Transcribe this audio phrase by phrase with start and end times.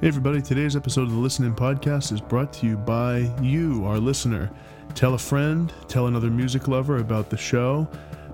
[0.00, 3.98] Hey, everybody, today's episode of the Listening Podcast is brought to you by you, our
[3.98, 4.48] listener.
[4.94, 7.88] Tell a friend, tell another music lover about the show,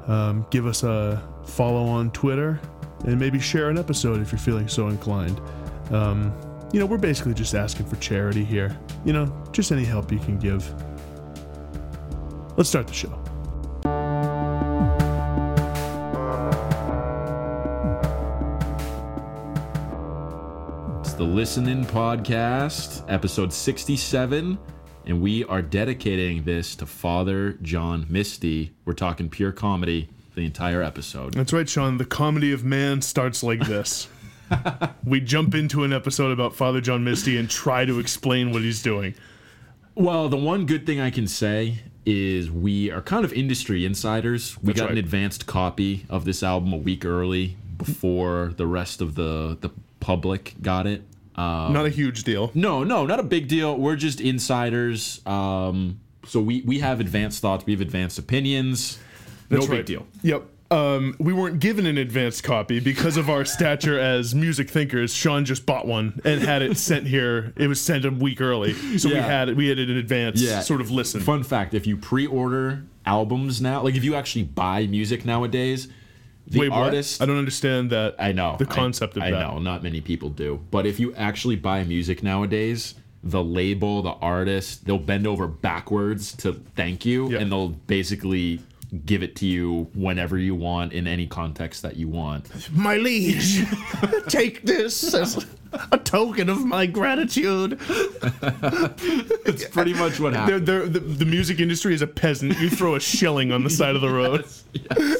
[0.06, 2.60] um, give us a follow on Twitter,
[3.06, 5.40] and maybe share an episode if you're feeling so inclined.
[5.90, 6.34] Um,
[6.70, 8.78] you know, we're basically just asking for charity here.
[9.06, 10.70] You know, just any help you can give.
[12.58, 13.23] Let's start the show.
[21.14, 24.58] It's the Listening Podcast, episode 67,
[25.06, 28.72] and we are dedicating this to Father John Misty.
[28.84, 31.34] We're talking pure comedy the entire episode.
[31.34, 31.98] That's right, Sean.
[31.98, 34.08] The comedy of man starts like this.
[35.04, 38.82] we jump into an episode about Father John Misty and try to explain what he's
[38.82, 39.14] doing.
[39.94, 44.60] Well, the one good thing I can say is we are kind of industry insiders.
[44.60, 49.00] We That's got an advanced copy of this album a week early before the rest
[49.00, 49.70] of the the
[50.04, 51.02] public got it.
[51.36, 52.50] Um, Not a huge deal.
[52.54, 53.76] No, no, not a big deal.
[53.76, 55.20] We're just insiders.
[55.26, 57.66] Um, so we we have advanced thoughts.
[57.66, 58.98] We have advanced opinions.
[59.48, 59.78] That's no right.
[59.78, 60.06] big deal.
[60.22, 60.44] Yep.
[60.70, 65.14] Um, we weren't given an advanced copy because of our stature as music thinkers.
[65.14, 67.52] Sean just bought one and had it sent here.
[67.56, 69.56] It was sent a week early, so we had it.
[69.56, 70.40] We had it in advance.
[70.40, 70.60] Yeah.
[70.60, 71.20] Sort of listen.
[71.20, 75.88] Fun fact: If you pre-order albums now, like if you actually buy music nowadays,
[76.46, 76.78] the Wait, what?
[76.84, 77.22] artist.
[77.22, 78.16] I don't understand that.
[78.18, 79.44] I know the I- concept of I that.
[79.44, 84.02] I know not many people do, but if you actually buy music nowadays, the label,
[84.02, 87.38] the artist, they'll bend over backwards to thank you, Yeah.
[87.38, 88.60] and they'll basically
[89.04, 92.48] give it to you whenever you want in any context that you want.
[92.72, 93.64] My liege,
[94.28, 95.46] take this as
[95.92, 97.78] a token of my gratitude.
[99.46, 102.58] It's pretty much what They're, they're, the, the music industry is a peasant.
[102.60, 104.44] You throw a shilling on the side of the road,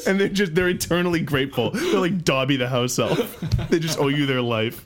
[0.07, 1.71] and they're just they're eternally grateful.
[1.71, 3.39] They're like Dobby the house elf.
[3.69, 4.85] They just owe you their life.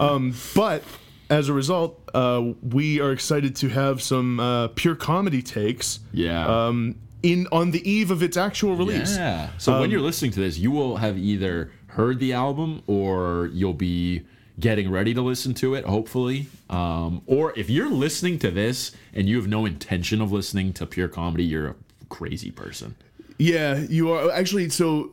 [0.00, 0.82] Um, but
[1.30, 6.00] as a result, uh, we are excited to have some uh, pure comedy takes.
[6.12, 6.66] Yeah.
[6.66, 9.16] Um, in on the eve of its actual release.
[9.16, 9.50] Yeah.
[9.58, 13.74] So when you're listening to this, you will have either heard the album or you'll
[13.74, 14.24] be
[14.60, 16.46] getting ready to listen to it, hopefully.
[16.68, 20.86] Um, or if you're listening to this and you have no intention of listening to
[20.86, 21.74] pure comedy, you're a
[22.08, 22.96] crazy person.
[23.38, 24.68] Yeah, you are actually.
[24.70, 25.12] So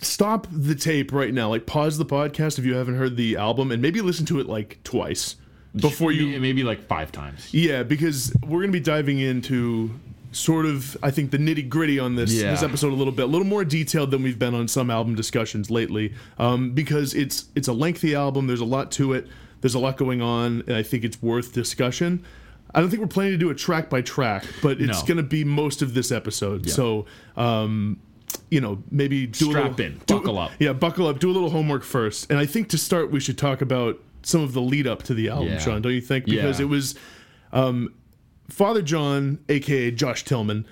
[0.00, 1.50] stop the tape right now.
[1.50, 4.46] Like pause the podcast if you haven't heard the album, and maybe listen to it
[4.46, 5.36] like twice
[5.76, 6.40] before you.
[6.40, 7.52] maybe like five times.
[7.52, 9.90] Yeah, because we're gonna be diving into
[10.34, 12.50] sort of I think the nitty gritty on this Yeah.
[12.50, 15.14] this episode a little bit, a little more detailed than we've been on some album
[15.14, 16.12] discussions lately.
[16.38, 18.46] Um, because it's it's a lengthy album.
[18.46, 19.28] There's a lot to it.
[19.60, 22.22] There's a lot going on, and I think it's worth discussion.
[22.74, 25.06] I don't think we're planning to do it track by track, but it's No.
[25.06, 26.68] going to be most of this episode.
[26.68, 27.06] So,
[27.36, 27.98] um,
[28.50, 30.50] you know, maybe do a Strap little, in, do- buckle up.
[30.58, 31.20] Yeah, buckle up.
[31.20, 32.28] Do a little homework first.
[32.30, 35.14] And I think to start, we should talk about some of the lead up to
[35.14, 35.58] the album, Yeah.
[35.60, 35.82] Sean.
[35.82, 36.24] Don't you think?
[36.24, 36.66] Because Yeah.
[36.66, 36.96] it was
[38.48, 40.66] Father John, aka Josh Tillman,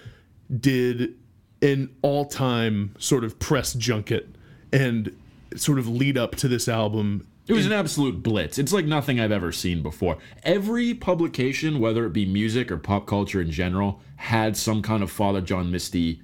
[0.61, 1.15] did
[1.63, 4.29] an all time sort of press junket
[4.73, 5.17] and
[5.57, 7.27] sort of lead up to this album.
[7.47, 8.59] It was an absolute blitz.
[8.59, 10.19] It's like nothing I've ever seen before.
[10.45, 15.11] Every publication, whether it be music or pop culture in general, had some kind of
[15.11, 16.23] Father John Misty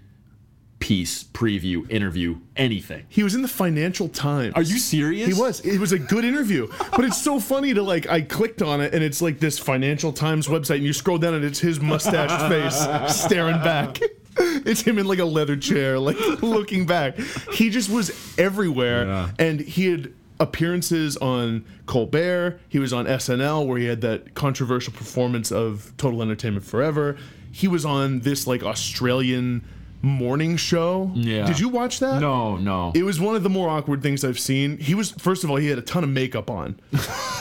[0.80, 3.04] piece, preview, interview, anything.
[3.08, 4.54] He was in the Financial Times.
[4.54, 5.26] Are you serious?
[5.26, 5.60] He was.
[5.60, 8.08] It was a good interview, but it's so funny to like.
[8.08, 11.34] I clicked on it, and it's like this Financial Times website, and you scroll down,
[11.34, 13.98] and it's his mustached face staring back.
[14.40, 17.18] It's him in like a leather chair, like looking back.
[17.52, 19.30] He just was everywhere, Yeah.
[19.40, 22.60] and he had appearances on Colbert.
[22.68, 27.16] He was on SNL, where he had that controversial performance of Total Entertainment Forever.
[27.50, 29.64] He was on this like Australian
[30.00, 31.10] morning show.
[31.14, 31.44] Yeah.
[31.46, 32.20] Did you watch that?
[32.20, 32.92] No, no.
[32.94, 34.78] It was one of the more awkward things I've seen.
[34.78, 36.78] He was first of all, he had a ton of makeup on,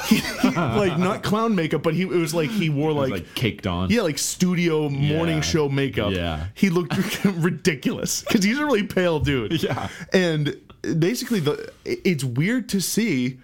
[0.07, 3.35] He- he- like not clown makeup, but he it was like he wore like, like
[3.35, 3.89] caked on.
[3.91, 5.41] yeah, like studio morning Yeah.
[5.41, 6.13] show makeup.
[6.13, 6.47] Yeah.
[6.55, 9.61] he looked ridiculous because he's a really pale dude.
[9.61, 9.89] Yeah.
[10.13, 10.55] and
[10.99, 13.37] basically the it's weird to see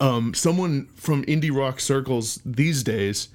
[0.00, 3.28] um, someone from indie rock circles these days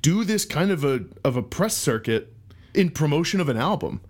[0.00, 2.31] do this kind of a of a press circuit
[2.74, 4.00] in promotion of an album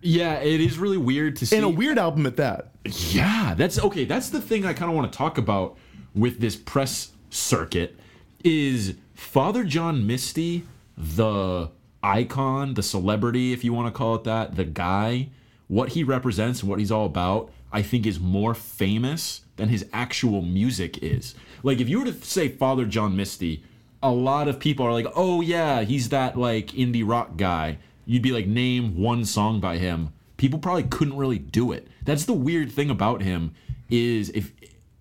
[0.00, 1.56] Yeah, it is really weird to see.
[1.56, 2.70] and a weird album at that.
[2.84, 4.04] Yeah, that's okay.
[4.04, 5.76] That's the thing I kind of want to talk about
[6.14, 7.98] with this press circuit
[8.44, 10.64] is Father John Misty,
[10.96, 11.70] the
[12.02, 15.28] icon, the celebrity, if you want to call it that, the guy,
[15.68, 19.86] what he represents and what he's all about, I think is more famous than his
[19.92, 21.34] actual music is.
[21.64, 23.64] Like if you were to say Father John Misty,
[24.02, 28.22] a lot of people are like, "Oh yeah, he's that like indie rock guy." You'd
[28.22, 31.88] be like, "Name one song by him." People probably couldn't really do it.
[32.04, 33.54] That's the weird thing about him
[33.90, 34.52] is if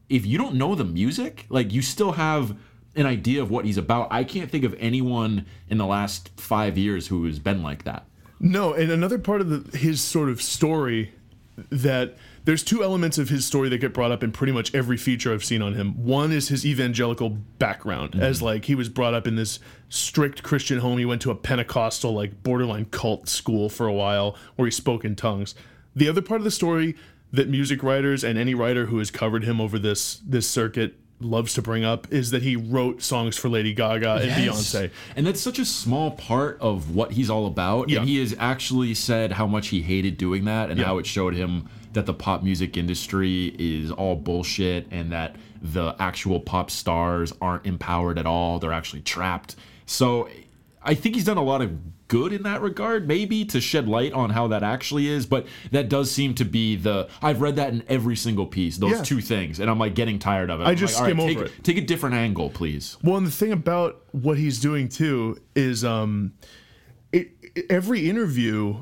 [0.10, 2.56] if you don't know the music, like you still have
[2.96, 4.08] an idea of what he's about.
[4.12, 8.06] I can't think of anyone in the last five years who has been like that.
[8.40, 11.12] No, and another part of the, his sort of story
[11.70, 14.98] that there's two elements of his story that get brought up in pretty much every
[14.98, 16.06] feature I've seen on him.
[16.06, 18.24] One is his evangelical background, mm-hmm.
[18.24, 19.60] as like he was brought up in this
[19.90, 20.98] strict Christian home.
[20.98, 25.06] He went to a Pentecostal, like borderline cult school for a while where he spoke
[25.06, 25.56] in tongues.
[25.96, 26.96] The other part of the story
[27.32, 31.54] that music writers and any writer who has covered him over this this circuit loves
[31.54, 34.74] to bring up is that he wrote songs for Lady Gaga and yes.
[34.74, 34.92] Beyonce.
[35.16, 37.90] And that's such a small part of what he's all about.
[37.90, 38.00] Yeah.
[38.00, 40.86] And he has actually said how much he hated doing that and yeah.
[40.86, 45.96] how it showed him that the pop music industry is all bullshit and that the
[46.00, 48.60] actual pop stars aren't empowered at all.
[48.60, 49.56] They're actually trapped.
[49.86, 50.30] So
[50.82, 51.72] I think he's done a lot of
[52.08, 55.26] good in that regard, maybe to shed light on how that actually is.
[55.26, 57.10] But that does seem to be the.
[57.22, 59.04] I've read that in every single piece, those yeah.
[59.04, 60.66] two things, and I'm like getting tired of it.
[60.66, 61.64] I I'm just like, skim right, over take, it.
[61.64, 62.98] Take a different angle, please.
[63.04, 66.34] Well, and the thing about what he's doing too is, um,
[67.12, 67.32] it,
[67.70, 68.78] every interview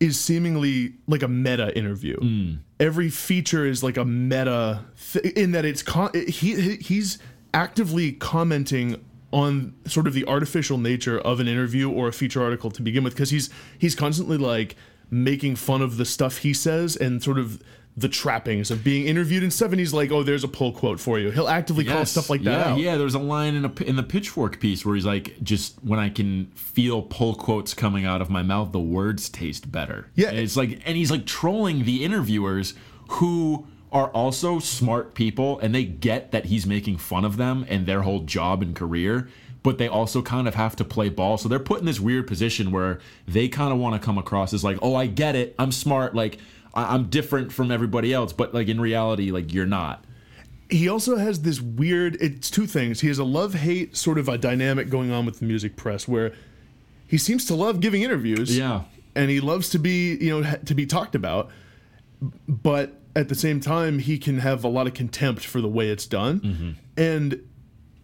[0.00, 2.18] is seemingly like a meta interview.
[2.18, 2.58] Mm.
[2.80, 7.18] Every feature is like a meta th- in that it's con- he he's
[7.52, 9.04] actively commenting
[9.34, 13.02] on sort of the artificial nature of an interview or a feature article to begin
[13.02, 14.76] with because he's he's constantly like
[15.10, 17.60] making fun of the stuff he says and sort of
[17.96, 21.00] the trappings of being interviewed and stuff and he's like oh there's a pull quote
[21.00, 21.32] for you.
[21.32, 21.94] He'll actively yes.
[21.94, 22.78] call stuff like that yeah, out.
[22.78, 25.98] yeah there's a line in, a, in the pitchfork piece where he's like just when
[25.98, 30.06] i can feel pull quotes coming out of my mouth the words taste better.
[30.14, 30.28] Yeah.
[30.28, 32.74] And it's like and he's like trolling the interviewers
[33.08, 37.86] who are also smart people and they get that he's making fun of them and
[37.86, 39.28] their whole job and career
[39.62, 41.38] but they also kind of have to play ball.
[41.38, 44.52] So they're put in this weird position where they kind of want to come across
[44.52, 45.54] as like oh i get it.
[45.58, 46.14] I'm smart.
[46.14, 46.38] Like
[46.74, 48.32] i'm different from everybody else.
[48.32, 50.04] But like in reality like you're not.
[50.68, 53.00] He also has this weird it's two things.
[53.00, 56.06] He has a love hate sort of a dynamic going on with the music press
[56.06, 56.32] where
[57.06, 58.82] he seems to love giving interviews yeah.
[59.14, 61.50] and he loves to be you know to be talked about
[62.46, 65.88] but at the same time, he can have a lot of contempt for the way
[65.88, 66.40] it's done.
[66.40, 66.70] Mm-hmm.
[66.96, 67.48] And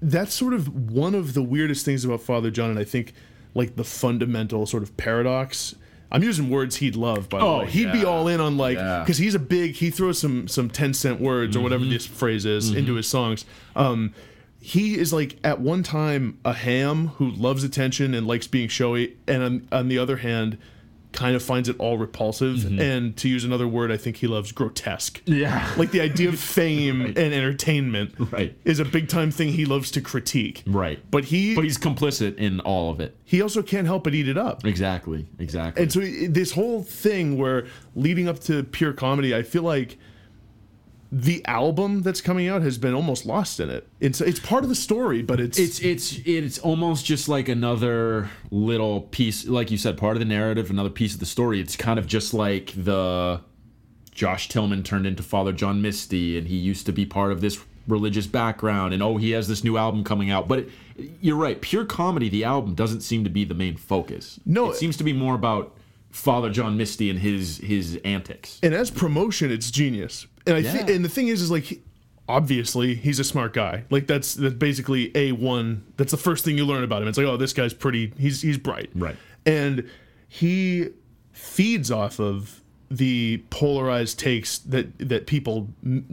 [0.00, 3.12] that's sort of one of the weirdest things about Father John, and I think
[3.54, 5.74] like the fundamental sort of paradox.
[6.12, 7.70] I'm using words he'd love, by the oh, way.
[7.70, 7.92] He'd yeah.
[7.92, 9.24] be all in on like because yeah.
[9.24, 9.74] he's a big.
[9.74, 11.60] He throws some some ten cent words mm-hmm.
[11.60, 11.92] or whatever mm-hmm.
[11.92, 12.78] this phrase is mm-hmm.
[12.78, 13.44] into his songs.
[13.76, 14.14] Um,
[14.60, 19.16] he is like at one time a ham who loves attention and likes being showy,
[19.26, 20.58] and on, on the other hand,
[21.12, 22.58] kind of finds it all repulsive.
[22.58, 22.80] Mm-hmm.
[22.80, 25.20] and to use another word i think he loves grotesque.
[25.24, 25.72] Yeah.
[25.76, 27.18] Like the idea of fame right.
[27.18, 28.56] and entertainment right.
[28.64, 30.62] is a big time thing he loves to critique.
[30.66, 30.98] Right.
[31.10, 33.16] But he but he's complicit in all of it.
[33.24, 34.64] He also can't help but eat it up.
[34.64, 35.26] Exactly.
[35.38, 35.82] Exactly.
[35.82, 39.98] And so this whole thing where leading up to pure comedy i feel like
[41.12, 43.88] the album that's coming out has been almost lost in it.
[43.98, 48.30] It's it's part of the story, but it's it's it's it's almost just like another
[48.50, 51.60] little piece, like you said, part of the narrative, another piece of the story.
[51.60, 53.40] It's kind of just like the
[54.12, 57.58] Josh Tillman turned into Father John Misty, and he used to be part of this
[57.88, 60.46] religious background, and oh, he has this new album coming out.
[60.46, 60.68] But it,
[61.20, 62.28] you're right, pure comedy.
[62.28, 64.38] The album doesn't seem to be the main focus.
[64.46, 65.76] No, it seems to be more about
[66.10, 68.60] Father John Misty and his his antics.
[68.62, 70.72] And as promotion, it's genius and I yeah.
[70.72, 71.80] think, and the thing is, is like,
[72.28, 73.84] obviously he's a smart guy.
[73.90, 75.84] Like that's that's basically a one.
[75.96, 77.08] That's the first thing you learn about him.
[77.08, 78.12] It's like, oh, this guy's pretty.
[78.18, 78.90] He's he's bright.
[78.94, 79.16] Right.
[79.44, 79.88] And
[80.28, 80.90] he
[81.32, 82.60] feeds off of
[82.90, 85.68] the polarized takes that that people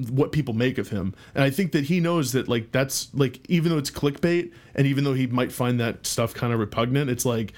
[0.10, 3.40] what people make of him and i think that he knows that like that's like
[3.50, 7.10] even though it's clickbait and even though he might find that stuff kind of repugnant
[7.10, 7.52] it's like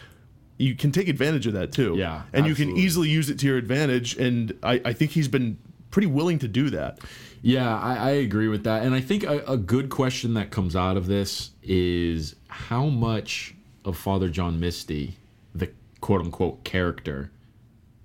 [0.58, 2.50] you can take advantage of that too yeah and absolutely.
[2.50, 5.58] you can easily use it to your advantage and i, I think he's been
[5.91, 7.00] pretty willing to do that.
[7.41, 8.84] Yeah, I, I agree with that.
[8.84, 13.55] And I think a, a, good question that comes out of this is how much
[13.86, 15.15] of Father John Misty,
[15.55, 17.31] the quote unquote character,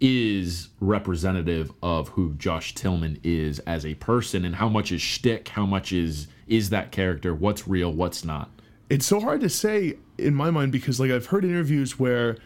[0.01, 5.49] is representative of who Josh Tillman is as a person and how much is shtick,
[5.49, 8.51] how much is is that character, what's real, what's not.
[8.91, 12.37] It's so hard to say in my mind because like I've heard interviews where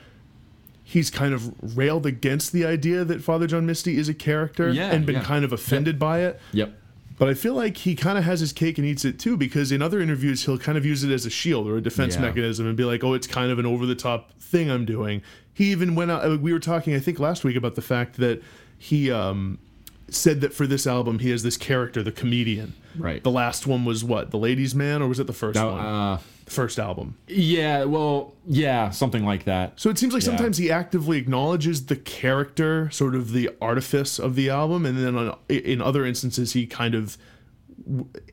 [0.89, 4.91] he's kind of railed against the idea that Father John Misty is a character yeah,
[4.91, 5.23] and been yeah.
[5.23, 6.01] kind of offended yep.
[6.01, 6.41] by it.
[6.53, 6.73] Yep.
[7.19, 9.71] But I feel like he kind of has his cake and eats it too because
[9.71, 12.23] in other interviews he'll kind of use it as a shield or a defense yeah.
[12.23, 15.21] mechanism and be like, "Oh, it's kind of an over the top thing I'm doing."
[15.53, 16.41] He even went out.
[16.41, 18.43] We were talking, I think, last week about the fact that
[18.79, 19.59] he um,
[20.09, 22.73] said that for this album he has this character, the comedian.
[22.97, 23.23] Right.
[23.23, 25.85] The last one was what, the Ladies' Man, or was it the first one?
[25.85, 26.19] Uh,
[26.49, 27.17] the first album.
[27.27, 29.79] Yeah, well, yeah, something like that.
[29.81, 30.29] So it seems like yeah.
[30.29, 35.17] sometimes he actively acknowledges the character, sort of the artifice of the album, and then
[35.17, 37.19] on, in other instances he kind of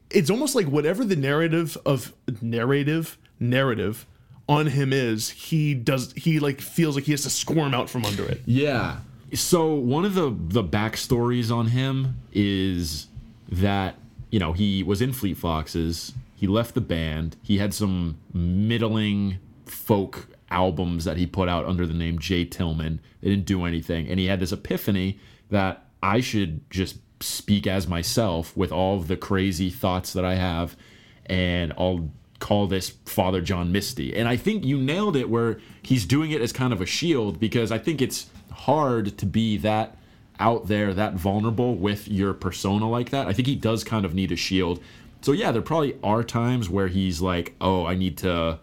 [0.10, 4.05] it's almost like whatever the narrative of narrative narrative
[4.48, 8.05] on him is, he does he like feels like he has to squirm out from
[8.05, 8.41] under it.
[8.45, 8.98] Yeah.
[9.34, 13.07] So one of the the backstories on him is
[13.50, 13.95] that
[14.29, 16.13] you know he was in Fleet Foxes.
[16.45, 17.37] He left the band.
[17.41, 22.45] He had some middling folk albums that he put out under the name J.
[22.45, 23.01] Tillman.
[23.21, 25.17] They didn't do anything, and he had this epiphany
[25.49, 30.77] that I should just speak as myself with all the crazy thoughts that I have,
[31.25, 34.15] and I'll call this Father John Misty.
[34.15, 37.39] And I think you nailed it where he's doing it as kind of a shield
[37.39, 39.97] because I think it's hard to be that
[40.39, 43.25] out there, that vulnerable with your persona like that.
[43.25, 44.79] I think he does kind of need a shield.
[45.25, 48.60] So yeah, there probably are times where he's like, "Oh, I need to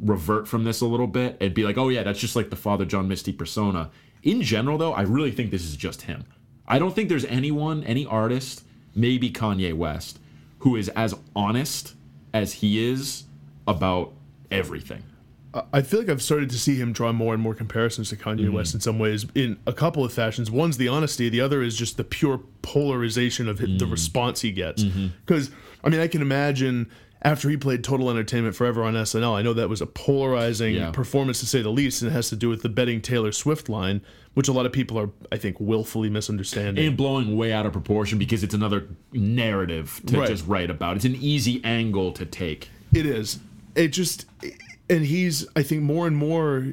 [0.00, 2.56] revert from this a little bit and be like, "Oh yeah, that's just like the
[2.56, 3.92] Father John Misty persona."
[4.24, 6.24] In general though, I really think this is just him.
[6.66, 8.64] I don't think there's anyone, any artist,
[8.96, 10.18] maybe Kanye West,
[10.58, 11.94] who is as honest
[12.34, 13.26] as he is
[13.68, 14.12] about
[14.50, 15.04] everything.
[15.72, 18.42] I feel like I've started to see him draw more and more comparisons to Kanye
[18.44, 18.52] Mm-hmm.
[18.54, 20.48] West in some ways, in a couple of fashions.
[20.50, 23.78] One's the honesty, the other is just the pure polarization of Mm.
[23.80, 24.84] the response he gets.
[24.84, 25.08] Mm-hmm.
[25.26, 25.50] Because,
[25.82, 26.88] I mean, I can imagine
[27.22, 30.90] after he played Total Entertainment Forever on SNL, I know that was a polarizing Yeah.
[30.92, 33.68] performance to say the least, and it has to do with the bedding Taylor Swift
[33.68, 34.00] line,
[34.34, 36.86] which a lot of people are, I think, willfully misunderstanding.
[36.86, 40.28] and blowing way out of proportion because it's another narrative to Right.
[40.28, 40.96] just write about.
[40.96, 42.68] It's an easy angle to take.
[42.94, 43.40] It is.
[43.74, 44.26] It just,
[44.90, 46.66] and he's, I think, more and more.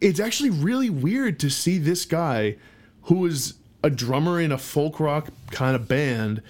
[0.00, 2.56] It's actually really weird to see this guy,
[3.04, 6.42] who is a drummer in a folk rock kind of band,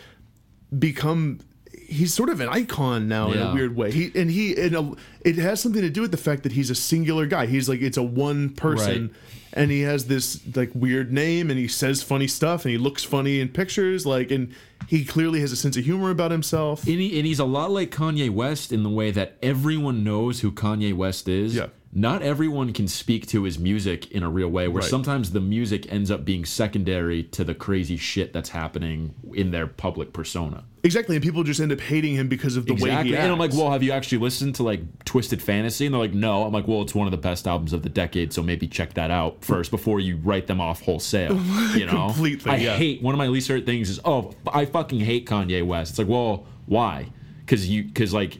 [0.78, 1.40] become.
[1.88, 3.92] He's sort of an icon now in a weird way.
[3.92, 4.92] He and he and a,
[5.26, 7.44] it has something to do with the fact that he's a singular guy.
[7.46, 9.16] He's like it's a one person, Right.
[9.52, 13.04] and he has this like weird name, and he says funny stuff, and he looks
[13.04, 14.06] funny in pictures.
[14.06, 14.54] Like, and
[14.88, 16.86] he clearly has a sense of humor about himself.
[16.86, 20.40] And, he, and he's a lot like Kanye West in the way that everyone knows
[20.40, 21.54] who Kanye West is.
[21.54, 21.68] Yeah.
[21.94, 24.88] Not everyone can speak to his music in a real way, where Right.
[24.88, 29.66] sometimes the music ends up being secondary to the crazy shit that's happening in their
[29.66, 30.64] public persona.
[30.84, 33.14] Exactly, and people just end up hating him because of the way he Exactly.
[33.16, 33.22] acts.
[33.25, 35.84] And I'm like, well, have you actually listened to like Twisted Fantasy?
[35.84, 36.44] And they're like, no.
[36.44, 38.94] I'm like, well, it's one of the best albums of the decade, so maybe check
[38.94, 41.38] that out first before you write them off wholesale.
[41.76, 42.76] You know, Completely, I yeah.
[42.76, 45.90] hate one of my least favorite things is oh, I fucking hate Kanye West.
[45.92, 47.08] It's like, well, why?
[47.40, 48.38] Because you because like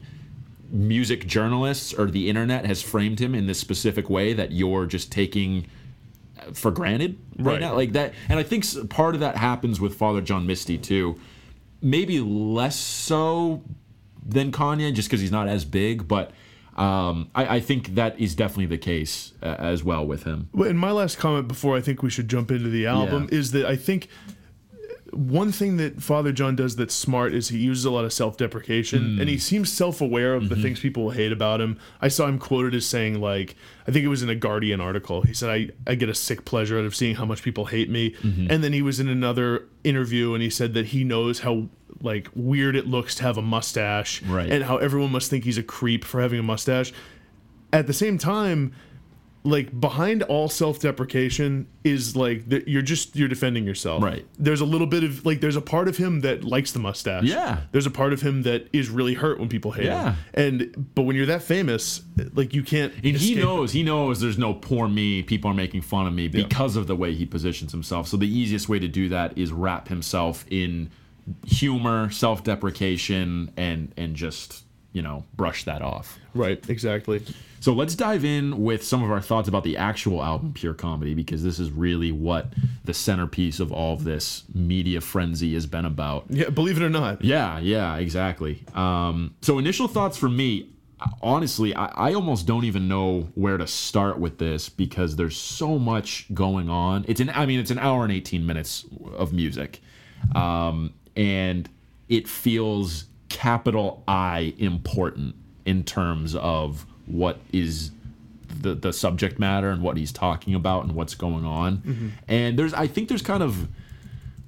[0.73, 5.11] music journalists or the internet has framed him in this specific way that you're just
[5.11, 5.65] taking
[6.53, 7.61] for granted right, Right.
[7.61, 11.17] now like that and i think part of that happens with father john misty too
[11.81, 13.61] maybe less so
[14.25, 16.31] than kanye just because he's not as big but
[16.75, 20.67] um, I, I think that is definitely the case uh, as well with him Well,
[20.67, 23.37] And my last comment before I think we should jump into the album Yeah.
[23.37, 24.07] is that I think
[25.15, 29.15] one thing that Father John does that's smart is he uses a lot of self-deprecation
[29.15, 29.19] Hmm.
[29.21, 30.53] and he seems self-aware of Mm-hmm.
[30.55, 31.77] the things people hate about him.
[32.01, 33.55] I saw him quoted as saying like
[33.87, 35.21] I think it was in a Guardian article.
[35.23, 37.89] He said I I get a sick pleasure out of seeing how much people hate
[37.89, 38.11] me.
[38.11, 38.47] Mm-hmm.
[38.49, 41.69] And then he was in another interview and he said that he knows how
[42.01, 44.49] like weird it looks to have a mustache Right.
[44.51, 46.91] and how everyone must think he's a creep for having a mustache.
[47.71, 48.73] At the same time,
[49.45, 54.25] like behind all self-deprecation is like that you're just you're defending yourself Right.
[54.39, 57.23] there's a little bit of like there's a part of him that likes the mustache
[57.25, 57.61] Yeah.
[57.73, 60.13] there's a part of him that is really hurt when people hate Yeah.
[60.13, 62.01] him and but when you're that famous
[62.33, 63.43] like you can't and he it.
[63.43, 66.87] knows he knows there's no poor me people are making fun of me because of
[66.87, 70.45] the way he positions himself so the easiest way to do that is wrap himself
[70.49, 70.89] in
[71.45, 76.17] humor self-deprecation and and just you know brush that off.
[76.33, 77.23] Right exactly.
[77.59, 81.13] So let's dive in with some of our thoughts about the actual album pure comedy
[81.13, 82.47] because this is really what
[82.83, 86.25] the centerpiece of all of this media frenzy has been about.
[86.29, 87.23] Yeah believe it or not.
[87.23, 88.63] Yeah, yeah, exactly.
[88.73, 90.69] Um, so initial thoughts for me,
[91.21, 95.79] honestly, I, I almost don't even know where to start with this because there's so
[95.79, 97.05] much going on.
[97.07, 98.85] It's an, I mean, it's an hour and 18 minutes
[99.15, 99.81] of music,
[100.35, 101.69] um, and
[102.09, 105.35] it feels capital I important
[105.65, 107.91] in terms of what is
[108.61, 111.81] the the subject matter and what he's talking about and what's going on.
[112.27, 113.67] And there's, I think, there's kind of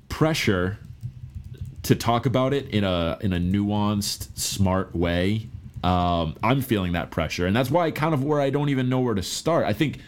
[0.07, 0.77] pressure
[1.83, 5.47] to talk about it in a in a nuanced, smart way.
[5.83, 9.01] Um, I'm feeling that pressure, and that's why kind of where I don't even know
[9.01, 9.65] where to start.
[9.65, 9.99] I think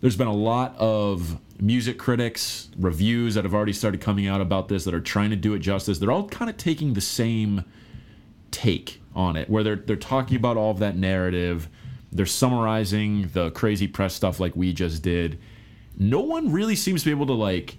[0.00, 4.68] there's been a lot of music critics reviews that have already started coming out about
[4.68, 5.98] this that are trying to do it justice.
[5.98, 7.64] They're all kind of taking the same
[8.54, 11.68] take on it, where they're they're talking about all of that narrative.
[12.12, 15.38] They're summarizing the crazy press stuff like we just did.
[15.98, 17.76] No one really seems to be able to like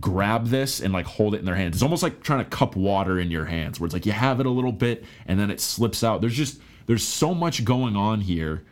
[0.00, 1.76] grab this and like hold it in their hands.
[1.76, 4.40] It's almost like trying to cup water in your hands, where it's like you have
[4.40, 6.20] it a little bit and then it slips out.
[6.20, 8.64] There's just there's so much going on here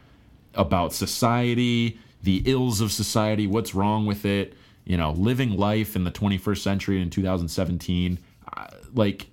[0.54, 6.04] about society, the ills of society, what's wrong with it, you know, living life in
[6.04, 8.18] the 21st century in 2017.
[8.56, 9.26] Uh, like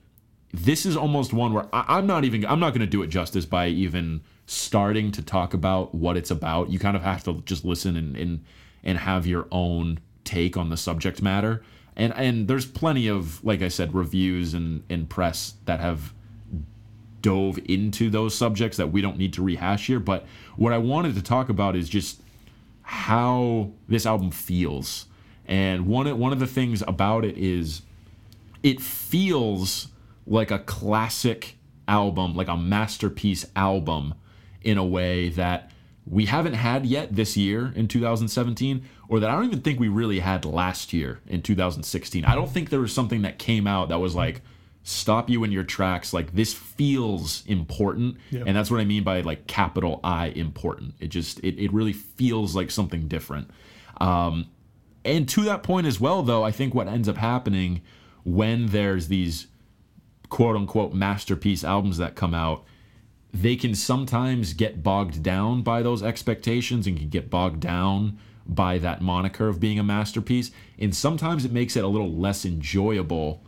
[0.54, 3.08] this is almost one where I, I'm not even I'm not going to do it
[3.08, 6.70] justice by even starting to talk about what it's about.
[6.70, 8.44] You kind of have to just listen and and,
[8.84, 11.64] and have your own take on the subject matter.
[11.96, 16.14] And and there's plenty of like I said reviews and and press that have
[17.22, 21.16] dove into those subjects that we don't need to rehash here, but what I wanted
[21.16, 22.22] to talk about is just
[22.82, 25.06] how this album feels.
[25.46, 27.84] And one one of the things about it is
[28.64, 29.88] it feels
[30.26, 34.14] like a classic album, like a masterpiece album
[34.62, 35.72] in a way that
[36.06, 39.88] we haven't had yet this year in 2017 or that I don't even think we
[39.88, 42.26] really had last year in 2016.
[42.26, 44.42] I don't think there was something that came out that was like
[44.84, 49.22] stop you in your tracks like this feels important and that's what I mean by
[49.22, 50.96] like capital I important.
[51.00, 53.52] It just it, it really feels like something different.
[54.00, 54.48] Um
[55.06, 57.82] and to that point as well though, I think what ends up happening
[58.24, 59.48] when there's these
[60.32, 62.64] quote unquote masterpiece albums that come out,
[63.32, 68.80] they can sometimes get bogged down by those expectations and can get bogged down by
[68.80, 70.50] that moniker of being a masterpiece.
[70.80, 73.44] And sometimes it makes it a little less enjoyable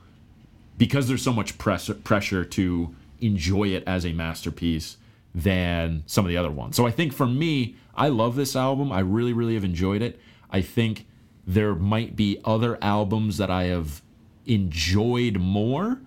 [0.78, 4.98] because there's so much press- pressure to enjoy it as a masterpiece
[5.34, 6.76] than some of the other ones.
[6.76, 8.92] So I think for me, I love this album.
[8.92, 10.20] I really, really have enjoyed it.
[10.52, 11.08] I think
[11.48, 14.02] there might be other albums that I have
[14.46, 16.00] enjoyed more,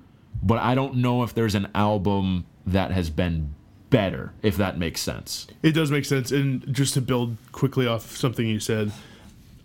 [0.43, 3.55] but I don't know if there's an album that has been
[3.91, 5.47] better, if that makes sense.
[5.63, 6.33] It does make sense.
[6.33, 8.93] And just to build quickly off something you said,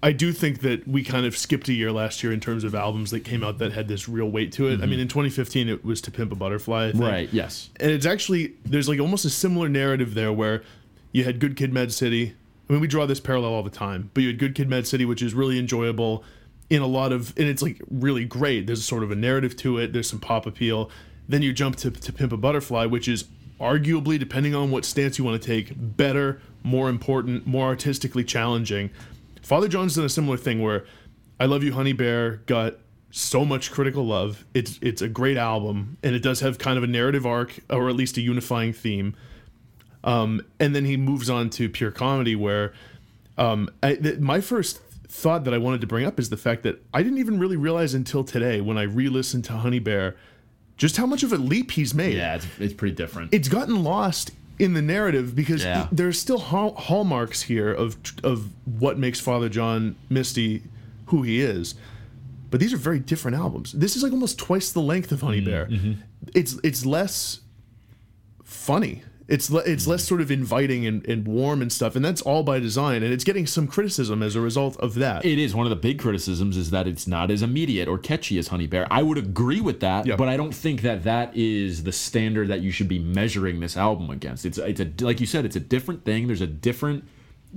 [0.04, 2.74] I do think that we kind of skipped a year last year in terms of
[2.74, 4.76] albums that came out that had this real weight to it.
[4.76, 5.02] I mean, mm-hmm.
[5.02, 6.94] in 2015, it was To Pimp a Butterfly.
[6.96, 7.70] Right, yes.
[7.80, 10.64] And it's actually, there's like almost a similar narrative there where
[11.12, 12.36] you had Good Kid Mad City.
[12.68, 14.88] I mean, we draw this parallel all the time, but you had Good Kid Mad
[14.88, 16.24] City, which is really enjoyable
[16.72, 18.66] in a lot of, and it's like really great.
[18.66, 20.90] There's sort of a narrative to it, there's some pop appeal.
[21.28, 23.26] Then you jump to, to Pimp a Butterfly, which is
[23.60, 28.90] arguably, depending on what stance you want to take, better, more important, more artistically challenging.
[29.42, 30.86] Father John's done a similar thing where
[31.42, 32.76] I Love You Honey Bear got
[33.12, 34.46] so much critical love.
[34.54, 37.90] It's it's a great album and it does have kind of a narrative arc or
[37.90, 39.14] at least a unifying theme.
[40.06, 42.72] Um, and then he moves on to pure comedy where
[43.38, 44.80] um, I, th- my first
[45.12, 47.58] thought that I wanted to bring up is the fact that I didn't even really
[47.58, 50.16] realize until today when I re-listened to Honey Bear
[50.78, 53.34] just how much of a leap he's made Yeah, it's, it's pretty different.
[53.34, 55.88] it's gotten lost in the narrative because Yeah.
[55.92, 58.48] there's still hall- hallmarks here of of
[58.80, 60.64] what makes Father John Misty
[61.08, 61.76] who he is.
[62.50, 63.74] But these are very different albums.
[63.74, 65.50] This is like almost twice the length of Honey mm-hmm.
[65.52, 65.66] Bear.
[65.66, 65.92] Mm-hmm.
[66.34, 67.42] It's it's less
[68.46, 69.04] funny.
[69.32, 72.60] It's it's less sort of inviting and, and warm and stuff, and that's all by
[72.60, 73.02] design.
[73.02, 75.24] And it's getting some criticism as a result of that.
[75.26, 78.38] It is one of the big criticisms is that it's not as immediate or catchy
[78.38, 78.86] as Honey Bear.
[78.92, 80.18] I would agree with that, Yep.
[80.18, 83.78] but I don't think that that is the standard that you should be measuring this
[83.78, 84.46] album against.
[84.46, 86.28] It's it's a like you said, it's a different thing.
[86.28, 87.06] There's a different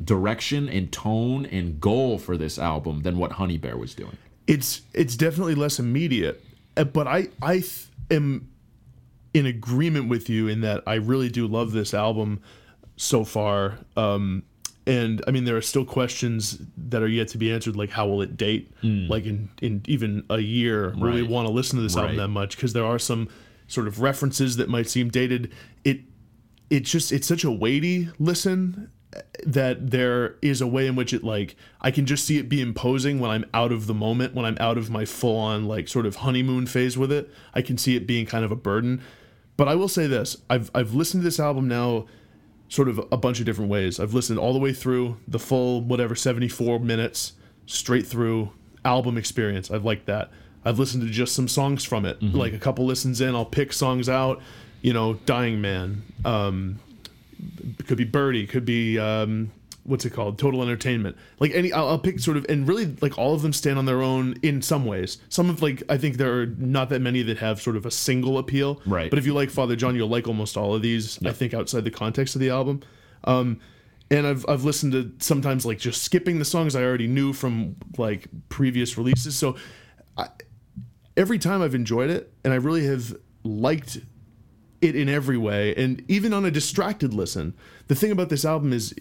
[0.04, 4.16] direction and tone and goal for this album than what Honey Bear was doing.
[4.46, 6.44] it's it's definitely less immediate
[6.76, 8.48] Uh, but i i th- am
[9.34, 12.40] in agreement with you in that i really do love this album
[12.96, 14.42] so far um
[14.86, 18.06] and i mean there are still questions that are yet to be answered like how
[18.06, 21.30] will it date like in in even a year we Hmm.
[21.30, 23.28] Want to listen to this album that much because there are some
[23.66, 25.52] sort of references that might seem dated
[25.84, 26.00] it
[26.70, 28.90] it's just it's such a weighty listen
[29.46, 32.60] that there is a way in which it like I can just see it be
[32.60, 35.86] imposing when I'm out of the moment, when I'm out of my full on like
[35.86, 37.30] sort of honeymoon phase with it.
[37.54, 39.00] I can see it being kind of a burden.
[39.56, 42.06] But I will say this, I've I've listened to this album now
[42.68, 44.00] sort of a bunch of different ways.
[44.00, 47.34] I've listened all the way through the full whatever 74 minutes
[47.66, 48.50] straight through
[48.84, 49.70] album experience.
[49.70, 50.30] I've liked that.
[50.64, 52.20] I've listened to just some songs from it.
[52.34, 54.40] Like a couple listens in, I'll pick songs out,
[54.82, 56.80] you know, Dying Man, um
[57.86, 59.50] could be Birdie, could be um,
[59.84, 61.16] what's it called, Total Entertainment.
[61.38, 63.84] Like any, I'll, I'll pick sort of, and really like all of them stand on
[63.84, 65.18] their own in some ways.
[65.28, 67.90] Some of like I think there are not that many that have sort of a
[67.90, 68.80] single appeal.
[68.86, 69.10] Right.
[69.10, 71.24] But if you like Father John, you'll like almost all of these.
[71.24, 72.82] I think outside the context of the album.
[73.24, 73.60] Um,
[74.10, 77.76] and I've I've listened to sometimes like just skipping the songs I already knew from
[77.96, 79.36] like previous releases.
[79.36, 79.56] So
[80.16, 80.28] I,
[81.16, 83.98] every time I've enjoyed it, and I really have liked
[84.84, 87.52] it in every way and even on a distracted listen
[87.88, 88.94] the thing about this album is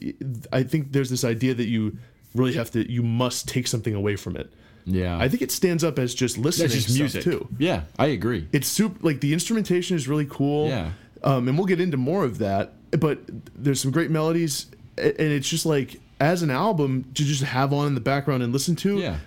[0.51, 1.97] i think there's this idea that you
[2.33, 4.51] really have to you must take something away from it
[4.85, 5.17] Yeah.
[5.17, 7.47] I think it stands up as just listening That's just music too.
[7.57, 8.47] Yeah, I agree.
[8.51, 10.67] It's super like the instrumentation is really cool.
[10.67, 10.91] Yeah.
[11.23, 12.73] Um, and we'll get into more of that.
[12.91, 13.19] But
[13.55, 14.65] there's some great melodies,
[14.97, 18.51] and it's just like as an album to just have on in the background and
[18.51, 18.97] listen to.
[18.99, 19.17] Yeah.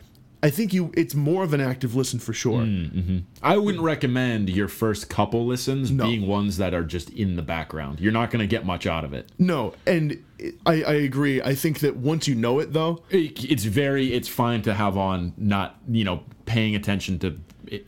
[0.47, 2.61] I think you it's more of an active listen for sure.
[2.61, 3.19] Mm, mm-hmm.
[3.43, 6.05] I wouldn't recommend your first couple listens No.
[6.07, 7.99] being ones that are just in the background.
[8.01, 9.25] You're not going to get much out of it.
[9.39, 10.23] No, and
[10.65, 11.43] I, I agree.
[11.43, 14.97] I think that once you know it though, It- It's very, it's fine to have
[14.97, 17.29] on, not you know, paying attention to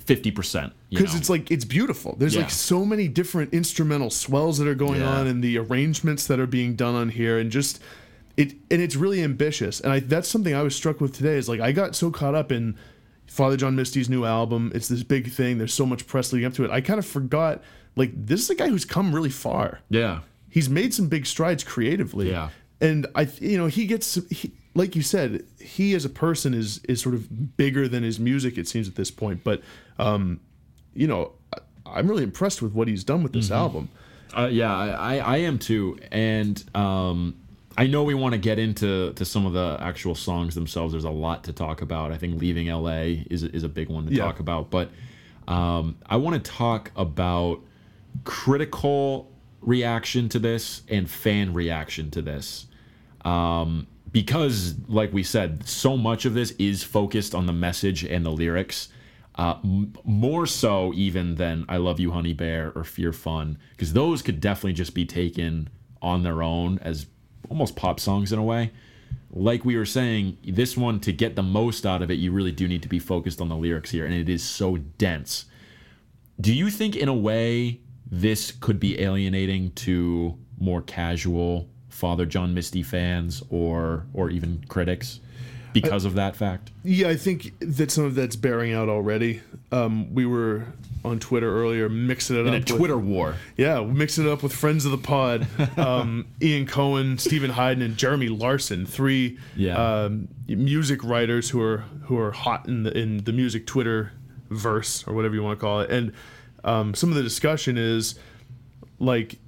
[0.01, 0.73] fifty percent.
[0.91, 2.17] because it's like it's beautiful.
[2.19, 2.41] There's Yeah.
[2.43, 5.11] like so many different instrumental swells that are going Yeah.
[5.21, 7.81] on, and the arrangements that are being done on here, and just
[8.39, 9.81] it and it's really ambitious.
[9.81, 11.37] And I that's something I was struck with today.
[11.37, 12.77] Is like I got so caught up in
[13.27, 14.73] Father John Misty's new album.
[14.75, 15.59] It's this big thing.
[15.59, 16.71] There's so much press leading up to it.
[16.71, 17.63] I kind of forgot
[17.97, 19.81] like this is a guy who's come really far.
[19.91, 22.31] yeah, He's made some big strides creatively.
[22.31, 22.49] Yeah.
[22.81, 26.81] and I you know he gets he, like you said he as a person is
[26.89, 29.61] is sort of bigger than his music it seems at this point but
[29.99, 30.39] um
[30.95, 33.89] you know I- i'm really impressed with what he's done with this album
[34.37, 37.35] Uh, yeah, I I am too, and um,
[37.79, 40.93] I know we want to get into to some of the actual songs themselves.
[40.93, 42.11] There's a lot to talk about.
[42.11, 44.25] I think leaving LA is is a big one to Yeah.
[44.25, 44.91] talk about, but
[45.47, 47.61] um, I want to talk about
[48.25, 52.67] critical reaction to this and fan reaction to this.
[53.25, 58.25] Um, because, like we said, so much of this is focused on the message and
[58.27, 58.89] the lyrics.
[59.35, 63.93] Uh, m- more so even than I Love You, Honey Bear or Fear Fun, because
[63.93, 65.69] those could definitely just be taken
[66.03, 67.07] on their own as
[67.49, 68.73] almost pop songs in a way.
[69.31, 72.53] Like we were saying, this one, to get the most out of it, you really
[72.53, 75.45] do need to be focused on the lyrics here, and it is so dense.
[76.41, 77.81] Do you think, in a way,
[78.11, 85.21] this could be alienating to more casual Father John Misty fans or or even critics
[85.73, 86.71] because of that fact?
[86.85, 89.41] yeah i think that some of that's bearing out already
[89.73, 90.65] um we were
[91.05, 93.37] on twitter earlier mixing it In a up with- Twitter war.
[93.57, 95.47] Yeah, mixed it up with friends of the pod,
[95.79, 99.77] um, Ian Cohen, Steven Hyden, and Jeremy Larson, three Yeah.
[100.05, 104.13] um, music writers who are who are hot in the in the music Twitter
[104.51, 105.91] verse or whatever you want to call it.
[105.91, 106.13] And
[106.65, 108.19] um, some of the discussion is
[108.99, 109.39] like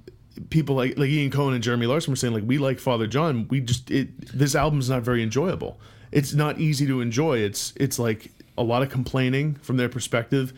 [0.49, 3.47] people like like Ian Cohen and Jeremy Larson were saying like we like Father John,
[3.49, 5.79] we just it this album's not very enjoyable.
[6.11, 7.39] It's not easy to enjoy.
[7.39, 10.53] It's it's like a lot of complaining from their perspective.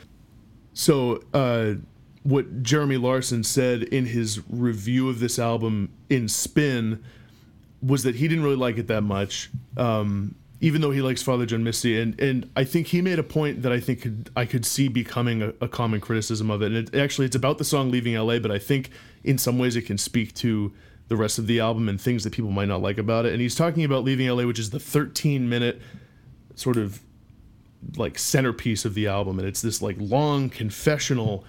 [0.74, 1.76] So, uh,
[2.24, 7.04] what Jeremy Larson said in his review of this album in Spin
[7.82, 11.46] was that he didn't really like it that much, um, even though he likes Father
[11.46, 12.00] John Misty.
[12.00, 14.88] And and I think he made a point that I think could, I could see
[14.88, 16.68] becoming a, a common criticism of it.
[16.72, 18.89] And it, actually, it's about the song "Leaving L.A.," but I think
[19.24, 20.74] in some ways it can speak to
[21.13, 23.34] the rest of the album and things that people might not like about it.
[23.34, 25.80] And he's talking about "Leaving L.A.," which is the 13 minute
[26.56, 26.99] sort of
[27.97, 31.43] like centerpiece of the album and it's this like long confessional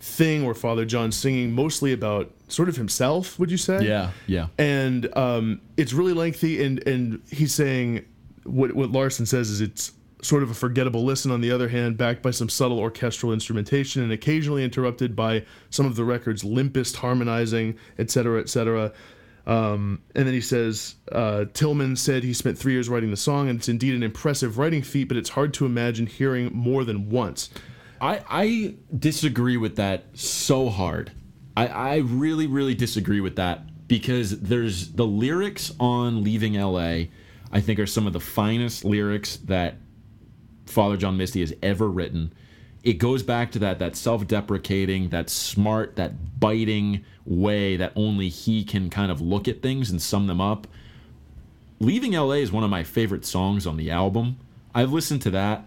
[0.00, 4.48] thing where father john's singing mostly about sort of himself would you say Yeah, yeah.
[4.58, 8.04] and um, it's really lengthy and and he's saying
[8.44, 11.96] what what larson says is it's sort of a forgettable listen on the other hand
[11.96, 16.96] backed by some subtle orchestral instrumentation and occasionally interrupted by some of the record's limpest
[16.96, 18.92] harmonizing etc etc
[19.48, 23.48] um, and then he says, uh, Tillman said he spent three years writing the song,
[23.48, 27.08] and it's indeed an impressive writing feat, but it's hard to imagine hearing more than
[27.08, 27.48] once.
[27.98, 31.12] I, I disagree with that so hard.
[31.56, 37.06] I, I really, really disagree with that because there's the lyrics on Leaving LA,
[37.50, 39.76] I think are some of the finest lyrics that
[40.68, 42.32] Father John Misty has ever written.
[42.82, 48.64] It goes back to that that self-deprecating, that smart, that biting way that only he
[48.64, 50.66] can kind of look at things and sum them up.
[51.80, 54.36] Leaving LA is one of my favorite songs on the album.
[54.74, 55.64] I've listened to that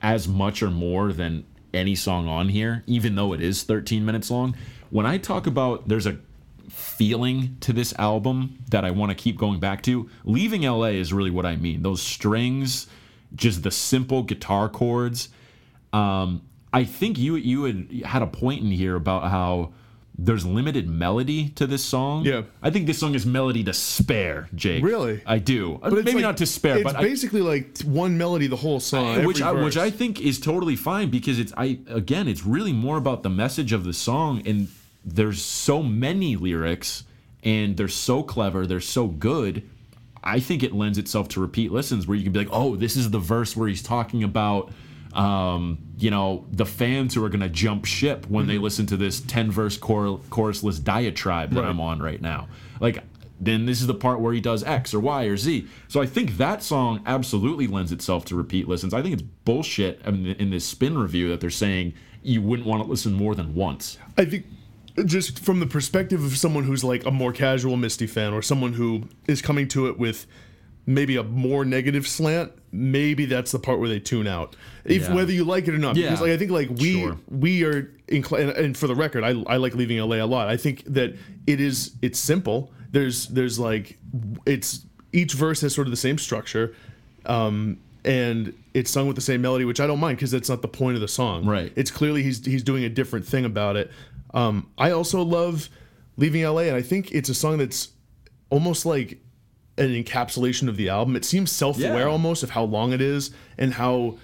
[0.00, 1.44] as much or more than
[1.74, 4.56] any song on here, even though it is 13 minutes long.
[4.90, 6.18] When I talk about there's a
[6.68, 11.12] feeling to this album that I want to keep going back to, Leaving LA is
[11.12, 11.82] really what I mean.
[11.82, 12.86] Those strings,
[13.34, 15.28] just the simple guitar chords.
[15.92, 19.72] Um, I think you you had had a point in here about how
[20.18, 22.24] there's limited melody to this song.
[22.24, 22.42] Yeah.
[22.62, 24.82] I think this song is melody to spare, Jake.
[24.82, 25.20] Really?
[25.26, 25.78] I do.
[25.82, 28.80] But Maybe like- not to spare, It's but I, basically like one melody the whole
[28.80, 29.76] song, which I, which.
[29.76, 33.72] I think is totally fine because it's I again it's really more about the message
[33.72, 34.68] of the song and
[35.04, 37.04] there's so many lyrics
[37.44, 39.62] and they're so clever they're so good
[40.26, 42.96] I think it lends itself to repeat listens where you can be like oh this
[42.96, 44.70] is the verse where he's talking about
[45.14, 48.96] um, you know the fans who are going to jump ship when they listen to
[48.96, 51.70] this 10 verse chor- chorusless diatribe that Right.
[51.70, 52.48] I'm on right now
[52.80, 53.02] like
[53.40, 55.66] then this is the part where he does X or Y or Z.
[55.88, 58.94] So I think that song absolutely lends itself to repeat listens.
[58.94, 62.66] I think it's bullshit I mean, in this spin review that they're saying you wouldn't
[62.66, 63.98] want to listen more than once.
[64.16, 64.46] I think
[65.04, 68.72] just from the perspective of someone who's like a more casual Misty fan or someone
[68.72, 70.26] who is coming to it with
[70.86, 74.54] maybe a more negative slant, maybe that's the part where they tune out.
[74.84, 75.14] If Yeah.
[75.14, 75.96] whether you like it or not.
[75.96, 76.06] Yeah.
[76.10, 77.18] Because like I think like we Sure.
[77.28, 80.48] we are inclined and, for the record, I I like leaving LA a lot.
[80.48, 81.14] I think that
[81.46, 82.70] it is it's simple.
[82.92, 83.98] There's there's like
[84.46, 86.74] it's each verse has sort of the same structure.
[87.24, 90.62] Um and it's sung with the same melody, which I don't mind because that's not
[90.62, 91.44] the point of the song.
[91.44, 91.72] Right.
[91.74, 93.90] It's clearly he's he's doing a different thing about it.
[94.36, 95.68] Um, I also love
[96.16, 97.88] leaving LA, and I think it's a song that's
[98.50, 99.18] almost like
[99.78, 101.16] an encapsulation of the album.
[101.16, 102.12] It seems self-aware Yeah.
[102.12, 104.16] almost of how long it is and how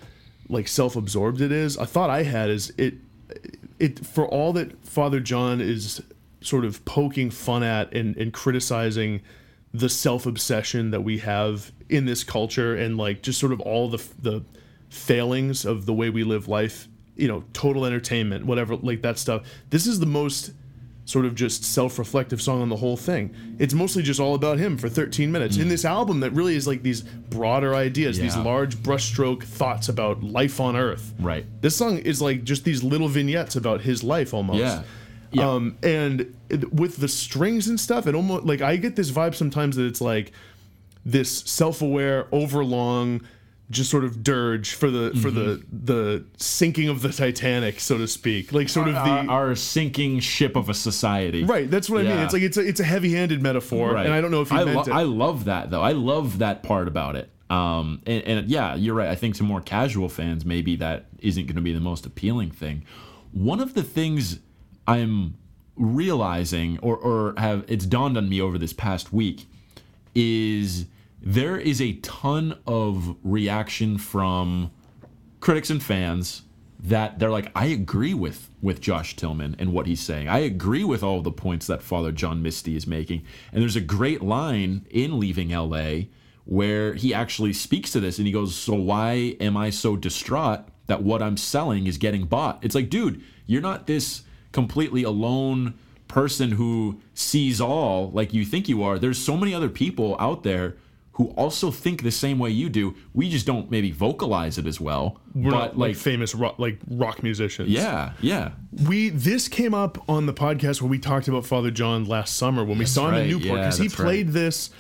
[0.49, 1.77] like self-absorbed it is.
[1.77, 2.95] A thought I had is it
[3.79, 6.03] it for all that Father John is
[6.41, 9.23] sort of poking fun at and, and criticizing
[9.73, 14.03] the self-obsession that we have in this culture and like just sort of all the
[14.21, 14.43] the
[14.91, 19.43] failings of the way we live life you know total entertainment whatever like that stuff
[19.71, 20.53] this is the most
[21.05, 24.79] sort of just self-reflective song on the whole thing it's mostly just all about him
[24.79, 28.77] for 13 minutes in this album that really is like these broader ideas these large
[28.77, 31.45] brushstroke thoughts about life on earth Right.
[31.61, 34.61] this song is like just these little vignettes about his life almost.
[34.61, 34.83] Yeah.
[35.33, 35.49] Yeah.
[35.51, 39.35] Um, and it- with the strings and stuff, it almost like I get this vibe
[39.35, 40.31] sometimes that it's like
[41.07, 43.23] this self-aware, overlong,
[43.73, 45.85] just sort of dirge for the for the Mm-hmm.
[45.87, 48.53] the sinking of the Titanic, so to speak.
[48.53, 51.43] Like sort of the our, our sinking ship of a society.
[51.45, 51.69] right.
[51.69, 52.19] That's what I mean.
[52.19, 54.07] It's like it's a it's a heavy-handed metaphor, Right.
[54.07, 54.91] and I don't know if I, meant lo- it.
[54.93, 55.83] I love that though.
[55.83, 57.31] I love that part about it.
[57.51, 59.09] Um, and, and yeah, you're right.
[59.09, 62.51] I think to more casual fans, maybe that isn't going to be the most appealing
[62.51, 62.85] thing.
[63.33, 64.39] One of the things
[64.87, 65.35] I'm
[65.77, 69.47] realizing, or or have it's dawned on me over this past week,
[70.15, 70.87] is
[71.23, 74.73] there is a ton of reaction from
[75.41, 76.43] critics and fans
[76.81, 80.29] that they're like, I agree with with Josh Tillman and what he's saying.
[80.29, 83.23] I agree with all the points that Father John Misty is making.
[83.53, 86.07] And there's a great line in Leaving LA
[86.45, 90.67] where he actually speaks to this and he goes, So why am I so distraught
[90.89, 92.59] that what I'm selling is getting bought?
[92.63, 95.75] It's like, dude, you're not this completely alone
[96.09, 98.99] person who sees all like you think you are.
[98.99, 100.77] There's so many other people out there
[101.17, 102.95] who also think the same way you do.
[103.13, 105.21] We just don't maybe vocalize it as well.
[105.35, 107.69] We're but not like, like famous rock, like rock musicians.
[107.69, 108.53] yeah, yeah,
[108.89, 112.65] we this came up on the podcast where we talked about Father John last summer
[112.65, 113.29] when we saw him in.
[113.29, 114.05] Newport Yeah, because he that's right.
[114.07, 114.71] played this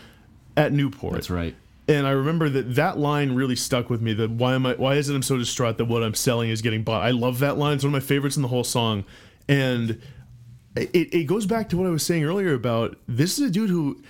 [0.57, 1.14] at Newport.
[1.14, 1.55] that's right.
[1.88, 4.14] And I remember that that line really stuck with me.
[4.14, 4.75] That why am I?
[4.75, 7.03] Why is it I'm so distraught that what I'm selling is getting bought?
[7.03, 7.75] I love that line.
[7.75, 9.05] It's one of my favorites in the whole song,
[9.49, 10.01] and
[10.77, 13.68] it, it goes back to what I was saying earlier about this is a dude
[13.68, 14.03] who,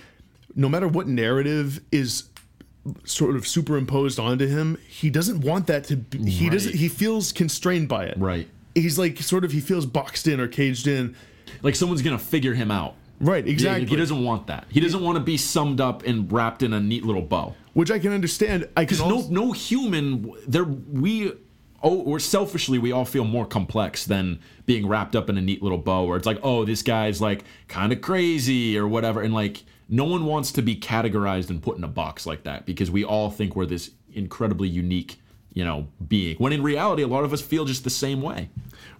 [0.55, 2.29] no matter what narrative is
[3.05, 5.97] sort of superimposed onto him, he doesn't want that to.
[5.97, 6.75] Be, he doesn't.
[6.75, 8.17] He feels constrained by it.
[8.17, 8.47] Right.
[8.75, 11.15] He's like sort of he feels boxed in or caged in.
[11.61, 12.95] Like someone's gonna figure him out.
[13.19, 13.47] Right.
[13.47, 13.87] Exactly.
[13.87, 14.65] He doesn't want that.
[14.69, 17.55] He doesn't want to be summed up and wrapped in a neat little bow.
[17.73, 18.67] Which I can understand.
[18.75, 21.31] I can Because no, also, no human, there we,
[21.81, 25.63] oh, or selfishly, we all feel more complex than being wrapped up in a neat
[25.63, 26.03] little bow.
[26.03, 29.63] Where it's like, oh, this guy's like kind of crazy or whatever, and like
[29.93, 33.03] no one wants to be categorized and put in a box like that because we
[33.03, 35.19] all think we're this incredibly unique,
[35.53, 36.35] you know, being.
[36.37, 38.49] When in reality, a lot of us feel just the same way.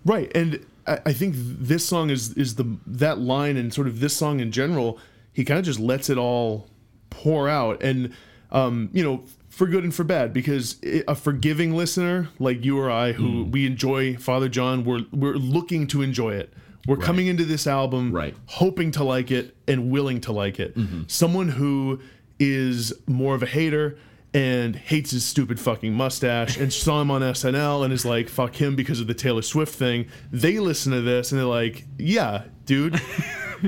[0.05, 4.01] Right, and I, I think this song is is the that line and sort of
[4.01, 4.99] this song in general.
[5.33, 6.67] He kind of just lets it all
[7.09, 8.13] pour out, and
[8.51, 10.77] um, you know, for good and for bad, because
[11.07, 15.87] a forgiving listener like you or I, who we enjoy Father John, we're we're looking
[15.87, 16.53] to enjoy it.
[16.87, 18.35] We're coming into this album Right.
[18.45, 20.75] hoping to like it and willing to like it.
[20.75, 21.03] Mm-hmm.
[21.07, 21.99] Someone who
[22.39, 23.97] is more of a hater
[24.33, 28.55] and hates his stupid fucking mustache and saw him on SNL and is like, fuck
[28.55, 30.07] him because of the Taylor Swift thing.
[30.31, 32.99] They listen to this and they're like, yeah, dude.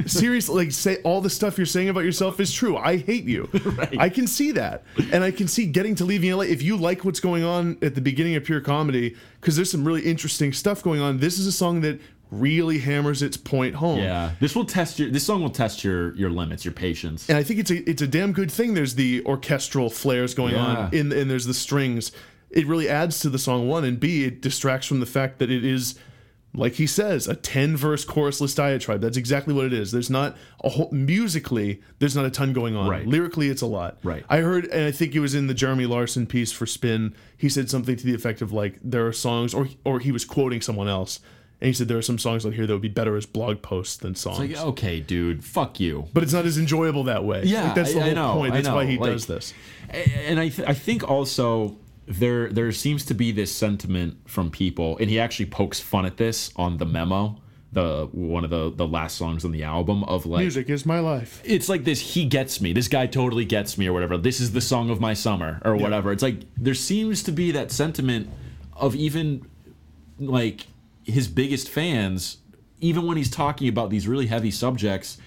[0.08, 2.76] Seriously, like say all the stuff you're saying about yourself is true.
[2.76, 3.48] I hate you.
[3.98, 4.84] I can see that.
[5.14, 6.42] And I can see getting to leaving LA.
[6.44, 9.86] If you like what's going on at the beginning of Pure Comedy, because there's some
[9.86, 12.02] really interesting stuff going on, this is a song that
[12.32, 14.00] really hammers its point home.
[14.00, 15.10] Yeah, this will test your.
[15.10, 17.30] This song will test your your limits, your patience.
[17.30, 18.74] and I think it's a it's a damn good thing.
[18.74, 20.66] There's the orchestral flares going Yeah.
[20.66, 22.12] on, in, and there's the strings.
[22.50, 23.68] It really adds to the song.
[23.68, 25.96] One and B, it distracts from the fact that it is,
[26.54, 29.02] like he says, a ten verse chorusless diatribe.
[29.02, 29.92] That's exactly what it is.
[29.92, 31.82] There's not a whole musically.
[32.00, 32.88] There's not a ton going on.
[32.90, 33.06] Right.
[33.06, 33.98] Lyrically, it's a lot.
[34.04, 34.24] Right.
[34.30, 37.14] I heard, and I think it was in the Jeremy Larson piece for Spin.
[37.38, 40.24] He said something to the effect of like there are songs, or or he was
[40.24, 41.20] quoting someone else.
[41.62, 43.62] And he said there are some songs on here that would be better as blog
[43.62, 44.40] posts than songs.
[44.40, 46.08] Like, okay, dude, fuck you.
[46.14, 47.44] but it's not as enjoyable that way.
[47.46, 48.54] Yeah, Like, that's the I- I whole know, point.
[48.54, 49.54] That's why he like- does this.
[49.90, 54.98] and I th- I think also there there seems to be this sentiment from people,
[55.00, 57.42] and he actually pokes fun at this on the memo,
[57.72, 61.00] the one of the the last songs on the album of like Music is my
[61.00, 61.42] life.
[61.46, 64.52] it's like this he gets me this guy totally gets me or whatever this is
[64.54, 68.30] the song of my summer or whatever it's like there seems to be that sentiment
[68.76, 69.46] of even
[70.20, 70.68] like
[71.06, 72.38] his biggest fans
[72.82, 75.18] even when he's talking about these really heavy subjects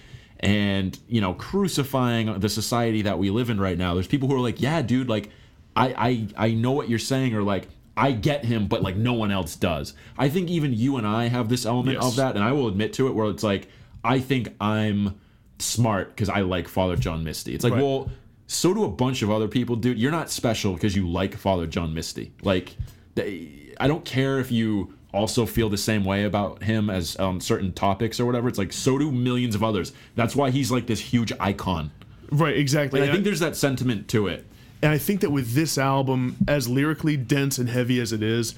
[0.41, 4.35] and you know crucifying the society that we live in right now there's people who
[4.35, 5.29] are like yeah dude like
[5.75, 9.11] i i, I know what you're saying or like I get him, but like no
[9.11, 9.93] one else does.
[10.17, 12.07] I think even you and I have this element Yes.
[12.11, 13.67] of that, and I will admit to it, where it's like
[14.05, 15.19] I think I'm
[15.57, 17.53] smart because I like Father John Misty.
[17.53, 17.83] It's like, Right.
[17.83, 18.09] well,
[18.47, 19.99] so do a bunch of other people, dude.
[19.99, 22.31] You're not special because you like Father John Misty.
[22.41, 22.73] Like,
[23.15, 27.41] they, I don't care if you also feel the same way about him as on
[27.41, 28.47] certain topics or whatever.
[28.47, 29.91] It's like so do millions of others.
[30.15, 31.91] That's why he's like this huge icon.
[32.31, 33.01] Right, exactly.
[33.01, 34.45] And I think there's that sentiment to it.
[34.81, 38.55] And I think that with this album, as lyrically dense and heavy as it is,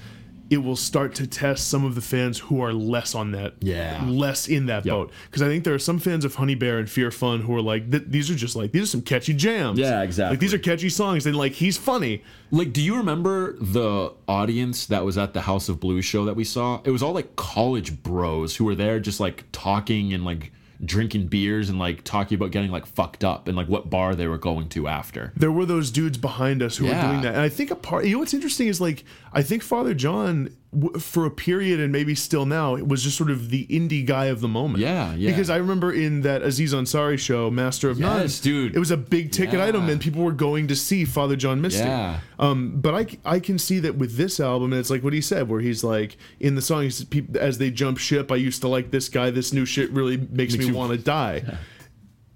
[0.50, 4.04] it will start to test some of the fans who are less on that, Yeah.
[4.06, 4.92] less in that Yep.
[4.94, 5.12] boat.
[5.30, 7.62] Because I think there are some fans of Honey Bear and Fear Fun who are
[7.62, 9.78] like, "Th- these are just like these are some catchy jams.
[9.78, 10.32] Yeah, exactly.
[10.34, 12.22] Like these are catchy songs, and like he's funny.
[12.50, 16.36] Like, do you remember the audience that was at the House of Blues show that
[16.36, 16.80] we saw?
[16.84, 20.52] It was all like college bros who were there just like talking and like
[20.84, 24.26] drinking beers and like talking about getting like fucked up and like what bar they
[24.26, 25.32] were going to after.
[25.36, 27.02] There were those dudes behind us who Yeah.
[27.06, 28.04] were doing that, and I think a part.
[28.04, 31.92] You know what's interesting is like I think Father John, w- for a period and
[31.92, 34.80] maybe still now, it was just sort of the indie guy of the moment.
[34.82, 35.30] Yeah, yeah.
[35.30, 38.74] Because I remember in that Aziz Ansari show, Master of None, dude.
[38.74, 39.66] it was a big ticket Yeah.
[39.66, 41.80] item, and people were going to see Father John Misty.
[41.84, 42.20] Yeah.
[42.38, 45.20] Um, but I I can see that with this album, and it's like what he
[45.20, 48.60] said, where he's like in the song, says, "Peop- as they jump ship, I used
[48.62, 49.30] to like this guy.
[49.30, 51.44] This new shit really makes, me you- want to die.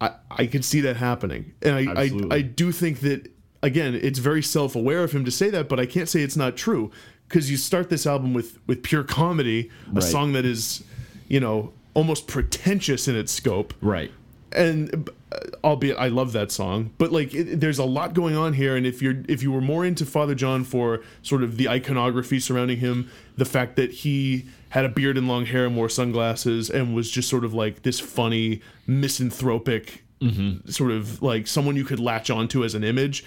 [0.01, 4.19] I, I can see that happening, and I, I, I do think that again, it's
[4.19, 6.91] very self-aware of him to say that, but I can't say it's not true
[7.29, 10.03] because you start this album with with pure comedy, a Right.
[10.03, 10.83] song that is,
[11.29, 14.11] you know, almost pretentious in its scope, Right.
[14.53, 18.53] and uh, albeit I love that song, but like it, there's a lot going on
[18.53, 21.69] here, and if you're if you were more into Father John for sort of the
[21.69, 25.89] iconography surrounding him, the fact that he had a beard and long hair and wore
[25.89, 30.03] sunglasses and was just sort of like this funny misanthropic
[30.67, 33.25] sort of like someone you could latch onto as an image.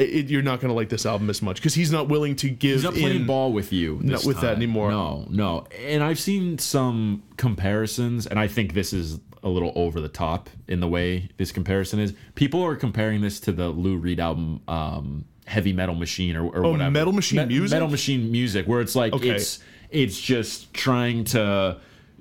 [0.00, 2.48] It, you're not going to like this album as much because he's not willing to
[2.50, 3.26] give He's not playing in.
[3.26, 3.98] ball with you.
[4.02, 4.90] Not with that anymore.
[4.90, 5.66] No, no.
[5.86, 10.50] And I've seen some comparisons, and I think this is a little over the top
[10.68, 12.12] in the way this comparison is.
[12.34, 16.62] People are comparing this to the Lou Reed album, um, Heavy Metal Machine, or, or
[16.62, 16.82] whatever.
[16.84, 17.74] Oh, Metal Machine Music?
[17.76, 19.30] Metal Machine Music, where it's like Okay.
[19.30, 19.60] it's
[19.90, 21.78] it's just trying to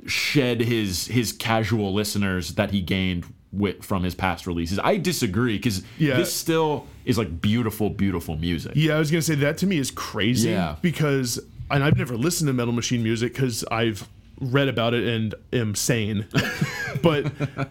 [0.07, 4.79] shed his his casual listeners that he gained with from his past releases.
[4.79, 6.17] I disagree because Yeah.
[6.17, 8.73] this still is like beautiful, beautiful music.
[8.75, 10.49] Yeah, I was gonna say that to me is crazy.
[10.49, 10.75] Yeah.
[10.81, 11.39] Because
[11.71, 14.07] and I've never listened to Metal Machine music because I've
[14.41, 16.25] read about it and am sane.
[17.03, 17.25] but
[17.57, 17.65] uh,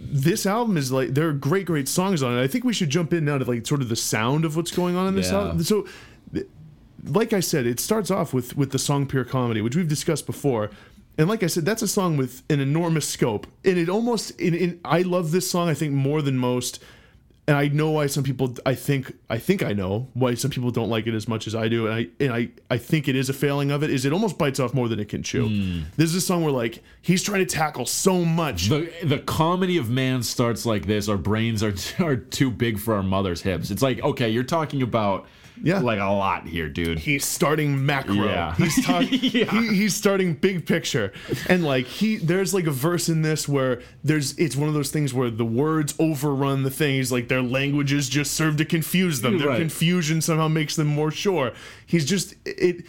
[0.00, 2.42] this album is like there are great, great songs on it.
[2.42, 4.70] I think we should jump in now to like sort of the sound of what's
[4.72, 5.38] going on in this Yeah.
[5.38, 5.62] album.
[5.62, 5.86] So
[7.04, 10.26] like I said, it starts off with with the song Pure Comedy, which we've discussed
[10.26, 10.70] before.
[11.18, 13.46] And like I said, that's a song with an enormous scope.
[13.64, 16.82] And it almost in, in I love this song, I think, more than most.
[17.48, 20.72] And I know why some people I think I think I know why some people
[20.72, 21.86] don't like it as much as I do.
[21.86, 24.36] And I and I, I think it is a failing of it, is it almost
[24.36, 25.48] bites off more than it can chew.
[25.48, 25.82] Hmm.
[25.96, 28.68] This is a song where like he's trying to tackle so much.
[28.68, 31.08] the the comedy of man starts like this.
[31.08, 31.74] Our brains are
[32.04, 33.70] are too big for our mother's hips.
[33.70, 35.26] It's like okay, you're talking about
[35.62, 35.78] Yeah.
[35.80, 36.98] like a lot here, dude.
[36.98, 38.14] he's starting macro.
[38.26, 38.54] Yeah.
[38.58, 39.18] He's talking.
[39.22, 39.50] Yeah.
[39.50, 41.12] he, he's starting big picture,
[41.48, 44.90] and like he, there's like a verse in this where there's it's one of those
[44.90, 46.96] things where the words overrun the thing.
[46.96, 49.38] He's like their languages just serve to confuse them.
[49.38, 49.58] Their Right.
[49.58, 51.52] confusion somehow makes them more sure.
[51.86, 52.84] He's just it.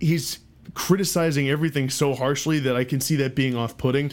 [0.00, 0.38] He's
[0.74, 4.10] criticizing everything so harshly that I can see that being off-putting,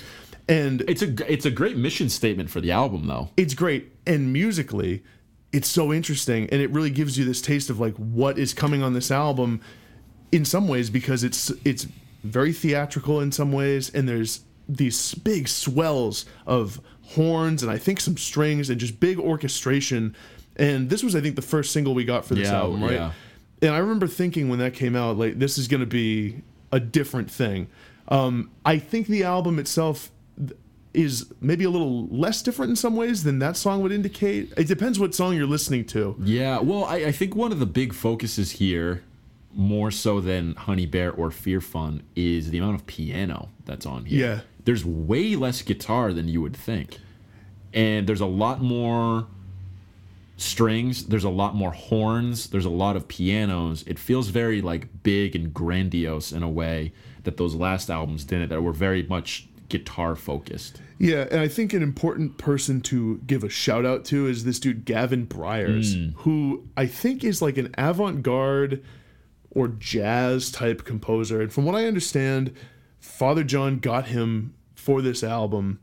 [0.48, 3.30] and It's a it's a great mission statement for the album though.
[3.38, 5.04] it's great and musically
[5.52, 8.84] it's so interesting and it really gives you this taste of like what is coming
[8.84, 9.60] on this album
[10.32, 11.88] in some ways because it's it's
[12.24, 16.80] very theatrical in some ways and there's these big swells of
[17.16, 20.16] horns and I think some strings and just big orchestration.
[20.58, 22.92] And this was I think the first single we got for this Yeah, album right?
[22.94, 23.12] yeah.
[23.64, 26.42] and I remember thinking when that came out like this is going to be
[26.72, 27.68] a different thing.
[28.10, 30.12] Um, I think the album itself
[30.94, 34.52] is maybe a little less different in some ways than that song would indicate.
[34.58, 36.16] It depends what song you're listening to.
[36.20, 39.04] Yeah, well, I, I think one of the big focuses here
[39.54, 44.06] more so than Honey Bear or Fear Fun is the amount of piano that's on
[44.06, 44.28] here.
[44.28, 44.40] Yeah.
[44.66, 46.98] There's way less guitar than you would think.
[47.74, 49.28] And there's a lot more
[50.38, 53.84] strings, there's a lot more horns, there's a lot of pianos.
[53.86, 58.50] It feels very like big and grandiose in a way that those last albums didn't
[58.50, 60.82] that were very much guitar focused.
[60.98, 64.60] Yeah, and I think an important person to give a shout out to is this
[64.60, 66.10] dude Gavin Bryars, Hmm.
[66.20, 68.84] who I think is like an avant-garde
[69.52, 71.42] or jazz type composer.
[71.42, 72.52] And from what I understand,
[73.00, 75.80] Father John got him for this album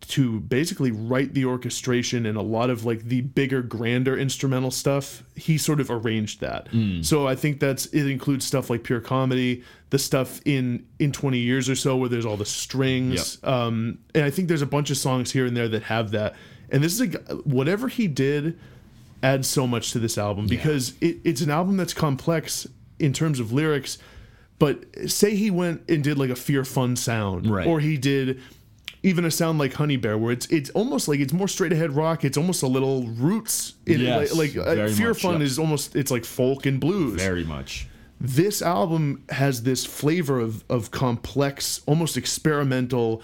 [0.00, 5.22] to basically write the orchestration and a lot of like the bigger grander instrumental stuff
[5.36, 6.68] he sort of arranged that.
[7.02, 11.38] So i think that's it includes stuff like pure comedy the stuff in in 20
[11.38, 14.90] years or so where there's all the strings um and i think there's a bunch
[14.90, 16.34] of songs here and there that have that.
[16.70, 18.58] And this is a whatever he did
[19.22, 22.66] adds so much to this album because it, it's an album that's complex
[22.98, 23.98] in terms of lyrics
[24.60, 27.66] but say he went and did like a fear fun sound Right.
[27.66, 28.40] or he did
[29.02, 31.92] even a sound like honey bear where it's it's almost like it's more straight ahead
[31.94, 35.46] rock it's almost a little roots in Yes, like, like uh, fear much, fun yeah.
[35.46, 37.86] is almost it's like folk and blues Very much.
[38.20, 43.22] this album has this flavor of of complex almost experimental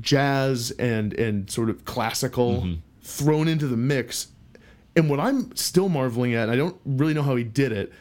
[0.00, 2.74] jazz and and sort of classical Mm-hmm.
[3.02, 4.28] thrown into the mix
[4.96, 7.92] and what i'm still marveling at and i don't really know how he did it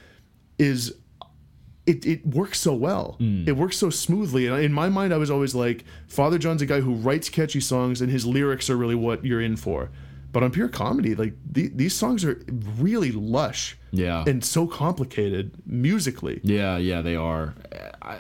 [0.59, 0.93] is
[1.87, 3.15] it, it works so well.
[3.19, 3.47] Mm.
[3.47, 4.47] It works so smoothly.
[4.47, 7.61] And in my mind, I was always like, Father John's a guy who writes catchy
[7.61, 9.89] songs, and his lyrics are really what you're in for.
[10.33, 12.43] But on pure comedy, like the, these songs are
[12.77, 14.25] really lush Yeah.
[14.27, 16.41] and so complicated musically.
[16.43, 17.55] Yeah, yeah, they are.
[18.01, 18.17] I,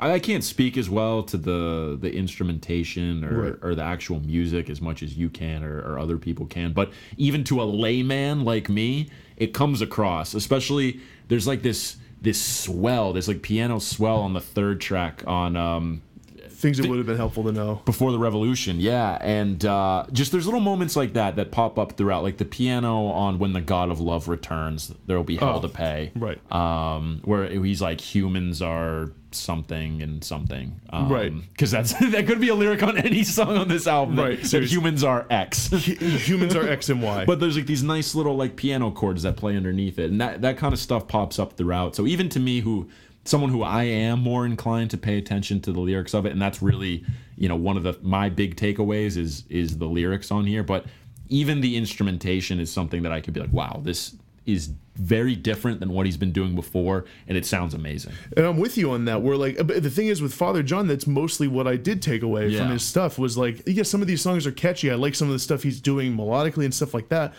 [0.00, 3.54] I can't speak as well to the the instrumentation or, Right.
[3.62, 6.72] or the actual music as much as you can or, or other people can.
[6.72, 10.34] But even to a layman like me, it comes across.
[10.34, 15.56] Especially there's like this this swell, this like piano swell on the third track on
[15.56, 16.02] um,
[16.48, 17.80] Things that would have been helpful to know.
[17.86, 21.92] before the revolution yeah and uh, just there's little moments like that that pop up
[21.92, 25.56] throughout like the piano on when the god of love returns there will be hell
[25.56, 26.38] Oh, to pay right.
[26.52, 31.32] um where he's like humans are something and something um, Right.
[31.52, 34.46] because that's that could be a lyric on any song on this album Right, that,
[34.46, 34.76] seriously.
[34.76, 37.24] humans are x Humans are X and Y.
[37.26, 40.42] but there's like these nice little like piano chords that play underneath it and that
[40.42, 42.88] that kind of stuff pops up throughout so even to me who
[43.24, 46.40] someone who i am more inclined to pay attention to the lyrics of it and
[46.40, 47.04] that's really
[47.36, 50.86] you know one of the my big takeaways is is the lyrics on here but
[51.28, 54.16] even the instrumentation is something that i could be like wow this
[54.46, 54.70] is
[55.00, 58.76] very different than what he's been doing before and it sounds amazing And I'm with
[58.76, 59.22] you on that.
[59.22, 62.22] Where like but the thing is with Father John, that's mostly what I did take
[62.22, 64.90] away from his stuff was like, yeah, some of these songs are catchy.
[64.90, 67.34] I like some of the stuff he's doing melodically and stuff like that.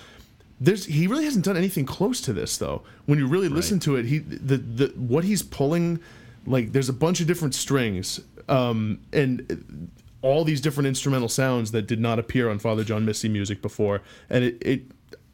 [0.59, 2.84] There's he really hasn't done anything close to this though.
[3.05, 5.99] When you really listen to it, he the the what he's pulling,
[6.45, 9.89] like there's a bunch of different strings, um, and
[10.22, 14.01] all these different instrumental sounds that did not appear on Father John Misty music before,
[14.30, 14.82] and it it,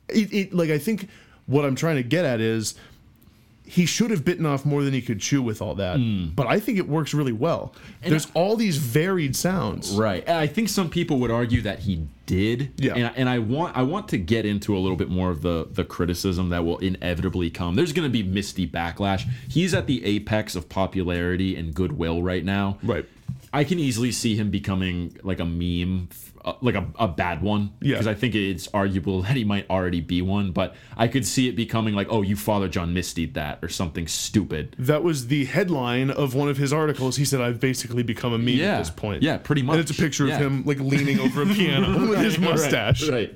[0.07, 1.09] it, it like I think
[1.47, 2.75] what I'm trying to get at is
[3.67, 5.97] he should have bitten off more than he could chew with all that.
[5.97, 6.29] Hmm.
[6.29, 7.73] But I think it works really well.
[8.01, 9.91] There's all these varied sounds.
[9.91, 10.23] Right.
[10.25, 12.71] And I think some people would argue that he did.
[12.77, 12.93] Yeah.
[12.95, 15.67] And, and I want I want to get into a little bit more of the
[15.69, 17.75] the criticism that will inevitably come.
[17.75, 19.27] There's going to be misty backlash.
[19.49, 22.77] He's at the apex of popularity and goodwill right now.
[22.81, 23.05] Right.
[23.51, 26.07] I can easily see him becoming like a meme,
[26.47, 27.73] uh, like a, a bad one.
[27.81, 27.93] Yeah.
[27.95, 31.47] Because I think it's arguable that he might already be one, but I could see
[31.47, 34.75] it becoming like, oh, you Father John mistied that or something stupid.
[34.79, 37.17] That was the headline of one of his articles.
[37.17, 38.75] He said, "I've basically become a meme Yeah.
[38.75, 39.73] at this point." Yeah, pretty much.
[39.73, 40.35] And it's a picture Yeah.
[40.37, 43.07] of him like leaning over a piano with his mustache.
[43.09, 43.33] Right,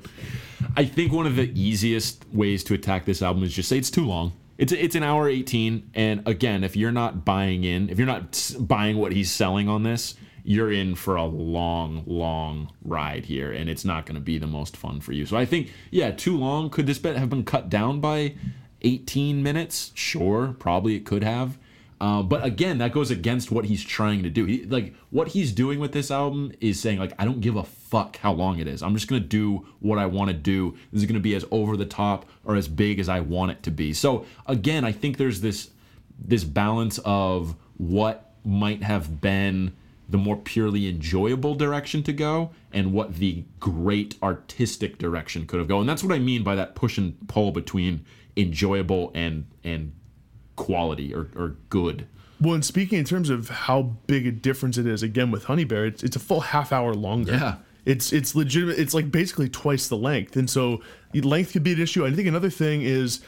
[0.78, 3.92] I think one of the easiest ways to attack this album is just say it's
[3.92, 4.34] too long.
[4.58, 8.52] It's it's an hour 18 and again, if you're not buying in, if you're not
[8.60, 10.14] buying what he's selling on this,
[10.44, 14.48] you're in for a long long ride here and it's not going to be the
[14.48, 15.26] most fun for you.
[15.26, 18.36] So I think yeah, too long could this bit have been cut down by
[18.82, 19.92] 18 minutes?
[19.94, 21.58] Sure, probably it could have.
[22.02, 24.46] Uh, but again, that goes against what he's trying to do.
[24.46, 27.64] He, like what he's doing with this album is saying like I don't give a
[27.64, 28.82] fuck how long it is.
[28.82, 30.76] I'm just gonna do what I want to do.
[30.92, 33.62] This is gonna be as over the top or as big as I want it
[33.64, 33.94] to be.
[33.94, 35.70] So again, I think there's this
[36.20, 39.74] this balance of what might have been
[40.12, 45.70] the more purely enjoyable direction to go and what the great artistic direction could have
[45.70, 45.82] gone.
[45.82, 48.06] And that's what I mean by that push and pull between
[48.38, 49.94] enjoyable and and
[50.58, 52.08] quality or, or good.
[52.42, 55.64] Well, and speaking in terms of how big a difference it is, again with Honey
[55.64, 57.34] Bear, it's, it's a full half hour longer.
[57.34, 57.56] Yeah.
[57.86, 58.78] It's it's legitimate.
[58.78, 60.82] It's like basically twice the length, and so
[61.16, 62.06] length could be an issue.
[62.06, 63.22] I think another thing is,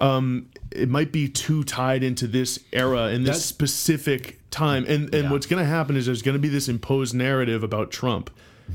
[0.00, 4.84] um, it might be too tied into this era and this That's- specific time.
[4.88, 5.30] And and Yeah.
[5.30, 8.30] what's going to happen is there's going to be this imposed narrative about Trump,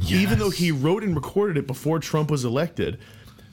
[0.08, 2.98] even though he wrote and recorded it before Trump was elected.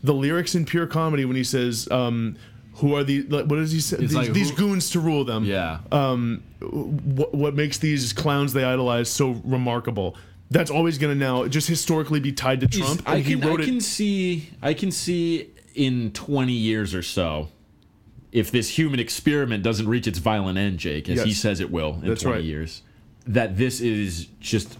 [0.03, 1.89] The lyrics in pure comedy when he says.
[1.91, 2.37] Um,
[2.75, 3.97] who are the what does he say?
[3.97, 5.45] These, like, these goons to rule them.
[5.45, 5.79] Yeah.
[6.61, 10.17] What, what makes these clowns they idolize so remarkable?
[10.51, 13.03] That's always going to now just historically be tied to Trump.
[13.07, 17.49] I can, I can see I can see in 20 years or so
[18.33, 21.95] if this human experiment doesn't reach its violent end, Jake, as he says it will
[22.03, 22.45] in That's 20 right.
[22.45, 22.83] years,
[23.27, 24.79] that this is just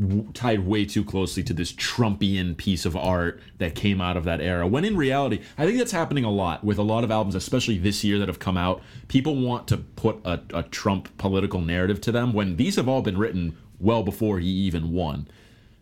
[0.00, 4.24] w- tied way too closely to this Trumpian piece of art that came out of
[4.24, 4.66] that era.
[4.66, 7.78] When in reality, I think that's happening a lot with a lot of albums, especially
[7.78, 8.82] this year that have come out.
[9.08, 13.02] People want to put a, a Trump political narrative to them when these have all
[13.02, 15.28] been written well before he even won.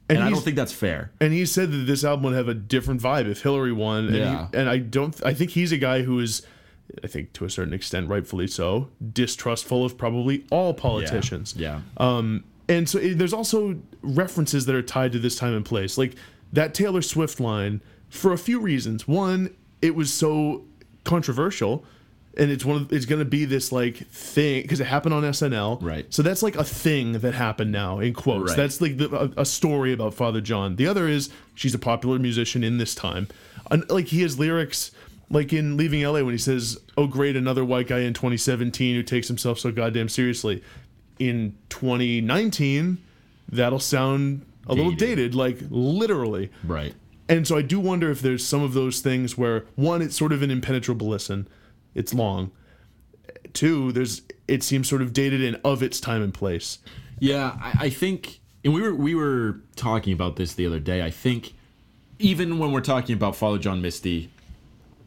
[0.09, 1.11] And, I don't think that's fair.
[1.21, 4.05] and he said that this album would have a different vibe if Hillary won.
[4.07, 4.47] And, he- Yeah.
[4.55, 5.21] and I don't.
[5.27, 6.43] I think he's a guy who is,
[7.05, 11.55] I think to a certain extent, rightfully so, distrustful of probably all politicians.
[11.57, 11.81] Yeah.
[11.97, 15.97] Um, and so it, there's also references that are tied to this time and place,
[15.97, 16.15] like
[16.53, 19.07] that Taylor Swift line for a few reasons.
[19.07, 20.65] One, it was so
[21.05, 21.85] controversial,
[22.37, 25.23] and it's one of it's going to be this like thing because it happened on
[25.23, 26.13] SNL, Right.
[26.13, 28.51] So that's like a thing that happened now in quotes.
[28.51, 28.57] Right.
[28.57, 30.77] That's like the, a, a story about Father John.
[30.77, 33.29] The other is she's a popular musician in this time,
[33.71, 34.91] and like he has lyrics.
[35.29, 39.03] Like in Leaving LA, when he says, "Oh, great, another white guy in 2017 who
[39.03, 40.63] takes himself so goddamn seriously,"
[41.19, 42.99] in 2019,
[43.51, 45.17] that'll sound a little Dated.
[45.17, 46.51] dated, like literally.
[46.65, 46.95] Right.
[47.29, 50.33] And so I do wonder if there's some of those things where one, it's sort
[50.33, 51.49] of an impenetrable listen,
[51.95, 52.53] it's long.
[53.53, 56.79] Two, there's it seems sort of dated and of its time and place.
[57.19, 61.03] Yeah, I, I think, and we were we were talking about this the other day.
[61.03, 61.55] I think
[62.19, 64.31] even when we're talking about Father John Misty,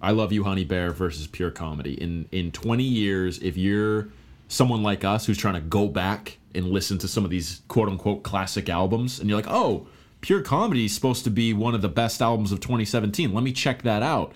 [0.01, 1.93] I love you, Honey Bear versus pure comedy.
[2.01, 4.09] In in 20 years, if you're
[4.47, 7.89] someone like us who's trying to go back and listen to some of these quote
[7.89, 9.87] unquote classic albums, and you're like, oh,
[10.21, 13.33] pure comedy is supposed to be one of the best albums of 2017.
[13.33, 14.33] Let me check that out.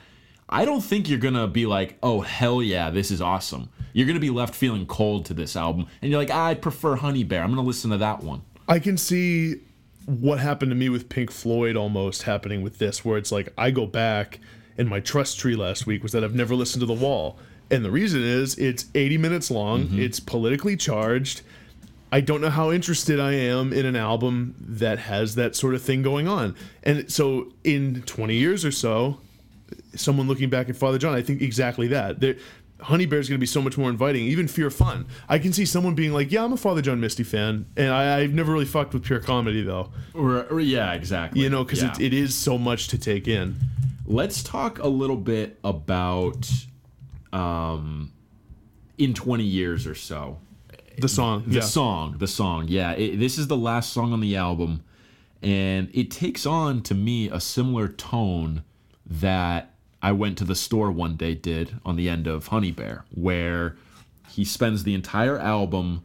[0.50, 3.70] I don't think you're gonna be like, oh hell yeah, this is awesome.
[3.94, 7.24] You're gonna be left feeling cold to this album, and you're like, I prefer Honey
[7.24, 7.42] Bear.
[7.42, 8.42] I'm gonna listen to that one.
[8.68, 9.62] I can see
[10.06, 13.72] what happened to me with Pink Floyd almost happening with this, where it's like I
[13.72, 14.40] go back
[14.78, 17.38] and my trust tree last week was that I've never listened to The Wall.
[17.72, 20.02] And the reason is it's 80 minutes long, mm-hmm.
[20.02, 21.42] it's politically charged.
[22.12, 25.82] I don't know how interested I am in an album that has that sort of
[25.82, 26.56] thing going on.
[26.84, 29.20] And so in 20 years or so,
[29.96, 32.20] someone looking back at Father John, I think exactly that.
[32.20, 32.36] There,
[32.82, 35.06] Honey Bear is going to be so much more inviting, even Fear Fun.
[35.30, 38.20] I can see someone being like, "Yeah, I'm a Father John Misty fan, and I,
[38.20, 41.42] I've never really fucked with pure comedy though, Or, or yeah, exactly.
[41.42, 41.94] you know, because Yeah.
[41.94, 43.56] it, it is so much to take in."
[44.06, 46.50] Let's talk a little bit about
[47.32, 48.12] um,
[48.98, 50.40] in 20 years or so.
[50.98, 52.68] The song, The yeah, song, the song.
[52.68, 54.84] Yeah, it, this is the last song on the album,
[55.42, 58.64] and it takes on to me a similar tone
[59.06, 59.74] that
[60.04, 63.76] I went to the store one day did on the end of Honey Bear, where
[64.30, 66.04] he spends the entire album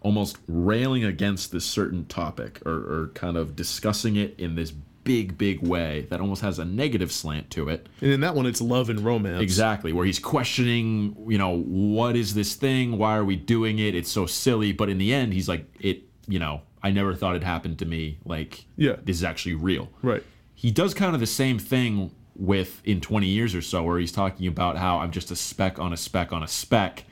[0.00, 4.72] almost railing against this certain topic or, or kind of discussing it in this
[5.10, 7.88] big, big way that almost has a negative slant to it.
[8.00, 9.42] and in that one, it's love and romance.
[9.42, 12.96] Exactly, where he's questioning, you know, what is this thing?
[12.96, 13.94] Why are we doing it?
[13.96, 14.72] It's so silly.
[14.72, 17.86] But in the end, he's like, it, you know, I never thought it happened to
[17.86, 18.18] me.
[18.24, 18.96] Like, Yeah.
[19.04, 19.88] this is actually real.
[20.02, 20.22] Right.
[20.54, 24.12] He does kind of the same thing with in 20 years or so, where he's
[24.12, 27.04] talking about how I'm just a speck on a speck on a speck,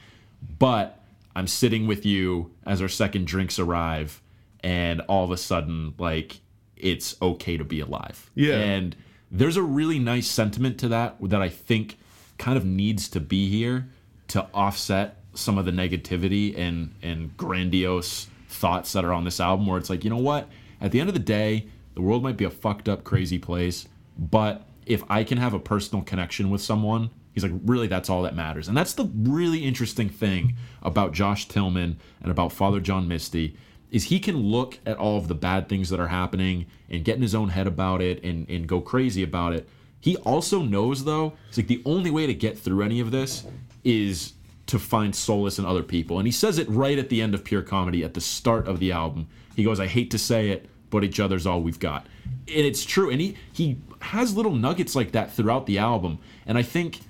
[0.58, 1.02] but
[1.34, 4.22] I'm sitting with you as our second drinks arrive,
[4.60, 6.40] and all of a sudden, like,
[6.80, 8.30] it's okay to be alive.
[8.34, 8.56] Yeah.
[8.56, 8.96] And
[9.30, 11.98] there's a really nice sentiment to that that I think
[12.38, 13.88] kind of needs to be here
[14.28, 19.66] to offset some of the negativity and and grandiose thoughts that are on this album
[19.66, 20.48] where it's like, you know what?
[20.80, 23.86] At the end of the day, the world might be a fucked up crazy place,
[24.18, 28.22] but if I can have a personal connection with someone, he's like, really that's all
[28.22, 28.68] that matters.
[28.68, 33.56] And that's the really interesting thing about Josh Tillman and about Father John Misty
[33.90, 37.16] is he can look at all of the bad things that are happening and get
[37.16, 39.68] in his own head about it and, and go crazy about it.
[40.00, 43.46] He also knows though, it's like the only way to get through any of this
[43.84, 44.34] is
[44.66, 46.18] to find solace in other people.
[46.18, 48.78] And he says it right at the end of Pure Comedy at the start of
[48.78, 49.26] the album.
[49.56, 52.06] He goes, I hate to say it, but each other's all we've got.
[52.26, 53.10] And it's true.
[53.10, 56.18] And he he has little nuggets like that throughout the album.
[56.46, 57.00] And I think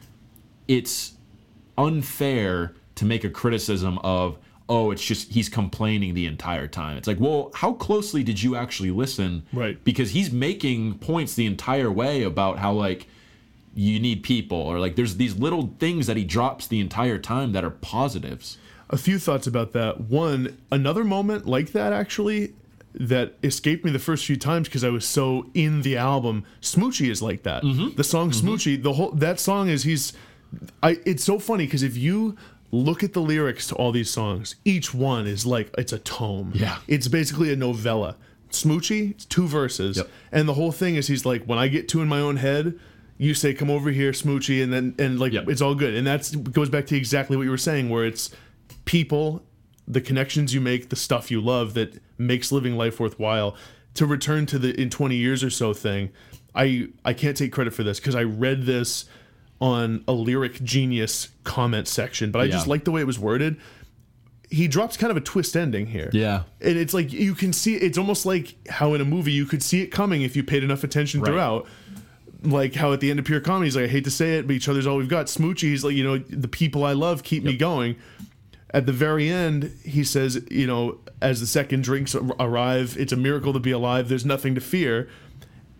[0.69, 1.15] it's
[1.77, 4.39] unfair to make a criticism of
[4.69, 8.55] oh it's just he's complaining the entire time it's like well how closely did you
[8.57, 9.83] actually listen Right.
[9.85, 13.07] because he's making points the entire way about how like
[13.75, 17.53] you need people or like there's these little things that he drops the entire time
[17.53, 18.59] that are positives.
[18.91, 20.01] a few thoughts about that.
[20.01, 22.55] One, another moment like that actually
[22.95, 26.45] that escaped me the first few times because I was so in the album.
[26.61, 27.63] Smoochie is like that.
[27.63, 27.95] Mm-hmm.
[27.97, 28.49] The song mm-hmm.
[28.49, 30.13] Smoochie, the whole that song is he's
[30.83, 32.37] I it's so funny because if you
[32.71, 36.53] look at the lyrics to all these songs, each one is like it's a tome.
[36.55, 36.79] Yeah.
[36.87, 38.17] It's basically a novella.
[38.51, 39.99] Smoochie, it's two verses.
[39.99, 40.09] Yep.
[40.33, 42.79] And the whole thing is he's like, when I get two in my own head,
[43.19, 45.49] you say, come over here, Smoochie, and then and like Yep.
[45.49, 45.95] it's all good.
[45.95, 48.31] And that's goes back to exactly what you were saying, where it's
[48.85, 49.43] people,
[49.87, 53.57] the connections you make, the stuff you love that makes living life worthwhile.
[53.95, 56.11] To return to the in 20 years or so thing,
[56.55, 59.07] I I can't take credit for this because I read this
[59.61, 63.57] on a lyric genius comment section, but I just like the way it was worded.
[64.51, 66.09] He drops kind of a twist ending here.
[66.13, 66.45] Yeah.
[66.61, 69.63] And it's like you can see it's almost like how in a movie you could
[69.63, 71.29] see it coming if you paid enough attention Right.
[71.31, 71.67] throughout.
[72.43, 74.47] Like how at the end of Pure Comedy, he's like, I hate to say it,
[74.47, 75.27] but each other's all we've got.
[75.27, 77.97] Smoochie, he's like, you know, the people I love keep me going.
[78.73, 83.17] At the very end, he says, you know, as the second drinks arrive, it's a
[83.17, 84.09] miracle to be alive.
[84.09, 85.09] There's nothing to fear.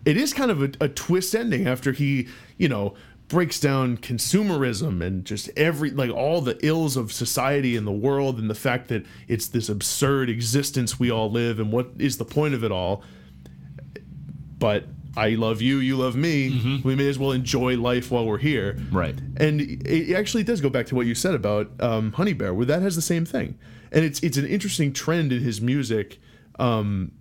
[0.05, 2.27] It is kind of a, a twist ending after he,
[2.57, 2.93] you know,
[3.29, 8.37] breaks down consumerism and just every like all the ills of society and the world
[8.39, 12.25] and the fact that it's this absurd existence we all live and what is the
[12.25, 13.01] point of it all.
[14.57, 14.85] But
[15.17, 16.81] i love you you love me.
[16.83, 18.77] We may as well enjoy life while we're here.
[18.91, 19.17] Right.
[19.37, 22.65] and it actually does go back to what you said about um, honey bear where
[22.65, 23.57] that has the same thing.
[23.91, 26.19] And it's it's an interesting trend in his music
[26.59, 27.11] um,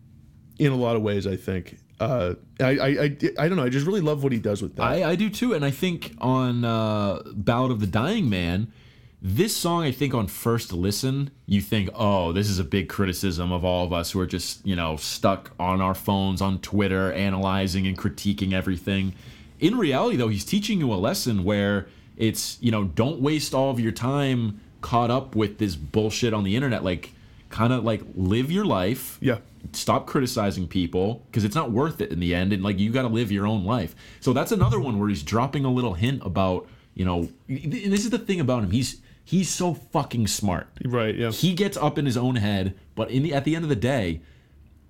[0.58, 3.64] in a lot of ways i think uh, I, I, I, I don't know.
[3.64, 4.82] I just really love what he does with that.
[4.82, 8.72] I, I do too, and I think on uh, "Ballad of the Dying Man,"
[9.20, 13.50] this song, I think on first listen, you think, "Oh, this is a big criticism
[13.50, 17.12] of all of us who are just you know stuck on our phones on Twitter,
[17.12, 19.14] analyzing and critiquing everything."
[19.58, 23.70] In reality, though, he's teaching you a lesson where it's you know don't waste all
[23.70, 26.84] of your time caught up with this bullshit on the internet.
[26.84, 27.12] Like,
[27.50, 29.38] kind of like live your life yeah.
[29.72, 33.02] Stop criticizing people because it's not worth it in the end and like you got
[33.02, 36.22] to live your own life so that's another one where he's dropping a little hint
[36.24, 40.66] about you know and this is the thing about him he's he's so fucking smart
[40.84, 41.14] Right.
[41.14, 41.30] Yeah.
[41.30, 43.76] he gets up in his own head but in the at the end of the
[43.76, 44.20] day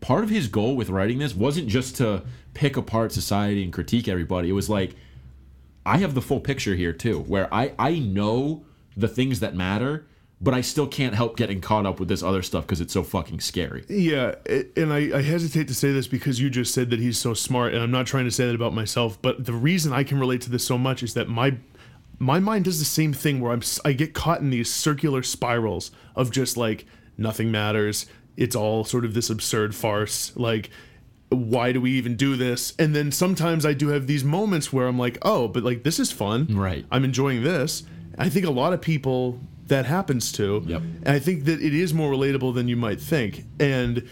[0.00, 2.22] part of his goal with writing this wasn't just to
[2.54, 4.94] pick apart society and critique everybody it was like
[5.84, 8.64] i have the full picture here too where i i know
[8.96, 10.06] the things that matter
[10.40, 13.02] but i still can't help getting caught up with this other stuff because it's so
[13.02, 14.34] fucking scary Yeah,
[14.76, 17.74] and I, I hesitate to say this because you just said that he's so smart,
[17.74, 19.20] and I'm not trying to say that about myself.
[19.20, 21.56] But the reason I can relate to this so much is that my
[22.18, 25.90] my mind does the same thing where I'm I get caught in these circular spirals
[26.14, 26.86] of just like
[27.16, 28.06] nothing matters.
[28.36, 30.32] It's all sort of this absurd farce.
[30.36, 30.70] Like,
[31.30, 32.74] why do we even do this?
[32.78, 35.98] And then sometimes I do have these moments where I'm like, oh, but like this
[35.98, 36.46] is fun.
[36.50, 36.84] Right.
[36.90, 37.84] I'm enjoying this.
[38.16, 40.62] I think a lot of people that happens to.
[40.66, 40.82] Yep.
[40.82, 43.44] And I think that it is more relatable than you might think.
[43.60, 44.08] And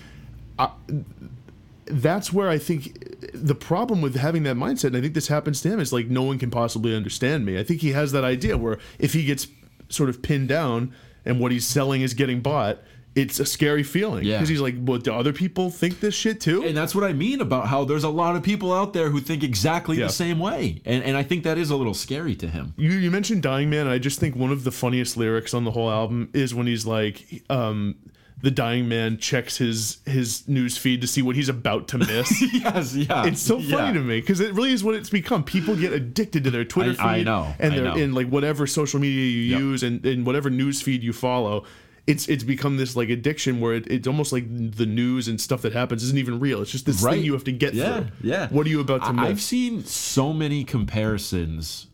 [0.58, 0.70] I,
[1.86, 5.60] that's where I think the problem with having that mindset, and I think this happens
[5.62, 7.58] to him, is like no one can possibly understand me.
[7.58, 9.48] I think he has that idea where if he gets
[9.88, 10.94] sort of pinned down
[11.24, 12.78] and what he's selling is getting bought,
[13.16, 14.24] it's a scary feeling.
[14.24, 14.36] Yeah.
[14.36, 16.62] Because he's like, well, do other people think this shit too?
[16.64, 19.20] And that's what I mean about how there's a lot of people out there who
[19.20, 20.06] think exactly Yeah.
[20.06, 20.82] the same way.
[20.84, 22.74] And and I think that is a little scary to him.
[22.76, 25.64] You, you mentioned Dying Man, and I just think one of the funniest lyrics on
[25.64, 27.96] the whole album is when he's like, um,
[28.42, 32.42] the dying man checks his his news feed to see what he's about to miss.
[32.52, 33.24] yes, yeah.
[33.24, 35.42] It's so funny to me because it really is what it's become.
[35.42, 37.94] People get addicted to their Twitter feed I- I know, and I their know.
[37.96, 39.58] in like whatever social media you Yep.
[39.60, 41.64] use and, and whatever news feed you follow.
[42.06, 45.62] It's it's become this like addiction where it, it's almost like the news and stuff
[45.62, 46.62] that happens isn't even real.
[46.62, 47.14] It's just this Right.
[47.16, 48.06] thing you have to get Yeah, through.
[48.22, 48.48] yeah.
[48.48, 51.88] What are you about to I- I've seen so many comparisons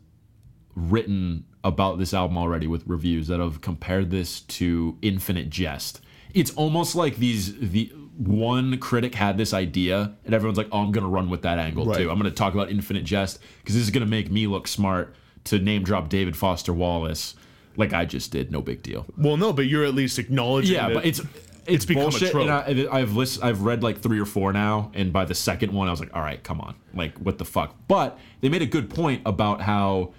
[0.74, 6.00] written about this album already with reviews that have compared this to Infinite Jest.
[6.34, 10.92] It's almost like these the one critic had this idea and everyone's like, "Oh, I'm
[10.92, 11.98] going to run with that angle Right.
[11.98, 12.10] too.
[12.10, 14.68] I'm going to talk about Infinite Jest because this is going to make me look
[14.68, 17.34] smart to name drop David Foster Wallace
[17.76, 18.50] like I just did.
[18.50, 20.74] No big deal." well, no, but you're at least acknowledging.
[20.74, 21.20] Yeah, but it's
[21.66, 22.34] it's, become a bullshit.
[22.34, 25.72] And I, I've list, I've read like three or four now, and by the second
[25.72, 27.76] one, I was like, all right, come on, like what the fuck.
[27.88, 30.12] But they made a good point about how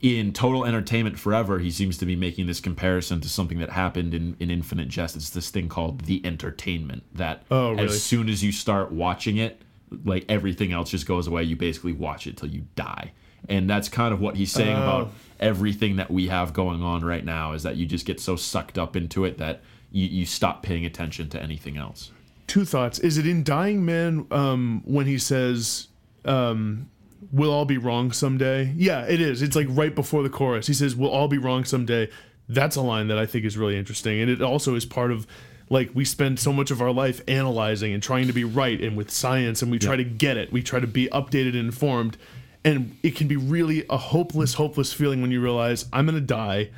[0.00, 4.14] in Total Entertainment Forever, he seems to be making this comparison to something that happened
[4.14, 5.16] in, in Infinite Jest.
[5.16, 7.84] It's this thing called the entertainment that Oh, really?
[7.84, 9.60] as soon as you start watching it,
[10.04, 11.42] like everything else just goes away.
[11.42, 13.12] You basically watch it till you die.
[13.48, 14.82] And that's kind of what he's saying Oh.
[14.82, 18.36] about everything that we have going on right now is that you just get so
[18.36, 22.10] sucked up into it that you, you stop paying attention to anything else.
[22.46, 22.98] two thoughts.
[22.98, 25.88] Is it in Dying Man um, when he says,
[26.24, 26.90] um,
[27.32, 28.72] we'll all be wrong someday.
[28.76, 29.40] Yeah, it is.
[29.40, 30.66] It's like right before the chorus.
[30.66, 32.08] He says, we'll all be wrong someday.
[32.48, 34.20] That's a line that I think is really interesting.
[34.20, 35.26] And it also is part of
[35.70, 38.96] like we spend so much of our life analyzing and trying to be right and
[38.96, 40.52] with science and we try to get it.
[40.52, 42.16] We try to be updated and informed.
[42.64, 46.70] And it can be really a hopeless, hopeless feeling when you realize I'm gonna die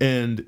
[0.00, 0.46] and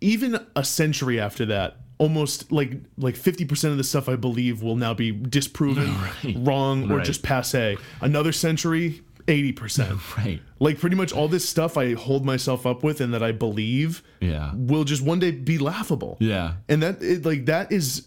[0.00, 4.76] even a century after that almost like like 50% of the stuff i believe will
[4.76, 5.94] now be disproven
[6.44, 7.04] wrong or Right.
[7.04, 10.40] just passe another century 80% Right.
[10.60, 14.02] like pretty much all this stuff i hold myself up with and that i believe
[14.20, 14.52] Yeah.
[14.54, 16.54] will just one day be laughable Yeah.
[16.68, 18.06] and that it, like that is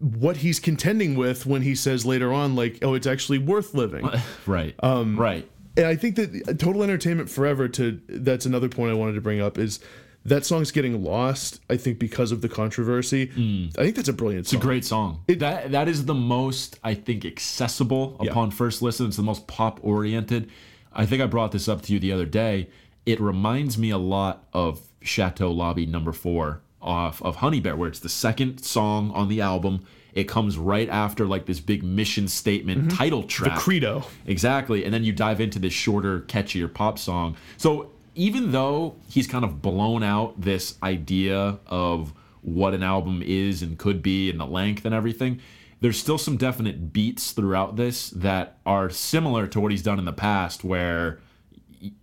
[0.00, 4.08] what he's contending with when he says later on like oh it's actually worth living
[4.46, 4.74] Right.
[4.82, 5.16] Um.
[5.18, 5.48] Right.
[5.76, 9.40] and I think that Total Entertainment Forever to that's another point I wanted to bring
[9.40, 9.78] up is
[10.26, 11.60] that song's getting lost.
[11.70, 13.30] I think because of the controversy.
[13.78, 14.56] I think that's a brilliant song.
[14.58, 15.22] It's a great song.
[15.28, 18.30] that that is the most I think accessible Yeah.
[18.30, 19.06] upon first listen.
[19.06, 20.50] It's the most pop oriented.
[20.92, 22.68] I think I brought this up to you the other day.
[23.06, 27.88] It reminds me a lot of Chateau Lobby Number Four off of Honey Bear, where
[27.88, 29.84] it's the second song on the album.
[30.12, 32.96] It comes right after like this big mission statement mm-hmm.
[32.96, 33.54] title track.
[33.54, 34.04] The Credo.
[34.26, 34.84] Exactly.
[34.84, 37.36] And then you dive into this shorter, catchier pop song.
[37.56, 42.12] So even though he's kind of blown out this idea of
[42.42, 45.40] what an album is and could be and the length and everything,
[45.80, 50.04] there's still some definite beats throughout this that are similar to what he's done in
[50.04, 51.20] the past, where,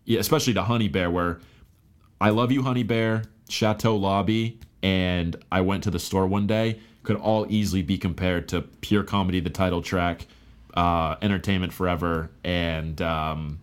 [0.07, 1.39] especially to Honey Bear, where
[2.19, 6.79] I Love You, Honey Bear, Chateau Lobby, and I Went to the Store One Day
[7.03, 10.25] could all easily be compared to Pure Comedy, the title track,
[10.75, 13.59] uh, Entertainment Forever, and um,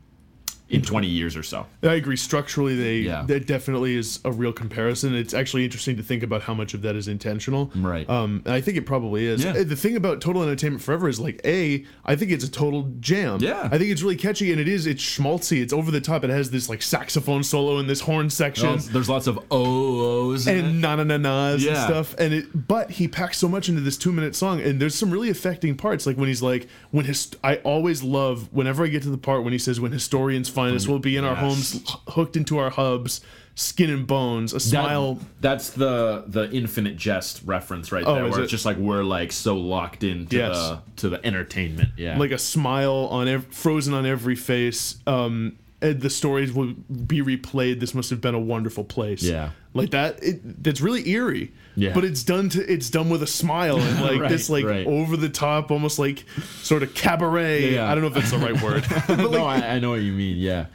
[0.74, 1.66] in 20 years or so.
[1.82, 2.16] I agree.
[2.16, 3.24] Structurally, they Yeah.
[3.26, 5.14] that definitely is a real comparison.
[5.14, 7.70] It's actually interesting to think about how much of that is intentional.
[7.74, 8.08] Right.
[8.08, 9.44] Um, I think it probably is.
[9.44, 9.52] Yeah.
[9.62, 11.84] The thing about Total Entertainment Forever is like a.
[12.04, 13.40] I think it's a total jam.
[13.40, 13.68] Yeah.
[13.70, 14.86] I think it's really catchy and it is.
[14.86, 15.60] It's schmaltzy.
[15.62, 16.24] It's over the top.
[16.24, 18.70] It has this like saxophone solo and this horn section.
[18.70, 22.14] There's, there's lots of ohs and na na na na's and stuff.
[22.18, 25.10] And it, but he packs so much into this two minute song, and there's some
[25.10, 26.06] really affecting parts.
[26.06, 29.44] Like when he's like, when his, I always love whenever I get to the part
[29.44, 31.40] when he says, "When historians find we'll be in our Yes.
[31.40, 33.20] homes, hooked into our hubs,
[33.54, 38.24] skin and bones, a That- smile." that's the the infinite jest reference right Oh, there,
[38.28, 38.42] where it?
[38.44, 40.56] it's just like we're like so locked into Yes.
[40.56, 41.90] the to the entertainment.
[41.96, 44.96] Yeah, like a smile on ev- frozen on every face.
[45.06, 46.72] Um, and the stories will
[47.06, 47.78] be replayed.
[47.80, 49.22] This must have been a wonderful place.
[49.22, 49.50] Yeah.
[49.76, 50.22] like that.
[50.22, 51.52] It, that's really eerie.
[51.76, 51.92] Yeah.
[51.92, 54.86] but it's done to it's done with a smile and like Right, this like right.
[54.86, 56.24] over the top, almost like
[56.62, 57.74] sort of cabaret.
[57.74, 57.90] Yeah.
[57.90, 58.84] I don't know if that's the right word.
[59.08, 60.36] but like, no, I, I know what you mean.
[60.36, 60.66] Yeah.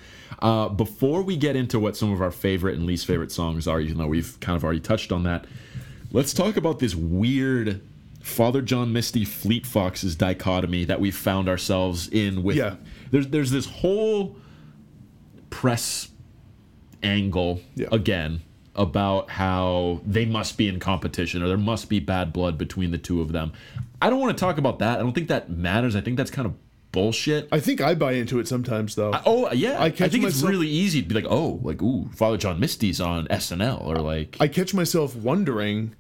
[0.42, 3.80] Uh, before we get into what some of our favorite and least favorite songs are,
[3.82, 5.46] even though we've kind of already touched on that,
[6.12, 7.82] let's talk about this weird
[8.22, 12.44] Father John Misty Fleet Foxes dichotomy that we found ourselves in.
[12.44, 12.76] With Yeah.
[13.12, 14.36] there's there's this whole
[15.50, 16.10] press
[17.02, 17.88] angle Yeah.
[17.92, 18.42] again
[18.76, 22.98] about how they must be in competition or there must be bad blood between the
[22.98, 23.52] two of them.
[24.02, 25.00] I don't want to talk about that.
[25.00, 25.96] I don't think that matters.
[25.96, 26.54] I think that's kind of
[26.92, 27.48] bullshit.
[27.52, 29.12] I think I buy into it sometimes though.
[29.26, 32.10] Oh yeah, I I, think it's myself- really easy to be like, oh, like ooh,
[32.16, 35.96] Father John Misty's on SNL or like, I catch myself wondering.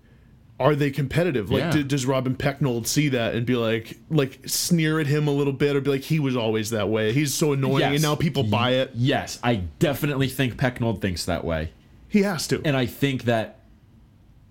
[0.62, 1.50] Are they competitive?
[1.50, 1.72] Like, Yeah.
[1.72, 5.54] d- does Robin Pecknold see that and be like, like sneer at him a little
[5.54, 7.14] bit, or be like, he was always that way.
[7.14, 8.92] He's so annoying, and now people buy it.
[8.94, 11.72] yes, I definitely think Pecknold thinks that way,
[12.10, 12.62] He has to.
[12.66, 13.60] and I think that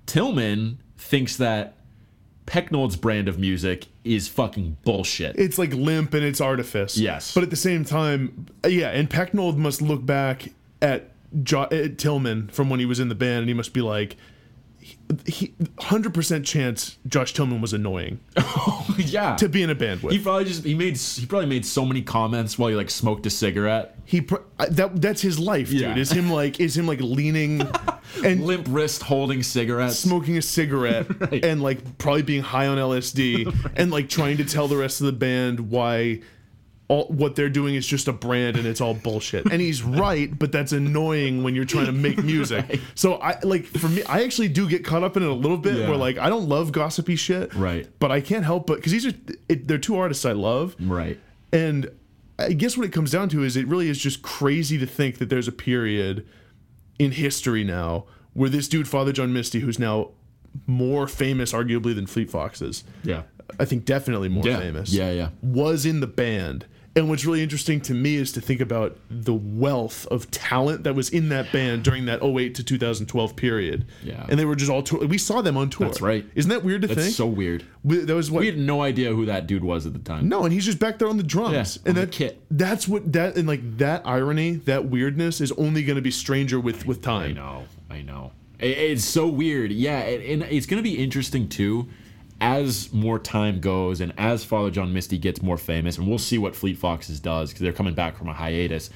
[0.07, 1.75] Tillman thinks that
[2.47, 5.37] Pecknold's brand of music is fucking bullshit.
[5.39, 6.97] it's like limp and it's artifice.
[6.97, 7.35] Yes.
[7.35, 10.49] But at the same time, yeah, and Pecknold must look back
[10.81, 11.11] at,
[11.43, 14.17] jo- at Tillman from when he was in the band and he must be like,
[15.27, 15.49] he,
[15.79, 20.13] 100% chance Josh Tillman was annoying Oh, yeah, to be in a band with.
[20.13, 23.25] he probably just he made he probably made so many comments while he like smoked
[23.27, 24.37] a cigarette, He pr-
[24.71, 25.81] that that's his life, dude.
[25.81, 25.97] Yeah.
[25.97, 27.63] Is him like is him like leaning
[28.25, 29.99] and limp wrist holding cigarettes.
[29.99, 31.45] smoking a cigarette Right.
[31.45, 35.07] and like probably being high on LSD and like trying to tell the rest of
[35.07, 36.21] the band why
[36.89, 39.45] all what they're doing is just a brand and it's all bullshit.
[39.53, 42.81] And he's right, but that's annoying when you're trying to make music.
[42.95, 45.59] So I like for me I actually do get caught up in it a little
[45.59, 45.89] bit Yeah.
[45.89, 47.55] where like I don't love gossipy shit.
[47.55, 47.87] Right.
[47.99, 49.13] But I can't help but cuz these are
[49.49, 50.75] it, they're two artists I love.
[50.81, 51.19] right.
[51.53, 51.91] And
[52.39, 55.19] I guess what it comes down to is it really is just crazy to think
[55.19, 56.25] that there's a period
[56.99, 60.11] in history now where this dude, Father John Misty, who's now
[60.67, 63.23] more famous, arguably, than Fleet Foxes, Yeah.
[63.59, 64.59] I think definitely more Yeah.
[64.61, 65.11] famous, Yeah.
[65.11, 65.29] Yeah.
[65.43, 66.67] was in the band
[66.99, 70.95] And what's really interesting to me is to think about the wealth of talent that
[70.97, 73.87] was in that band during that 08 to 2012 period.
[74.03, 74.27] Yeah.
[74.29, 75.07] And they were just all tour.
[75.07, 75.87] We saw them on tour.
[75.87, 76.27] That's right.
[76.35, 77.15] Isn't that weird to That's think?
[77.15, 77.65] so weird.
[77.85, 80.29] We- that was what We had no idea who that dude was at the time.
[80.29, 81.79] No, and he's just back there on the drums.
[81.85, 82.43] Yeah, and that kit.
[82.51, 86.59] That's what that and like that irony, that weirdness is only going to be stranger
[86.59, 87.31] with with time.
[87.31, 88.33] I know, I know.
[88.59, 89.71] It- It's so weird.
[89.71, 91.87] Yeah, and and it's going to be interesting too
[92.41, 96.39] as more time goes and as Father John Misty gets more famous, and we'll see
[96.39, 98.91] what Fleet Foxes does because they're coming back from a hiatus.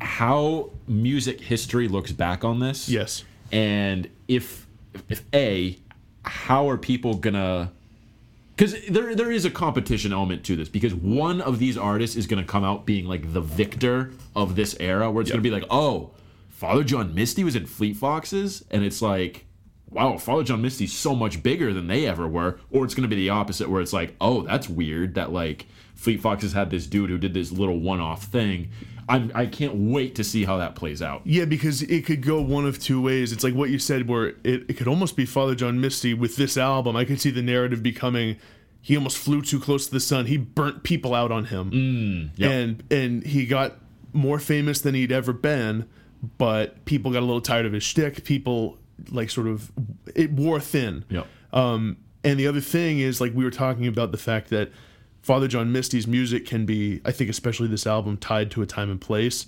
[0.00, 3.24] How music history looks back on this, Yes.
[3.52, 4.66] and if
[5.08, 5.78] if a
[6.24, 7.70] how are people gonna
[8.56, 12.26] because there there is a competition element to this because one of these artists is
[12.26, 15.64] gonna come out being like the victor of this era where it's gonna be like
[15.70, 16.10] oh
[16.50, 19.43] Father John Misty was in Fleet Foxes and it's like
[19.94, 23.16] wow Father John Misty's so much bigger than they ever were or it's gonna be
[23.16, 27.10] the opposite where it's like oh that's weird that like Fleet Foxes had this dude
[27.10, 28.70] who did this little one-off thing
[29.08, 32.40] I'm I can't wait to see how that plays out Yeah, because it could go
[32.40, 33.32] one of two ways.
[33.32, 36.36] It's like what you said, where it, it could almost be Father John Misty with
[36.36, 36.96] this album.
[36.96, 38.36] I could see the narrative becoming
[38.84, 40.26] he almost flew too close to the sun.
[40.26, 42.50] He burnt people out on him, mm, yep.
[42.50, 43.78] and and he got
[44.12, 45.88] more famous than he'd ever been.
[46.36, 48.24] But people got a little tired of his shtick.
[48.24, 48.78] People
[49.10, 49.70] like sort of
[50.14, 51.04] it wore thin.
[51.08, 51.24] Yeah.
[51.52, 54.70] Um, and the other thing is, like we were talking about the fact that
[55.22, 58.90] Father John Misty's music can be, I think, especially this album, tied to a time
[58.90, 59.46] and place.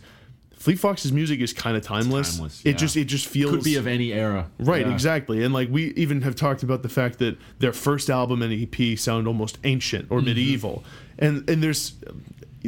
[0.55, 2.33] Fleet Fox's music is kind of timeless.
[2.37, 4.93] timeless, It just, it just feels could be of any era right, Yeah.
[4.93, 5.45] exactly.
[5.45, 8.99] And like we even have talked about the fact that their first album and EP
[8.99, 10.15] sound almost ancient Mm-hmm.
[10.15, 10.83] or medieval,
[11.19, 11.93] and and there's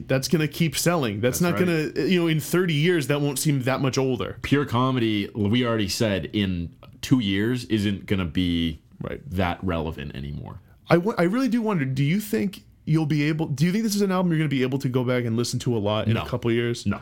[0.07, 1.21] that's gonna keep selling.
[1.21, 1.61] That's, not right.
[1.95, 4.37] gonna, you know, in 30 years that won't seem that much older.
[4.43, 6.71] pure comedy we already said in
[7.03, 9.21] two years isn't gonna be Right.
[9.31, 11.85] that relevant anymore I, w- I really do wonder.
[11.85, 13.47] Do you think you'll be able?
[13.47, 15.25] Do you think this is an album you're going to be able to go back
[15.27, 16.23] and listen to a lot in No.
[16.23, 16.85] a couple years?
[16.87, 16.99] no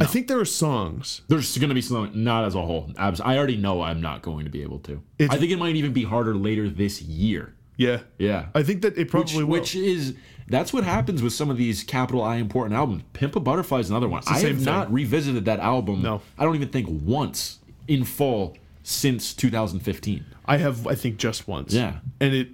[0.00, 1.22] I think there are songs.
[1.28, 4.50] there's gonna be some not as a whole i already know i'm not going to
[4.50, 8.00] be able to It's- i think it might even be harder later this year Yeah,
[8.18, 9.52] yeah I think that it which, probably will.
[9.60, 10.14] which is
[10.48, 13.02] that's what happens with some of these capital I important albums.
[13.14, 14.22] Pimp a Butterfly is another one.
[14.28, 16.02] I have not revisited that album.
[16.02, 16.22] No.
[16.38, 17.58] I don't even think once
[17.88, 18.56] in full
[18.88, 20.24] since 2015.
[20.46, 21.72] I have, I think, just once.
[21.74, 21.98] Yeah.
[22.20, 22.48] and it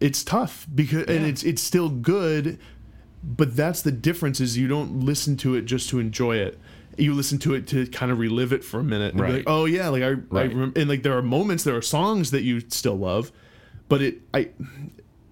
[0.00, 2.58] it's tough because and it's it's still good,
[3.22, 6.58] but that's the difference is you don't listen to it just to enjoy it.
[6.98, 9.12] You listen to it to kind of relive it for a minute.
[9.12, 9.32] And Right.
[9.34, 12.30] like, oh yeah, like I, I remember, and like there are moments, there are songs
[12.32, 13.30] that you still love,
[13.88, 14.48] but it I.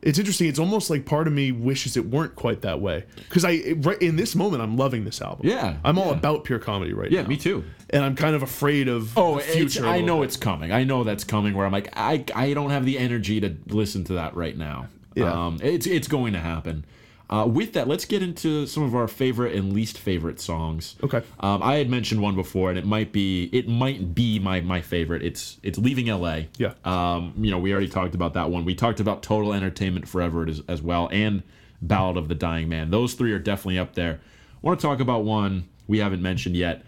[0.00, 0.46] It's interesting.
[0.48, 3.04] It's almost like part of me wishes it weren't quite that way.
[3.16, 5.44] Because I, right in this moment, I'm loving this album.
[5.48, 7.24] Yeah, I'm all about pure comedy right Yeah, now.
[7.24, 7.64] Yeah, me too.
[7.90, 9.86] And I'm kind of afraid of Oh, the future.
[9.86, 10.26] I know bit.
[10.26, 10.72] it's coming.
[10.72, 11.54] I know that's coming.
[11.54, 14.88] Where I'm like, I I don't have the energy to listen to that right now.
[15.14, 15.32] Yeah.
[15.32, 16.84] Um, it's it's going to happen.
[17.30, 20.96] Uh, with that, let's get into some of our favorite and least favorite songs.
[21.02, 21.20] Okay.
[21.40, 24.80] Um, I had mentioned one before, and it might be it might be my my
[24.80, 25.22] favorite.
[25.22, 26.48] It's it's leaving L.A.
[26.56, 26.72] Yeah.
[26.86, 28.64] Um, you know, we already talked about that one.
[28.64, 31.42] We talked about Total Entertainment Forever as, as well, and
[31.82, 32.90] Ballad of the Dying Man.
[32.90, 34.20] Those three are definitely up there.
[34.22, 36.82] I want to talk about one we haven't mentioned yet.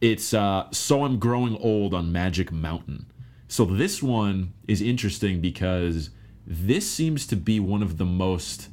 [0.00, 3.06] It's uh, So I'm Growing Old on Magic Mountain.
[3.48, 6.10] So this one is interesting because
[6.46, 8.68] this seems to be one of the most,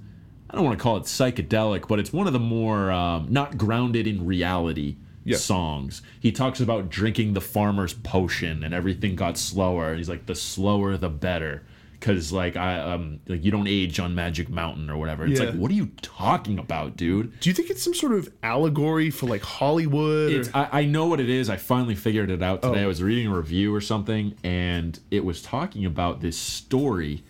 [0.50, 3.58] I don't want to call it psychedelic, but it's one of the more um, not
[3.58, 5.38] grounded in reality Yeah.
[5.38, 6.02] songs.
[6.20, 9.96] He talks about drinking the farmer's potion and everything got slower.
[9.96, 11.64] He's like, the slower the better.
[12.04, 15.26] Cause like I um like you don't age on Magic Mountain or whatever.
[15.26, 15.46] It's Yeah.
[15.52, 17.40] like what are you talking about, dude?
[17.40, 20.50] Do you think it's some sort of allegory for like Hollywood?
[20.54, 21.50] I, I know what it is.
[21.50, 22.82] I finally figured it out today.
[22.82, 22.84] Oh.
[22.84, 27.24] I was reading a review or something, and it was talking about this story.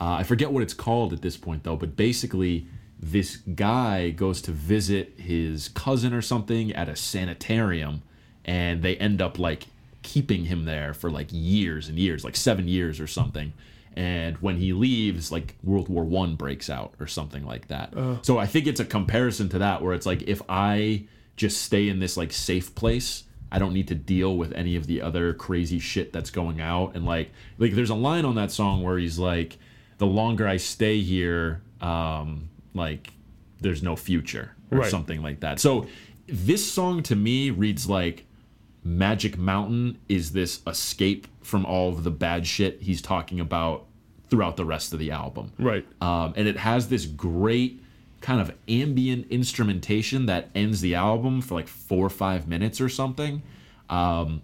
[0.00, 2.66] Uh, I forget what it's called at this point, though, but basically,
[2.98, 8.00] this guy goes to visit his cousin or something at a sanitarium,
[8.46, 9.66] and they end up like
[10.02, 13.52] keeping him there for like years and years, like seven years or something.
[13.96, 17.94] And when he leaves, like World War One breaks out or something like that.
[18.22, 21.04] So I think it's a comparison to that, where it's like if I
[21.36, 24.86] just stay in this like safe place, I don't need to deal with any of
[24.88, 26.96] the other crazy shit that's going out.
[26.96, 29.58] And like, like there's a line on that song where he's like,
[29.98, 33.12] "The longer I stay here, um, like
[33.60, 34.90] there's no future." Or Right.
[34.90, 35.60] something like that.
[35.60, 35.86] So
[36.26, 38.26] this song to me reads like
[38.84, 43.86] Magic Mountain is this escape from all of the bad shit he's talking about
[44.28, 45.52] throughout the rest of the album.
[45.58, 45.86] Right.
[46.00, 47.82] Um, and it has this great
[48.20, 52.88] kind of ambient instrumentation that ends the album for like four or five minutes or
[52.88, 53.42] something.
[53.88, 54.42] Um,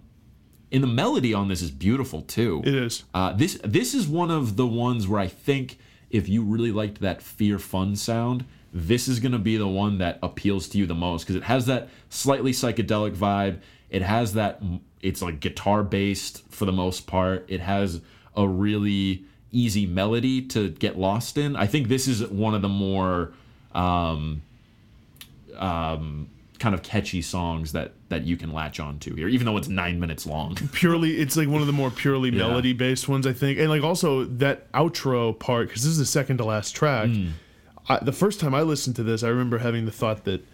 [0.73, 2.63] and the melody on this is beautiful too.
[2.65, 3.05] It is.
[3.13, 5.79] Uh, this this is one of the ones where I think
[6.11, 9.99] if you really liked that fear fun sound, this is going to be the one
[9.99, 13.59] that appeals to you the most because it has that slightly psychedelic vibe.
[13.91, 14.63] It has that
[15.01, 17.45] it's like guitar based for the most part.
[17.49, 18.01] It has
[18.37, 21.57] a really easy melody to get lost in.
[21.57, 23.33] I think this is one of the more
[23.75, 24.43] um,
[25.57, 29.57] um, kind of catchy songs that that you can latch on to here, even though
[29.57, 30.55] it's nine minutes long.
[30.73, 32.39] purely it's like one of the more purely Yeah.
[32.49, 36.05] melody based ones i think and like also that outro part because this is the
[36.07, 37.29] second to last track Hmm.
[37.89, 40.45] I, the first time i listened to this i remember having the thought that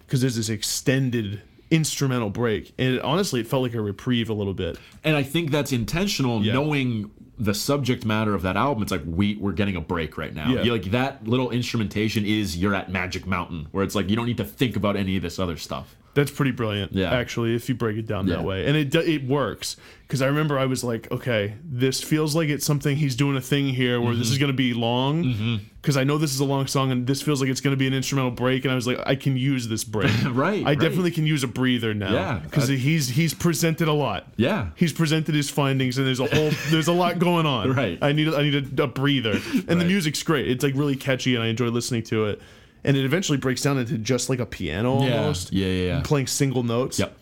[0.00, 4.32] because there's this extended instrumental break and it, honestly it felt like a reprieve a
[4.32, 6.52] little bit and I think that's intentional, Yeah.
[6.54, 8.82] knowing the subject matter of that album.
[8.82, 10.50] It's like we we're getting a break right now.
[10.50, 10.62] Yeah.
[10.62, 14.26] You like that little instrumentation is you're at Magic Mountain, where it's like you don't
[14.26, 15.96] need to think about any of this other stuff.
[16.12, 17.12] That's pretty brilliant, Yeah.
[17.12, 18.36] actually, if you break it down Yeah.
[18.36, 18.66] that way.
[18.66, 19.76] And it it works
[20.08, 23.40] because I remember I was like, okay, this feels like it's something he's doing a
[23.40, 24.18] thing here where Mm-hmm.
[24.18, 27.06] this is going to be long because I know this is a long song and
[27.06, 28.64] this feels like it's going to be an instrumental break.
[28.64, 30.10] And I was like, I can use this break.
[30.32, 30.78] Right, I right.
[30.80, 32.12] definitely can use a breather now.
[32.12, 34.26] Yeah, because he's he's presented a lot.
[34.36, 34.70] Yeah.
[34.74, 37.72] He's presented his findings, and there's a whole there's a lot going on.
[37.72, 37.98] Right.
[38.02, 39.38] I need I need a, a breather,
[39.68, 40.48] and the music's great.
[40.48, 42.42] It's like really catchy, and I enjoy listening to it.
[42.84, 45.18] And it eventually breaks down into just like a piano Yeah.
[45.18, 45.52] almost.
[45.52, 46.00] Yeah, yeah, yeah.
[46.02, 46.98] Playing single notes.
[46.98, 47.16] Yep.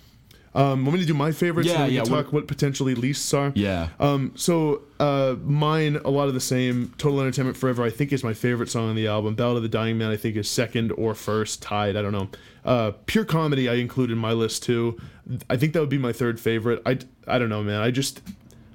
[0.55, 1.69] Um, want me to do my favorites?
[1.69, 3.53] Yeah, and yeah, talk what potentially leasts are.
[3.55, 3.89] Yeah.
[4.01, 6.93] Um, so uh, mine, a lot of the same.
[6.99, 9.35] Total Entertainment Forever, I think, is my favorite song on the album.
[9.35, 11.97] Ballad of the Dying Man, I think, is second or first, tied.
[11.97, 12.29] I don't know.
[12.65, 14.99] Uh, Pure Comedy, I include in my list too.
[15.51, 16.83] I think that would be my third favorite.
[16.87, 17.81] I, I don't know, man.
[17.81, 18.21] I just,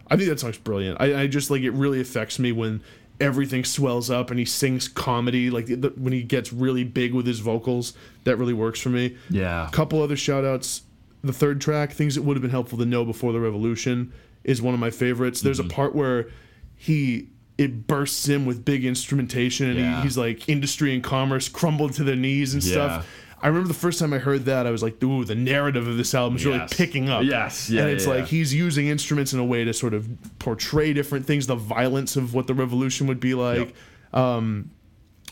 [0.10, 1.02] I think that song's brilliant.
[1.02, 1.72] I, I just like it.
[1.72, 2.82] Really affects me when
[3.20, 5.50] everything swells up and he sings comedy.
[5.50, 7.94] Like the, when he gets really big with his vocals,
[8.24, 9.16] that really works for me.
[9.30, 9.68] Yeah.
[9.68, 10.82] a couple other shout outs.
[11.24, 14.12] The third track, Things That Would Have Been Helpful to Know Before the Revolution,
[14.44, 15.40] is one of my favorites.
[15.42, 15.70] There's Mm-hmm.
[15.72, 16.28] a part where
[16.76, 19.98] he it bursts in with big instrumentation and Yeah.
[19.98, 22.72] he, he's like industry and commerce crumbled to their knees and Yeah.
[22.72, 23.08] stuff.
[23.44, 25.98] I remember the first time I heard that, I was like, ooh, the narrative of
[25.98, 27.26] this album is really picking up.
[27.26, 27.70] Yes.
[27.70, 28.26] Yeah, and it's yeah, like yeah.
[28.28, 30.08] he's using instruments in a way to sort of
[30.40, 33.76] portray different things, the violence of what the revolution would be like.
[34.14, 34.72] Um,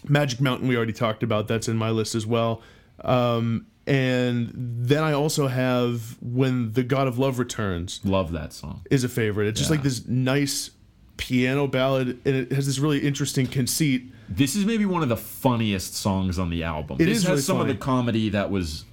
[0.10, 1.48] Magic Mountain, we already talked about.
[1.48, 2.62] That's in my list as well.
[3.00, 8.82] Um, and then I also have When the God of Love Returns Love that song.
[8.92, 9.48] is a favorite.
[9.48, 10.72] It's just like this nice
[11.16, 14.12] piano ballad, and it has this really interesting conceit.
[14.36, 16.98] This is maybe one of the funniest songs on the album.
[17.00, 17.72] It this is has really some funny.
[17.72, 18.86] of the comedy that was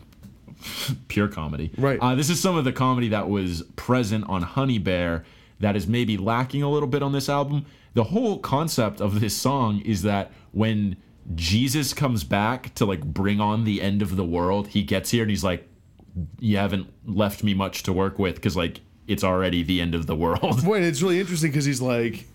[1.09, 1.71] pure comedy.
[1.79, 1.99] Right.
[2.01, 5.25] Uh, this is some of the comedy that was present on Honey Bear
[5.61, 7.67] that is maybe lacking a little bit on this album.
[7.95, 10.97] The whole concept of this song is that when
[11.35, 15.23] Jesus comes back to like bring on the end of the world, he gets here
[15.23, 15.69] and he's like,
[16.41, 20.07] "You haven't left me much to work with because like it's already the end of
[20.07, 22.27] the world." Wait, it's really interesting because he's like,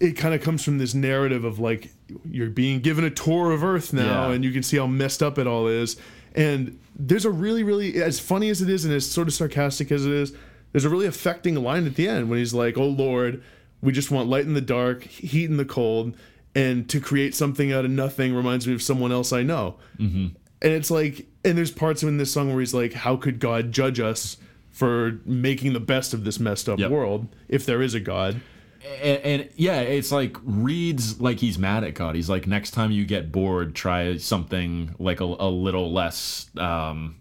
[0.00, 1.90] it kind of comes from this narrative of like
[2.28, 4.34] you're being given a tour of Earth now, Yeah.
[4.34, 5.96] and you can see how messed up it all is.
[6.34, 9.92] And there's a really, really as funny as it is, and as sort of sarcastic
[9.92, 10.32] as it is,
[10.72, 13.42] there's a really affecting line at the end when he's like, "Oh Lord,
[13.82, 16.14] we just want light in the dark, heat in the cold."
[16.54, 19.76] And to create something out of nothing reminds me of someone else I know.
[19.98, 20.26] Mm-hmm.
[20.60, 23.72] And it's like, and there's parts in this song where he's like, "How could God
[23.72, 24.36] judge us
[24.70, 26.90] for making the best of this messed up Yep.
[26.90, 28.40] world if there is a God?"
[28.84, 32.14] And, and yeah, it's like reads like he's mad at God.
[32.14, 36.50] He's like, next time you get bored, try something like a, a little less.
[36.56, 37.16] Um,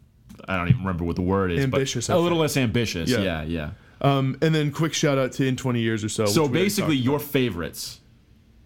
[0.48, 3.10] I don't even remember what the word is, Ambitious, a little less ambitious.
[3.10, 3.20] Yeah.
[3.20, 3.70] Yeah, yeah.
[4.02, 6.26] Um, and then quick shout out to in 20 years or so.
[6.26, 8.00] So which we already basically, your favorites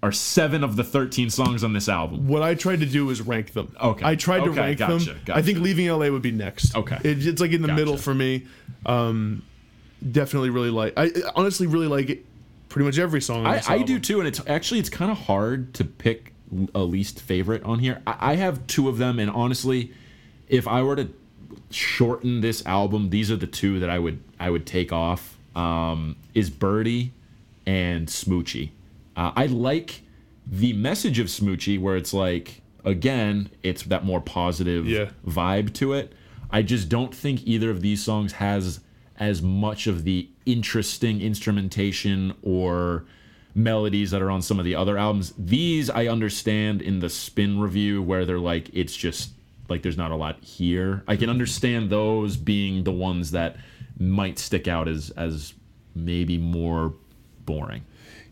[0.02, 2.28] are seven of the thirteen songs on this album.
[2.28, 3.76] what I tried to do was rank them.
[3.82, 4.06] Okay.
[4.06, 5.22] I tried to rank gotcha, them.
[5.30, 6.76] I think leaving LA would be next.
[6.76, 6.98] Okay.
[7.04, 7.80] It, it's like in the Gotcha.
[7.80, 8.46] middle for me.
[8.86, 9.44] Um,
[10.12, 10.94] definitely really like.
[10.96, 12.26] I honestly really like it,
[12.76, 13.46] pretty much every song.
[13.46, 16.34] On I, I do too, and it's actually it's kind of hard to pick
[16.76, 18.02] a least favorite on here.
[18.06, 19.94] I, I have two of them, and honestly,
[20.50, 21.08] if I were to
[21.72, 25.38] shorten this album, these are the two that I would I would take off.
[25.56, 27.14] Um, is Birdie
[27.66, 28.72] and Smoochie.
[29.16, 30.02] Uh, I like
[30.46, 35.12] the message of Smoochie, where it's like again, it's that more positive Yeah.
[35.26, 36.12] vibe to it.
[36.52, 38.82] I just don't think either of these songs has
[39.18, 43.06] as much of the interesting instrumentation or
[43.54, 45.34] melodies that are on some of the other albums.
[45.38, 49.32] These I understand in the spin review where they're like it's just
[49.70, 51.04] like there's not a lot here.
[51.08, 53.56] I can understand those being the ones that
[53.98, 55.54] might stick out as as
[55.96, 56.94] maybe more
[57.46, 57.84] boring.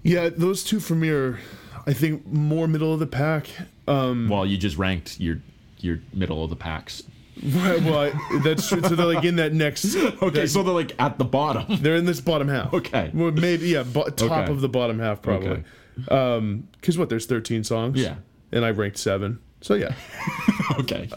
[0.03, 1.39] Yeah, those two for me are,
[1.87, 3.47] I think, more middle of the pack.
[3.87, 5.39] Um, Well, you just ranked your
[5.79, 7.03] your middle of the packs.
[7.41, 8.81] Well, I- that's true.
[8.81, 9.95] So they're like in that next.
[10.21, 11.65] Okay, that- so they're like at the bottom.
[11.81, 12.73] They're in this bottom half.
[12.73, 13.11] Okay.
[13.13, 14.51] Well, maybe yeah, bo- top Okay.
[14.51, 15.49] of the bottom half probably.
[15.49, 15.63] Okay.
[16.09, 17.09] Um, because what?
[17.09, 17.99] There's 13 songs.
[17.99, 18.15] Yeah.
[18.51, 19.39] And I ranked seven.
[19.61, 19.95] So yeah,
[20.79, 21.07] okay.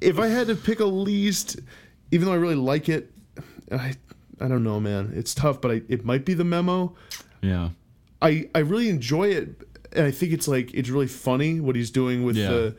[0.00, 1.60] if I had to pick a least,
[2.10, 3.10] even though I really like it,
[3.70, 3.94] I
[4.40, 5.12] I don't know, man.
[5.14, 6.94] It's tough, but I, it might be the memo.
[7.40, 7.70] yeah.
[8.20, 9.48] I I really enjoy it,
[9.92, 12.48] and I think it's like it's really funny what he's doing with Yeah.
[12.48, 12.76] the.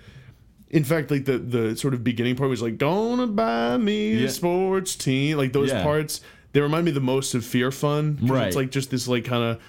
[0.74, 4.26] In fact, like the the sort of beginning part was like, "Gonna buy me Yeah.
[4.28, 5.84] a sports team." Like those Yeah.
[5.84, 6.20] parts,
[6.52, 8.18] they remind me the most of Fear Fun.
[8.22, 8.48] Right.
[8.48, 9.60] It's like just this like kind of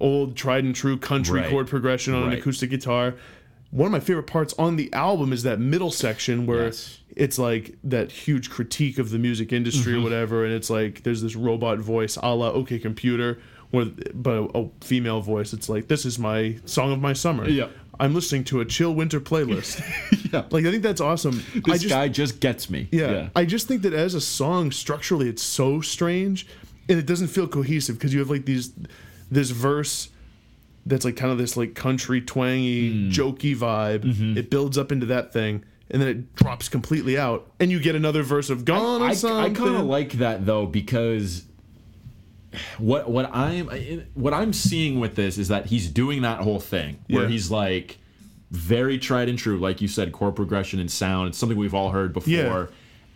[0.00, 1.50] old tried and true country Right.
[1.50, 3.14] chord progression on an acoustic guitar.
[3.70, 6.98] One of my favorite parts on the album is that middle section where Yes.
[7.16, 10.00] it's like that huge critique of the music industry Mm-hmm.
[10.00, 13.38] or whatever, and it's like there's this robot voice, a la OK Computer,
[13.70, 15.52] where but a, a female voice.
[15.52, 17.48] It's like this is my song of my summer.
[17.48, 17.68] Yeah.
[18.02, 19.82] I'm listening to a chill winter playlist.
[20.32, 20.44] Yeah.
[20.50, 21.42] like I think that's awesome.
[21.56, 22.88] I This just, guy just gets me.
[22.90, 26.46] yeah, I just think that as a song, structurally, it's so strange,
[26.88, 28.72] and it doesn't feel cohesive because you have like these,
[29.30, 30.08] this verse,
[30.86, 33.10] that's like kind of this like country twangy, Hmm.
[33.10, 34.04] jokey vibe.
[34.04, 34.38] Mm-hmm.
[34.38, 37.94] It builds up into that thing, and then it drops completely out, and you get
[37.94, 41.44] another verse of "Gone I, or I kind of like that though because
[42.78, 43.68] what what I'm
[44.14, 47.28] what I'm seeing with this is that he's doing that whole thing where Yeah.
[47.28, 47.98] he's like
[48.50, 51.28] very tried and true, like you said, chord progression and sound.
[51.28, 52.66] It's something we've all heard before, Yeah.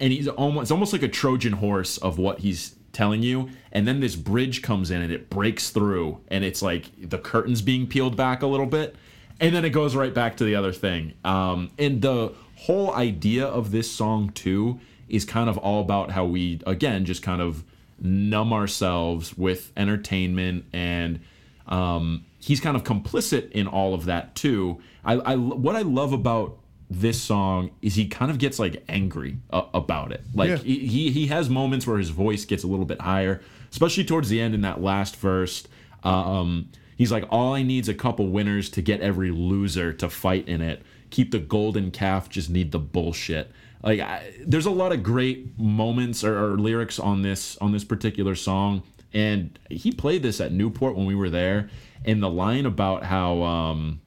[0.00, 3.86] and he's almost it's almost like a Trojan horse of what he's telling you, and
[3.86, 7.86] then this bridge comes in and it breaks through, and it's like the curtains being
[7.86, 8.96] peeled back a little bit,
[9.38, 11.12] and then it goes right back to the other thing.
[11.22, 14.80] Um, and the whole idea of this song too
[15.10, 17.62] is kind of all about how we again just kind of
[18.00, 21.20] numb ourselves with entertainment and
[21.66, 24.80] um, he's kind of complicit in all of that too.
[25.04, 29.38] I, I what I love about this song is he kind of gets like angry
[29.50, 30.22] uh, about it.
[30.34, 30.56] Like Yeah.
[30.58, 33.40] he, he he has moments where his voice gets a little bit higher,
[33.72, 35.66] especially towards the end in that last verse.
[36.04, 40.46] Um, he's like, "All I need's a couple winners to get every loser to fight
[40.48, 40.82] in it.
[41.10, 43.50] Keep the golden calf, just need the bullshit."
[43.82, 47.84] Like, I, there's a lot of great moments or, or lyrics on this on this
[47.84, 51.70] particular song, and he played this at Newport when we were there.
[52.04, 54.00] And the line about how um,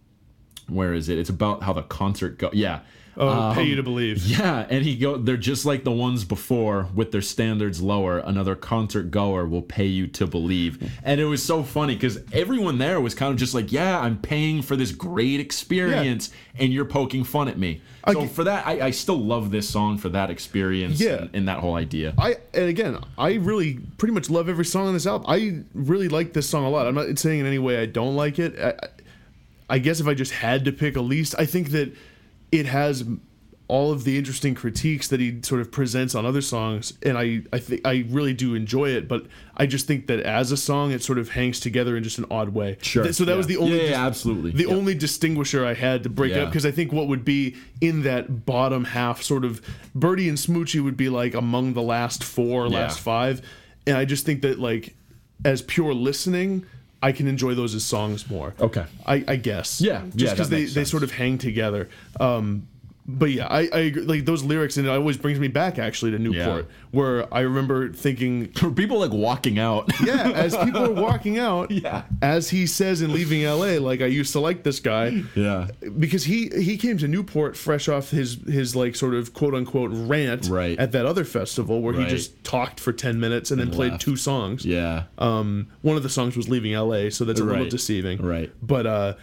[0.68, 1.18] where is it?
[1.18, 2.50] It's about how the concert go.
[2.54, 2.82] Yeah.
[3.22, 4.26] Oh, um, pay you to believe.
[4.26, 5.18] Yeah, and he go.
[5.18, 8.20] They're just like the ones before, with their standards lower.
[8.20, 12.78] Another concert goer will pay you to believe, and it was so funny because everyone
[12.78, 16.86] there was kind of just like, "Yeah, I'm paying for this great experience, and you're
[16.86, 20.10] poking fun at me." So I- for that, I, I still love this song for
[20.10, 21.16] that experience Yeah.
[21.24, 22.14] and, and that whole idea.
[22.18, 25.26] I and again, I really pretty much love every song on this album.
[25.30, 26.88] I really like this song a lot.
[26.88, 28.58] I'm not saying in any way I don't like it.
[28.58, 28.74] I,
[29.70, 31.94] I guess if I just had to pick a least, I think that
[32.52, 33.04] it has
[33.68, 37.44] all of the interesting critiques that he sort of presents on other songs, and I
[37.54, 39.08] I think I really do enjoy it.
[39.08, 39.28] But
[39.58, 42.26] I just think that as a song, it sort of hangs together in just an
[42.32, 42.78] odd way.
[42.82, 43.38] Th- So that Yeah.
[43.38, 44.52] was the only Yeah, yeah, dis- absolutely.
[44.54, 48.02] the only distinguisher I had to break up because I think what would be in
[48.04, 49.62] that bottom half, sort of
[49.94, 53.40] Birdie and Smoochie would be like among the last four, last five,
[53.86, 54.96] and I just think that like
[55.46, 56.66] as pure listening,
[57.02, 58.54] I can enjoy those as songs more.
[58.60, 58.86] Okay.
[59.06, 59.82] I, I guess.
[59.82, 61.90] Yeah, just yeah, because that they, they sort of hang together.
[62.20, 62.68] Um,
[63.18, 64.04] but yeah, I, I agree.
[64.04, 67.92] like those lyrics, and it always brings me back actually to Newport, where I remember
[67.92, 69.90] thinking, For people like walking out.
[70.06, 72.04] yeah, as people are walking out, Yeah.
[72.22, 75.68] as he says in Leaving L.A., like I used to like this guy, yeah.
[75.98, 79.92] because he he came to Newport fresh off his his like sort of quote unquote
[79.94, 80.78] rant Right.
[80.78, 82.08] at that other festival where Right.
[82.08, 84.02] he just talked for ten minutes and, then played left.
[84.04, 84.66] two songs.
[84.66, 85.04] Yeah.
[85.18, 88.22] Um, one of the songs was "Leaving L.A.," so that's a little deceiving.
[88.22, 88.52] Right.
[88.62, 89.14] But uh,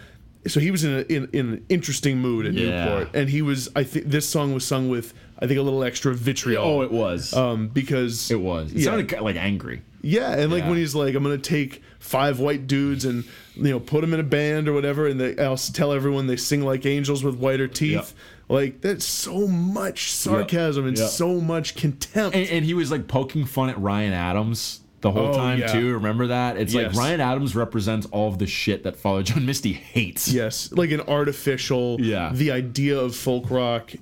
[0.49, 2.85] so he was in, a, in in an interesting mood at Yeah.
[2.85, 3.69] Newport, and he was.
[3.77, 6.65] I think this song was sung with I think a little extra vitriol.
[6.65, 7.33] oh, it was.
[7.35, 8.73] um, because it was.
[8.73, 8.85] It yeah.
[8.87, 9.83] sounded like angry.
[10.03, 10.69] Yeah, and like Yeah.
[10.71, 13.25] when he's like, I'm gonna take five white dudes and
[13.57, 16.37] you know put them in a band or whatever, and they, I'll tell everyone they
[16.37, 18.15] sing like angels with whiter teeth.
[18.49, 21.09] Like that's so much sarcasm and Yep.
[21.09, 22.37] so much contempt.
[22.37, 25.67] And, and he was like poking fun at Ryan Adams the whole Oh, time yeah.
[25.73, 25.95] too.
[25.95, 26.57] Remember that?
[26.57, 30.29] It's like Ryan Adams represents all of the shit that Father John Misty hates.
[30.33, 31.99] yes, like an artificial.
[32.01, 32.31] Yeah.
[32.35, 33.93] The idea of folk rock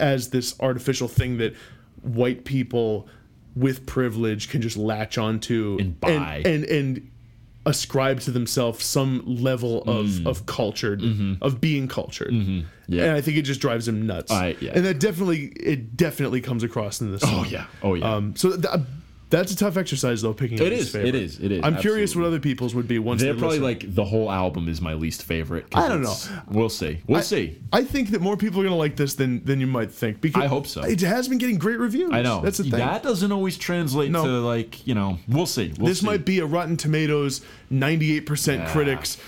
[0.00, 1.54] as this artificial thing that
[2.02, 3.08] white people
[3.56, 6.42] with privilege can just latch onto And buy.
[6.44, 7.10] and and, and
[7.66, 10.26] ascribe to themselves some level of Mm.
[10.26, 11.34] of cultured Mm-hmm.
[11.42, 12.32] of being cultured.
[12.86, 13.04] Yeah.
[13.04, 14.30] And I think it just drives him nuts.
[14.30, 14.72] I- yeah.
[14.74, 17.46] And that definitely it definitely comes across in this song.
[17.46, 17.66] Oh yeah.
[17.82, 18.14] Oh yeah.
[18.14, 18.66] Um so th-
[19.30, 21.08] that's a tough exercise though picking it is, favorite.
[21.08, 21.60] it is, it is.
[21.64, 23.88] I'm curious what other people's would be once They're they probably listen.
[23.88, 25.66] like the whole album is my least favorite.
[25.74, 26.14] I don't know.
[26.48, 27.00] We'll see.
[27.08, 27.58] We'll see.
[27.72, 30.20] I think that more people are gonna like this than than you might think.
[30.20, 30.82] Because I hope so.
[30.82, 32.10] It has been getting great reviews.
[32.12, 32.40] I know.
[32.42, 32.72] That's the thing.
[32.78, 34.24] That doesn't always translate No.
[34.24, 35.18] to like you know.
[35.26, 35.72] We'll see.
[35.78, 36.06] We'll this see.
[36.06, 37.40] might be a Rotten Tomatoes
[37.72, 38.72] 98% Yeah.
[38.72, 39.18] critics,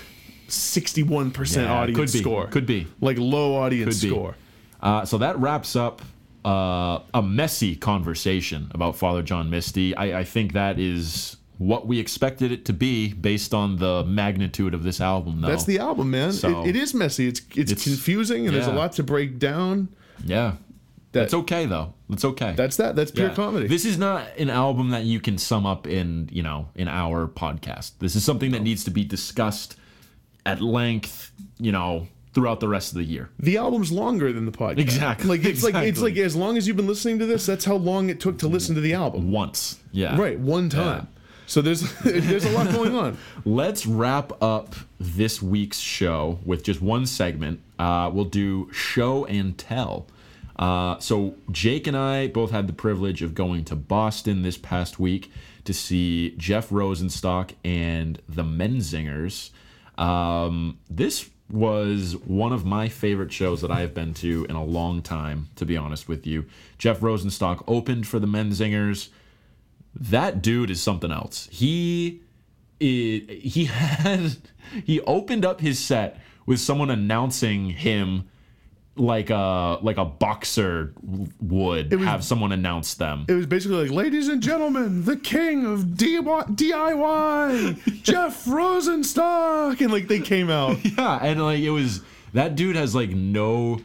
[0.47, 2.47] 61 percent Yeah, audience could be, score.
[2.47, 2.87] could be.
[3.01, 4.13] like low audience Could be.
[4.15, 4.35] score.
[4.81, 6.01] Uh, so that wraps up
[6.47, 9.95] uh, a messy conversation about Father John Misty.
[9.95, 14.73] I, I think that is what we expected it to be based on the magnitude
[14.73, 15.47] of this album, though.
[15.47, 16.31] That's the album, man.
[16.31, 17.27] So- it, it is messy.
[17.27, 19.89] It's, it's It's- confusing, and there's a lot to break down.
[20.23, 20.53] yeah.
[21.13, 21.93] That- That's okay though.
[22.09, 22.53] It's okay.
[22.55, 22.95] That's that.
[22.97, 23.33] That's pure Yeah.
[23.33, 23.67] comedy.
[23.67, 27.27] This is not an album that you can sum up in, you know, in our
[27.27, 27.91] podcast.
[27.99, 29.77] This is something that needs to be discussed
[30.45, 32.07] at length, you know,
[32.37, 33.31] throughout the rest of the year.
[33.39, 34.77] the album's longer than the podcast.
[34.77, 37.65] Exactly, Like it's like it's like as long as you've been listening to this, that's
[37.65, 39.31] how long it took to listen to the album.
[39.31, 39.79] Once.
[39.91, 40.15] Yeah.
[40.21, 41.07] Right, one time.
[41.47, 43.17] So there's there's a lot going on.
[43.43, 47.59] Let's wrap up this week's show with just one segment.
[47.79, 50.05] Uh, we'll do show and tell.
[50.57, 54.99] Uh, so Jake and I both had the privilege of going to Boston this past
[54.99, 55.31] week
[55.63, 59.49] to see Jeff Rosenstock and the Menzingers.
[59.97, 64.63] Um, this was one of my favorite shows that I have been to in a
[64.63, 66.45] long time, to be honest with you.
[66.77, 69.09] Jeff Rosenstock opened for the Menzingers
[69.95, 71.47] that dude is something else.
[71.51, 72.21] He
[72.81, 74.35] i- he had
[74.83, 78.27] he opened up his set with someone announcing him
[78.97, 80.93] like a like a boxer
[81.41, 83.25] would was- have someone announce them.
[83.27, 86.63] It was basically like, ladies and gentlemen, the king of DIY,
[88.03, 90.77] Jeff Rosenstock, and like they came out.
[90.97, 92.01] yeah, and like it was
[92.33, 93.79] that dude has like no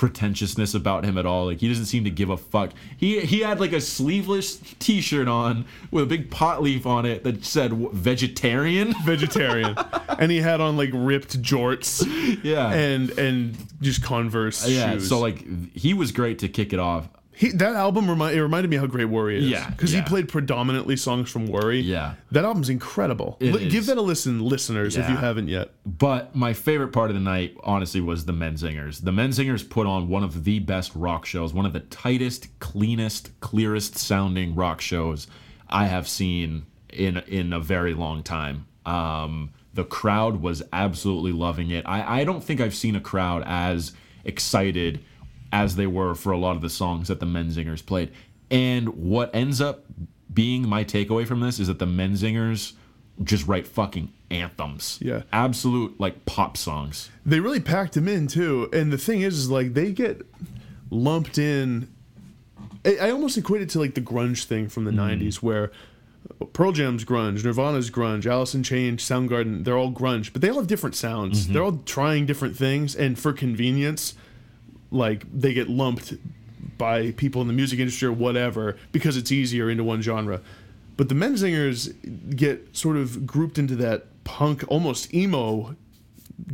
[0.00, 1.44] pretentiousness about him at all.
[1.44, 2.70] Like he doesn't seem to give a fuck.
[2.96, 7.22] He he had like a sleeveless t-shirt on with a big pot leaf on it
[7.24, 8.94] that said vegetarian.
[9.04, 9.76] vegetarian,
[10.18, 12.02] and he had on like ripped jorts
[12.42, 12.72] yeah.
[12.72, 15.06] and and just Converse yeah, shoes.
[15.10, 15.44] so like
[15.76, 17.06] he was great to kick it off.
[17.40, 19.48] He, that album remind it reminded me how great Worry is.
[19.48, 20.02] Yeah, because yeah.
[20.02, 21.80] he played predominantly songs from Worry.
[21.80, 22.16] Yeah.
[22.32, 23.38] that album's incredible.
[23.40, 23.72] Is.
[23.72, 25.70] Give that a listen, listeners, if you haven't yet.
[25.86, 29.02] But my favorite part of the night, honestly, was the Menzingers.
[29.02, 33.40] The Menzingers put on one of the best rock shows, one of the tightest, cleanest,
[33.40, 35.26] clearest sounding rock shows
[35.66, 38.66] I have seen in in a very long time.
[38.84, 41.86] Um, the crowd was absolutely loving it.
[41.86, 43.92] I, I don't think I've seen a crowd as
[44.24, 45.02] excited
[45.52, 48.12] as they were for a lot of the songs that the Menzingers played.
[48.50, 49.84] And what ends up
[50.32, 52.72] being my takeaway from this is that the Menzingers
[53.22, 54.98] just write fucking anthems.
[55.02, 55.22] Yeah.
[55.32, 57.10] Absolute like pop songs.
[57.26, 58.68] They really packed them in too.
[58.72, 60.22] And the thing is, is like they get
[60.90, 61.88] lumped in.
[62.84, 65.22] I, I almost equate it to like the grunge thing from the mm-hmm.
[65.22, 65.70] '90s, where
[66.52, 70.56] Pearl Jam's grunge, Nirvana's grunge, Alice in Chains, Soundgarden, they're all grunge, but they all
[70.56, 71.44] have different sounds.
[71.44, 71.52] Mm-hmm.
[71.52, 74.14] They're all trying different things, and for convenience,
[74.90, 76.14] like they get lumped
[76.78, 80.40] by people in the music industry or whatever because it's easier into one genre.
[80.96, 81.94] But the Menzingers
[82.36, 85.74] get sort of grouped into that punk, almost emo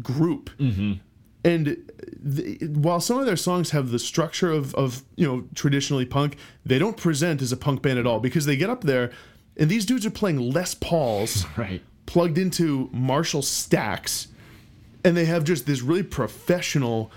[0.02, 0.50] group.
[0.58, 0.94] Mm-hmm.
[1.44, 1.76] And
[2.36, 6.36] th- while some of their songs have the structure of, of you know traditionally punk,
[6.64, 9.10] they don't present as a punk band at all because they get up there
[9.56, 11.82] and these dudes are playing Les Pauls Right.
[12.04, 14.28] plugged into Marshall stacks,
[15.04, 17.10] and they have just this really professional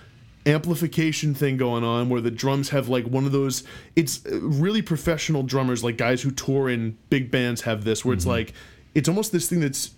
[0.46, 3.64] amplification thing going on where the drums have like one of those
[3.96, 8.14] it's uh, really professional drummers like guys who tour in big bands have this where
[8.14, 8.54] it's like
[8.96, 9.92] it's almost this thing that's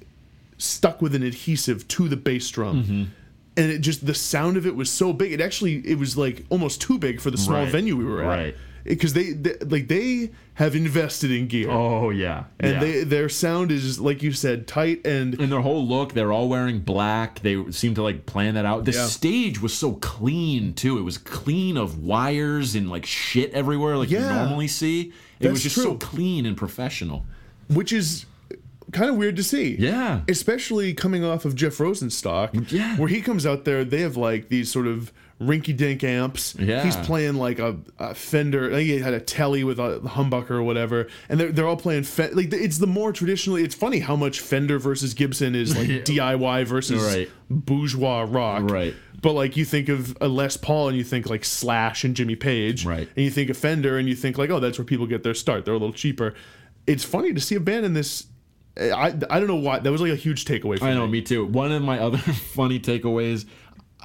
[0.57, 3.11] stuck with an adhesive to the bass drum
[3.57, 6.43] and it just the sound of it was so big it actually it was like
[6.49, 7.71] almost too big for the small Right.
[7.71, 8.55] venue we were at Right.
[8.83, 12.45] Because they, they like they have invested in gear Oh yeah.
[12.59, 12.79] and yeah.
[12.79, 16.49] they their sound is like you said tight and and their whole look, they're all
[16.49, 17.39] wearing black.
[17.41, 18.85] They seem to like plan that out.
[18.85, 19.05] The Yeah.
[19.07, 20.97] stage was so clean too.
[20.97, 25.13] It was clean of wires and like shit everywhere, like you normally see.
[25.39, 27.25] It was That's just so clean and professional.
[27.69, 28.25] which is
[28.91, 29.75] kind of weird to see.
[29.79, 30.21] Yeah.
[30.27, 32.69] Especially coming off of Jeff Rosenstock.
[32.71, 32.97] Yeah.
[32.97, 35.11] Where he comes out there, they have like these sort of
[35.41, 36.55] rinky dink amps.
[36.59, 36.83] Yeah.
[36.83, 38.67] He's playing like a, a Fender.
[38.69, 41.07] I think he had a Telly with a humbucker or whatever.
[41.29, 44.39] And they're, they're all playing, Fe- like, it's the more traditionally, it's funny how much
[44.39, 47.27] Fender versus Gibson is like DIY versus Right.
[47.49, 48.69] bourgeois rock.
[48.69, 48.93] Right.
[49.21, 52.35] But like you think of a Les Paul and you think like Slash and Jimmy
[52.35, 52.85] Page.
[52.85, 53.07] Right.
[53.15, 55.33] And you think of Fender and you think like, oh, that's where people get their
[55.33, 55.65] start.
[55.65, 56.33] They're a little cheaper.
[56.87, 58.25] It's funny to see a band in this.
[58.77, 59.79] Eh, I, I don't know why.
[59.79, 61.13] That was like a huge takeaway for I know, me.
[61.13, 61.45] me too.
[61.45, 62.17] One of my other
[62.55, 63.45] funny takeaways.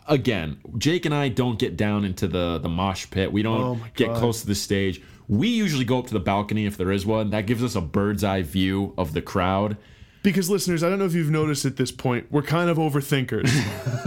[0.08, 3.32] Again, Jake and I don't get down into the the mosh pit.
[3.32, 5.02] We don't Oh get close to the stage.
[5.28, 7.30] We usually go up to the balcony if there is one.
[7.30, 9.76] That gives us a bird's eye view of the crowd.
[10.22, 13.48] Because listeners, I don't know if you've noticed at this point, we're kind of overthinkers.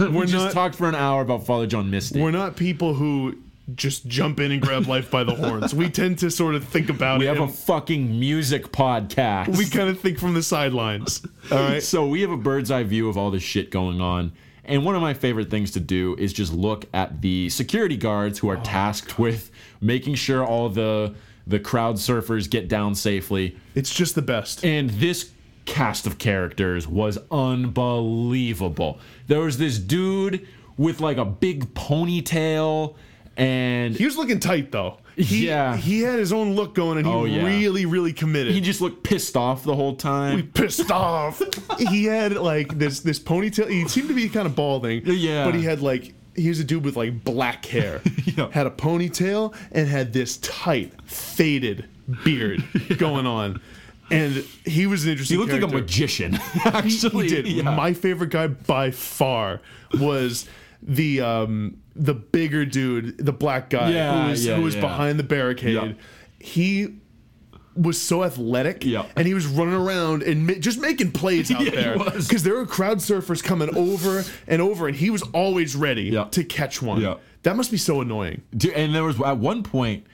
[0.00, 0.52] We we're just not.
[0.52, 2.20] talked for an hour about Father John Misty.
[2.22, 3.36] we're not people who
[3.74, 5.74] just jump in and grab life by the horns.
[5.74, 7.32] We tend to sort of think about We it.
[7.32, 9.56] We have a fucking music podcast.
[9.56, 11.24] we kind of think from the sidelines.
[11.52, 11.82] All right.
[11.82, 14.32] So we have a bird's eye view of all this shit going on.
[14.64, 18.38] And one of my favorite things to do is just look at the security guards
[18.38, 18.62] who are oh.
[18.62, 19.50] tasked with
[19.80, 21.14] making sure all the
[21.46, 23.56] the crowd surfers get down safely.
[23.74, 24.64] It's just the best.
[24.64, 25.32] And this
[25.64, 29.00] cast of characters was unbelievable.
[29.26, 30.46] There was this dude
[30.76, 32.94] with like a big ponytail
[33.36, 34.98] and He was looking tight though.
[35.20, 35.76] He, Yeah.
[35.76, 37.44] He had his own look going and he Oh, yeah.
[37.44, 38.52] really, really committed.
[38.54, 40.48] he just looked pissed off the whole time.
[40.54, 41.40] pissed off.
[41.78, 43.68] he had like this this ponytail.
[43.70, 45.02] He seemed to be kind of balding.
[45.04, 45.44] Yeah.
[45.44, 48.00] But he had like he was a dude with like black hair.
[48.36, 48.48] Yeah.
[48.52, 51.86] Had a ponytail and had this tight, faded
[52.24, 52.62] beard
[52.98, 53.60] going on.
[54.12, 55.82] And he was an interesting He looked like a character.
[55.82, 56.32] magician.
[56.34, 57.46] He- Actually, he did.
[57.48, 57.74] Yeah.
[57.76, 59.60] My favorite guy by far
[60.00, 60.48] was
[60.82, 64.80] the um the bigger dude, the black guy Yeah, who was, yeah, who was yeah.
[64.80, 65.96] behind the barricade.
[66.38, 66.94] He
[67.76, 69.06] was so athletic, Yeah.
[69.16, 72.54] and he was running around and ma- just making plays out Yeah, there because there
[72.54, 76.24] were crowd surfers coming over and over, and he was always ready Yeah.
[76.32, 77.00] to catch one.
[77.00, 77.14] Yeah.
[77.42, 78.42] That must be so annoying.
[78.56, 80.04] Dude, and there was at one point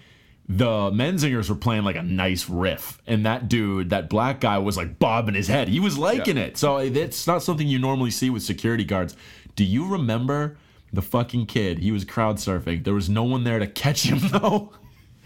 [0.49, 4.77] the Menzingers were playing like a nice riff, and that dude, that black guy, was
[4.77, 5.69] like bobbing his head.
[5.69, 6.57] He was liking it.
[6.57, 9.17] So it's not something you normally see with security guards.
[9.57, 10.57] Do you remember
[10.93, 11.79] the fucking kid?
[11.81, 12.85] He was crowd surfing.
[12.85, 14.73] There was no one there to catch him though.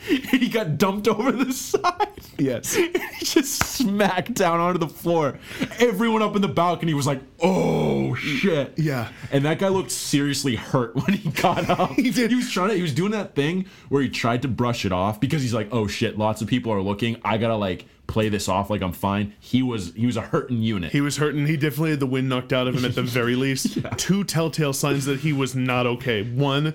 [0.30, 2.08] he got dumped over the side.
[2.38, 2.74] Yes.
[2.74, 2.90] he
[3.20, 5.38] just smacked down onto the floor.
[5.78, 9.08] Everyone up in the balcony was like, "Oh shit!" Yeah.
[9.30, 11.90] And that guy looked seriously hurt when he got up.
[12.00, 12.30] He did.
[12.30, 12.76] He was trying to.
[12.76, 15.68] He was doing that thing where he tried to brush it off because he's like,
[15.70, 16.16] "Oh shit!
[16.16, 17.20] Lots of people are looking.
[17.24, 19.92] I gotta like play this off like I'm fine." He was.
[19.94, 20.92] He was a hurting unit.
[20.92, 21.46] He was hurting.
[21.46, 23.78] He definitely had the wind knocked out of him at the very least.
[23.98, 26.22] Two telltale signs that he was not okay.
[26.22, 26.74] One,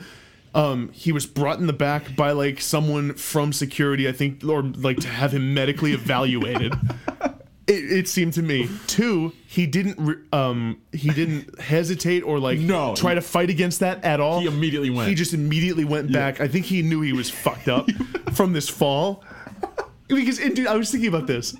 [0.55, 4.63] um, he was brought in the back by like someone from security, I think, or
[4.63, 6.73] like to have him medically evaluated.
[7.67, 8.69] It, it seemed to me.
[8.85, 12.93] Two, he didn't re- um he didn't hesitate or like No.
[12.93, 14.39] try to fight against that at all.
[14.39, 15.09] He immediately went.
[15.09, 16.39] He just immediately went back.
[16.39, 17.89] I think he knew he was fucked up
[18.35, 19.23] from this fall.
[20.07, 21.55] Because dude, I was thinking about this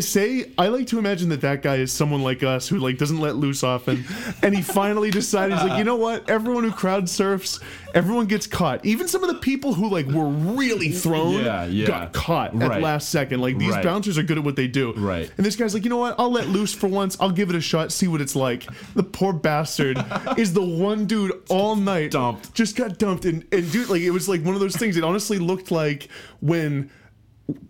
[0.00, 3.18] say I like to imagine that that guy is someone like us who like doesn't
[3.20, 4.04] let loose often,
[4.42, 6.28] and he finally decided he's like, you know what?
[6.30, 7.60] Everyone who crowd surfs,
[7.94, 8.84] everyone gets caught.
[8.84, 11.86] Even some of the people who like were really thrown Yeah, yeah.
[11.86, 12.82] got caught at Right.
[12.82, 13.40] last second.
[13.40, 13.84] Like these Right.
[13.84, 14.92] bouncers are good at what they do.
[14.94, 15.30] Right.
[15.36, 16.14] And this guy's like, you know what?
[16.18, 17.16] I'll let loose for once.
[17.20, 17.92] I'll give it a shot.
[17.92, 18.66] See what it's like.
[18.94, 20.02] The poor bastard
[20.38, 22.54] is the one dude all night Dumped.
[22.54, 24.96] just got dumped and and dude like it was like one of those things.
[24.96, 26.08] It honestly looked like
[26.40, 26.90] when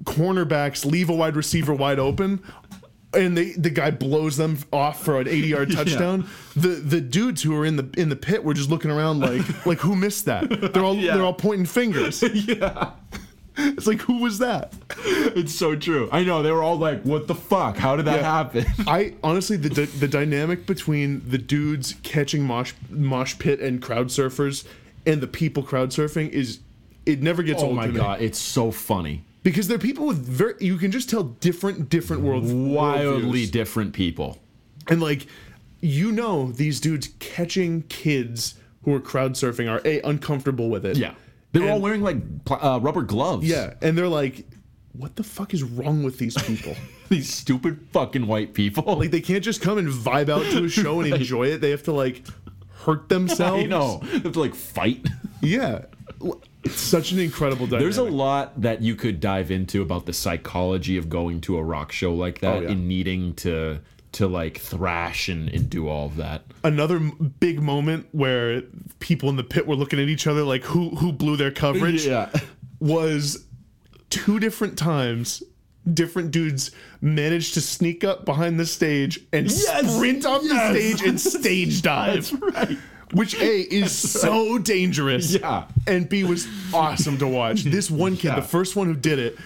[0.04, 2.42] cornerbacks leave a wide receiver wide open
[3.14, 6.26] and they the guy blows them off for an 80 yard touchdown
[6.56, 9.66] the the dudes who are in the in the pit were just looking around like
[9.66, 11.14] like who missed that they're all Yeah.
[11.14, 12.90] they're all pointing fingers yeah.
[13.56, 14.72] it's like who was that
[15.34, 16.08] It's so true.
[16.12, 16.42] I know.
[16.42, 17.76] They were all like, "What the fuck?
[17.76, 18.32] How did that Yeah.
[18.36, 23.80] happen?" i honestly the the the dynamic between the dudes catching mosh mosh pit and
[23.82, 24.64] crowd surfers
[25.06, 26.60] and the people crowd surfing is
[27.06, 27.98] it never gets oh old my to me.
[27.98, 29.24] god, it's so funny.
[29.42, 33.50] Because they're people with very you can just tell different different worlds Wildly worldviews.
[33.50, 34.38] different people.
[34.88, 35.26] And like,
[35.80, 38.54] you know, these dudes catching kids
[38.84, 40.96] who are crowd surfing are a uncomfortable with it.
[40.96, 41.14] Yeah.
[41.52, 43.46] They were all wearing like pl- uh, rubber gloves.
[43.46, 44.46] Yeah, and they're like,
[44.94, 46.74] what the fuck is wrong with these people?
[47.10, 48.96] These stupid fucking white people.
[48.96, 51.60] like, they can't just come and vibe out to a show and enjoy it.
[51.60, 52.22] They have to like
[52.86, 53.64] hurt themselves.
[53.64, 54.00] I know.
[54.02, 55.06] They have to like fight.
[55.42, 55.84] Yeah,
[56.64, 57.84] it's such an incredible dynamic.
[57.84, 61.62] There's a lot that you could dive into about the psychology of going to a
[61.62, 62.68] rock show like that Oh, yeah.
[62.70, 63.80] and needing to
[64.12, 66.42] to like thrash and, and do all of that.
[66.64, 68.60] another m- big moment where
[69.00, 72.06] people in the pit were looking at each other like who who blew their coverage.
[72.06, 72.28] yeah.
[72.78, 73.46] was
[74.10, 75.42] two different times
[75.94, 76.70] different dudes
[77.00, 79.94] managed to sneak up behind the stage and Yes!
[79.96, 80.72] sprint off Yes!
[80.74, 82.30] the stage and stage dive.
[82.30, 82.78] That's right.
[83.12, 85.34] Which A is so dangerous.
[85.34, 85.64] Yeah.
[85.86, 87.62] And B was awesome to watch.
[87.64, 88.36] This one kid, Yeah.
[88.36, 89.38] the first one who did it,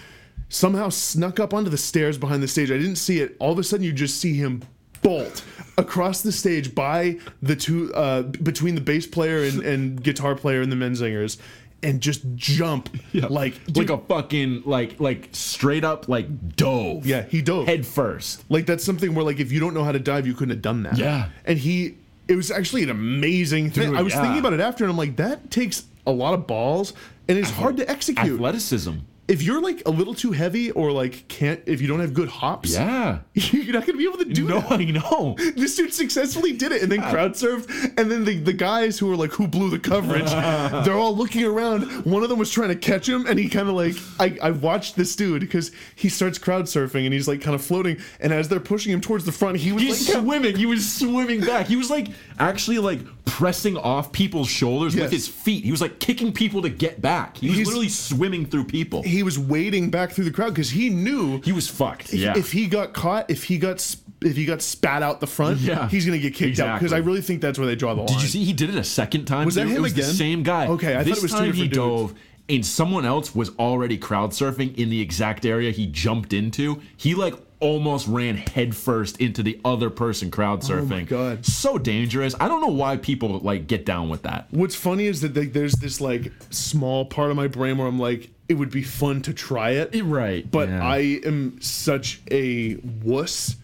[0.49, 2.71] somehow snuck up onto the stairs behind the stage.
[2.71, 3.35] I didn't see it.
[3.39, 4.63] All of a sudden you just see him
[5.01, 5.43] bolt
[5.77, 10.61] across the stage by the two uh, between the bass player and, and guitar player
[10.61, 11.37] and the Menzingers
[11.83, 17.05] and just jump like like a fucking like like straight up like dove.
[17.05, 17.67] yeah, he dove.
[17.67, 18.43] Head first.
[18.49, 20.61] Like that's something where like if you don't know how to dive, you couldn't have
[20.63, 20.97] done that.
[20.97, 21.29] Yeah.
[21.45, 21.95] And he
[22.27, 23.91] it was actually an amazing thing.
[23.91, 24.21] Dude, I was yeah.
[24.21, 26.93] thinking about it after and I'm like, that takes a lot of balls
[27.27, 28.33] and it's hard to execute.
[28.33, 28.93] Athleticism.
[29.27, 32.29] If you're like a little too heavy or like can't if you don't have good
[32.29, 33.19] hops, Yeah.
[33.33, 34.49] you're not gonna be able to do it.
[34.49, 34.71] No, that.
[34.79, 35.35] I know.
[35.57, 37.93] This dude successfully did it and then crowd surfed.
[37.97, 40.25] And then the, the guys who were like, who blew the coverage,
[40.85, 42.05] they're all looking around.
[42.05, 44.51] One of them was trying to catch him and he kind of like, I, I
[44.51, 47.97] watched this dude because he starts crowd surfing and he's like kind of floating.
[48.19, 50.55] And as they're pushing him towards the front, he was He's like, swimming.
[50.55, 51.67] He was swimming back.
[51.67, 52.07] He was like
[52.39, 55.03] actually like pressing off people's shoulders Yes.
[55.03, 55.63] with his feet.
[55.63, 57.37] He was like kicking people to get back.
[57.37, 59.03] He was He's- literally swimming through people.
[59.03, 62.13] he was wading back through the crowd because he knew He was fucked.
[62.13, 62.37] Yeah.
[62.37, 65.59] if he got caught, if he got sp- if he got spat out the front,
[65.59, 65.87] Yeah.
[65.89, 68.07] he's gonna get kicked out because I really think that's where they draw the line.
[68.07, 69.45] Did you see he did it a second time?
[69.45, 70.07] Was that him it was again?
[70.07, 70.65] the same guy.
[70.67, 71.75] Okay, I thought this it was two time he dudes.
[71.77, 72.13] dove
[72.49, 76.81] and someone else was already crowd surfing in the exact area he jumped into.
[76.95, 81.03] He like almost ran headfirst into the other person crowd oh surfing.
[81.03, 81.45] Oh God.
[81.45, 82.35] So dangerous.
[82.39, 84.47] I don't know why people like get down with that.
[84.51, 87.99] What's funny is that like, there's this like small part of my brain where I'm
[87.99, 90.49] like, it would be fun to try it, Right.
[90.49, 90.85] but yeah.
[90.87, 93.55] I am such a wuss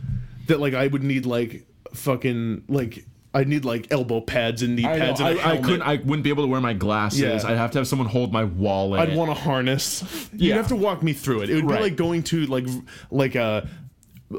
[0.47, 3.05] that like I would need like fucking like
[3.35, 5.81] I need like elbow pads and knee I, know, pads I, I couldn't.
[5.81, 7.21] I wouldn't be able to wear my glasses.
[7.21, 7.39] Yeah.
[7.43, 8.99] I'd have to have someone hold my wallet.
[8.99, 10.03] I'd want a harness.
[10.33, 11.49] You'd have to walk me through it.
[11.49, 11.77] It would Right.
[11.77, 12.65] be like going to like
[13.09, 13.67] like a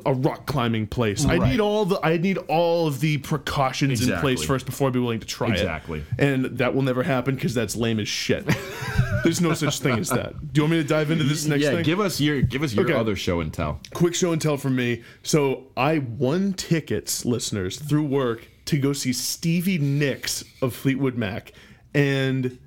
[0.06, 1.24] a rock climbing place.
[1.24, 4.92] I need all the I need all of the precautions in place first before I'd
[4.94, 5.98] be willing to try Exactly.
[5.98, 6.02] it.
[6.02, 6.26] Exactly.
[6.26, 8.44] And that will never happen because that's lame as shit.
[9.24, 10.52] There's no such thing as that.
[10.52, 11.82] Do you want me to dive into this next yeah, thing?
[11.84, 12.94] give us your give us your Okay.
[12.94, 13.80] other show and tell.
[13.94, 15.02] Quick show and tell from me.
[15.22, 21.52] So I won tickets, listeners, through work to go see Stevie Nicks of Fleetwood Mac
[21.94, 22.58] and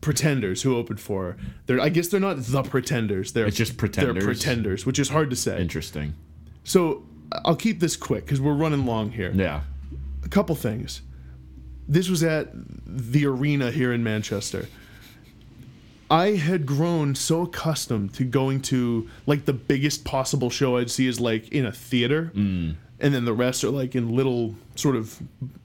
[0.00, 1.36] Pretenders, who opened for her.
[1.66, 3.32] They're, I guess they're not the Pretenders.
[3.32, 4.14] They're It's just Pretenders.
[4.16, 4.24] They're.
[4.34, 5.60] Pretenders, which is hard to say.
[5.60, 6.14] Interesting.
[6.64, 7.04] So
[7.44, 9.32] I'll keep this quick because we're running long here.
[9.34, 9.60] Yeah.
[10.24, 11.02] A couple things.
[11.86, 12.48] This was at
[12.86, 14.66] the arena here in Manchester.
[16.10, 21.06] I had grown so accustomed to going to like the biggest possible show I'd see
[21.06, 22.76] is like in a theater, Mm.
[23.00, 25.18] and then the rest are like in little sort of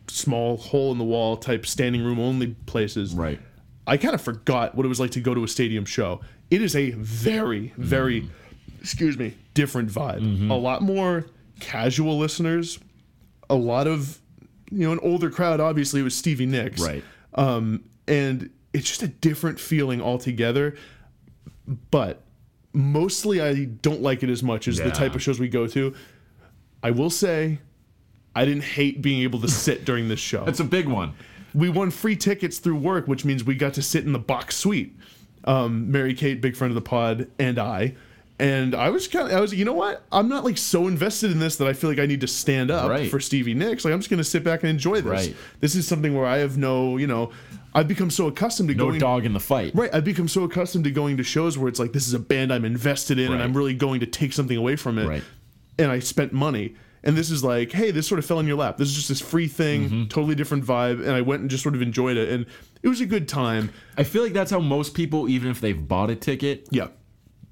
[0.07, 3.13] small hole in the wall type standing room only places.
[3.13, 3.39] Right.
[3.85, 6.21] I kind of forgot what it was like to go to a stadium show.
[6.49, 8.33] It is a very, very, Mm-hmm.
[8.79, 10.49] Excuse me, different vibe.
[10.49, 11.25] A lot more
[11.59, 12.79] casual listeners,
[13.49, 14.19] a lot of,
[14.71, 15.59] you know, an older crowd.
[15.59, 17.03] Obviously, it was Stevie Nicks, Right.
[17.35, 20.75] Um, and it's just a different feeling altogether.
[21.91, 22.21] But
[22.73, 25.93] mostly, I don't like it as much as the type of shows we go to.
[26.81, 27.59] I will say,
[28.35, 31.13] I didn't hate being able to sit during this show That's a big one.
[31.53, 34.55] we won free tickets through work, which means we got to sit in the box
[34.55, 34.95] suite.
[35.45, 37.95] Um, Mary Kate, big friend of the pod, and I.
[38.39, 40.01] And I was kind of, I was, you know what?
[40.13, 42.71] I'm not like so invested in this that I feel like I need to stand
[42.71, 43.11] up Right.
[43.11, 43.83] for Stevie Nicks.
[43.83, 45.05] Like I'm just gonna sit back and enjoy this.
[45.27, 45.35] Right.
[45.59, 47.31] This is something where I have no, you know,
[47.75, 48.99] I've become so accustomed to No going.
[48.99, 49.75] dog in the fight.
[49.75, 52.19] Right, I've become so accustomed to going to shows where it's like this is a
[52.19, 55.07] band I'm invested in, and I'm really going to take something away from it.
[55.07, 55.23] Right.
[55.77, 58.57] And I spent money, and this is like, hey, this sort of fell in your
[58.57, 58.77] lap.
[58.77, 60.03] This is just this free thing, Mm-hmm.
[60.07, 62.45] totally different vibe, and I went and just sort of enjoyed it, and
[62.81, 63.69] it was a good time.
[63.97, 66.87] I feel like that's how most people, even if they've bought a ticket, Yeah,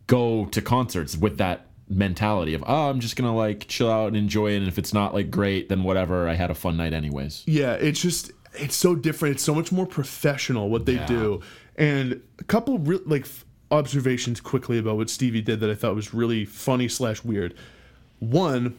[0.07, 4.17] go to concerts with that mentality of, oh, I'm just gonna like chill out and
[4.17, 6.27] enjoy it, and if it's not like great, then whatever.
[6.27, 7.43] I had a fun night anyways.
[7.45, 7.73] yeah.
[7.73, 9.35] It's just it's so different.
[9.35, 11.05] It's so much more professional what they Yeah.
[11.05, 11.41] do,
[11.75, 15.93] and a couple real like f- observations quickly about what Stevie did that I thought
[15.95, 17.53] was really funny slash weird.
[18.19, 18.75] One,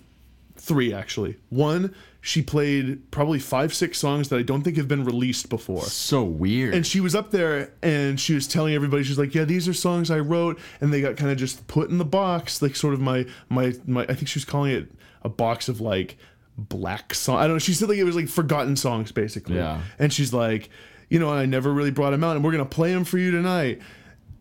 [0.56, 1.36] three actually.
[1.50, 1.94] One,
[2.28, 5.82] she played probably five six songs that I don't think have been released before.
[5.84, 6.74] So weird.
[6.74, 9.72] and she was up there and she was telling everybody she's like yeah these are
[9.72, 12.92] songs i wrote and they got kind of just put in the box like sort
[12.92, 14.90] of my my my i think she was calling it
[15.22, 16.18] a box of like
[16.59, 19.80] black song i don't know she said like it was like forgotten songs basically Yeah.
[19.98, 20.68] and she's like
[21.09, 23.30] you know i never really brought them out and we're gonna play them for you
[23.30, 23.80] tonight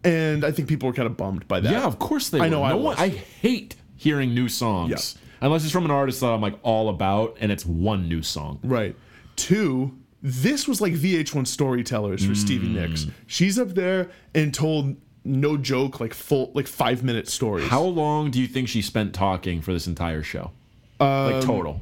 [0.03, 2.39] and i think people were kind of bummed by that yeah, of course they.
[2.39, 2.49] I were.
[2.49, 5.17] know I No one- I hate hearing new songs.
[5.41, 8.59] Unless it's from an artist that I'm like all about, and it's one new song.
[8.63, 8.95] Right.
[9.35, 13.05] Two, this was like VH1 storytellers for Stevie Nicks.
[13.05, 13.11] Mm.
[13.27, 17.67] She's up there and told no joke like full like five minute stories.
[17.67, 20.51] How long do you think she spent talking for this entire show?
[20.99, 21.81] like total.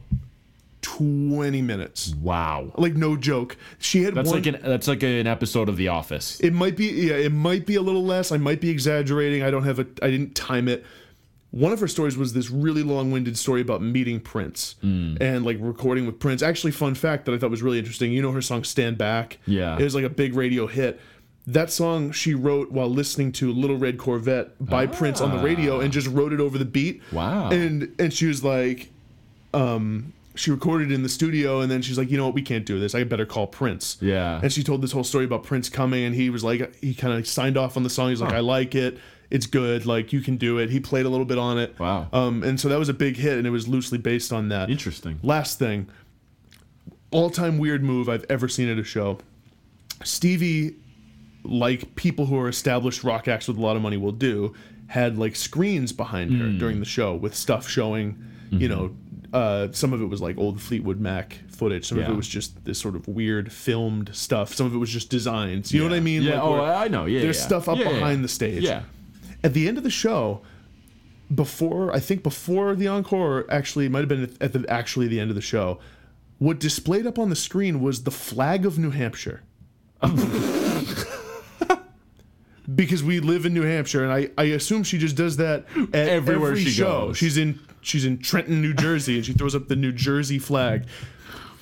[0.81, 2.13] 20 minutes.
[2.15, 2.71] Wow.
[2.75, 3.57] Like no joke.
[3.79, 6.39] She had That's one, like an that's like an episode of The Office.
[6.41, 8.31] it might be yeah, it might be a little less.
[8.31, 9.41] I might be exaggerating.
[9.41, 10.85] I don't have a I didn't time it.
[11.55, 15.15] One of her stories was this really long-winded story about meeting Prince Hmm.
[15.21, 16.43] and like recording with Prince.
[16.43, 18.11] Actually, fun fact that I thought was really interesting.
[18.11, 19.77] You know her song "Stand Back." Yeah.
[19.79, 20.99] it was like a big radio hit.
[21.47, 25.79] That song she wrote while listening to "Little Red Corvette" by Prince on the radio,
[25.79, 27.01] and just wrote it over the beat.
[27.11, 27.15] Ah.
[27.15, 27.49] Wow.
[27.51, 28.89] And and she was like,
[29.53, 32.41] um, she recorded it in the studio, and then she's like, you know what, we
[32.41, 32.93] can't do this.
[32.93, 33.97] I better call Prince.
[34.01, 34.41] Yeah.
[34.43, 37.13] And she told this whole story about Prince coming, and he was like, he kind
[37.17, 38.09] of signed off on the song.
[38.09, 38.97] He's like, I like it.
[39.31, 39.85] It's good.
[39.85, 40.69] Like you can do it.
[40.69, 41.77] He played a little bit on it.
[41.79, 42.07] Wow.
[42.13, 44.69] Um, and so that was a big hit, and it was loosely based on that.
[44.69, 45.19] Interesting.
[45.23, 45.87] Last thing,
[47.11, 49.19] all time weird move I've ever seen at a show.
[50.03, 50.75] Stevie,
[51.43, 54.53] like people who are established rock acts with a lot of money will do,
[54.87, 56.57] had like screens behind her Hmm.
[56.57, 58.13] during the show with stuff showing,
[58.51, 58.57] Mm-hmm.
[58.61, 58.95] you know,
[59.33, 61.85] uh, some of it was like old Fleetwood Mac footage.
[61.85, 64.53] Some of it was just this sort of weird filmed stuff.
[64.53, 65.73] Some of it was just designs.
[65.73, 66.21] You know what I mean?
[66.21, 66.41] Yeah.
[66.41, 67.05] Like, oh, I know.
[67.05, 67.21] Yeah.
[67.21, 67.45] there's yeah.
[67.45, 68.21] stuff up Yeah, yeah, behind yeah.
[68.21, 68.63] the stage.
[68.63, 68.83] Yeah.
[69.45, 70.41] At the end of the show,
[71.33, 75.19] before I think before the encore, actually it might have been at the actually the
[75.19, 75.77] end of the show.
[76.39, 79.43] What displayed up on the screen was the flag of New Hampshire.
[82.75, 86.09] because we live in New Hampshire, and I, I assume she just does that at
[86.09, 87.07] Everywhere every she show.
[87.09, 87.17] goes.
[87.17, 90.87] She's in she's in Trenton, New Jersey, and she throws up the New Jersey flag.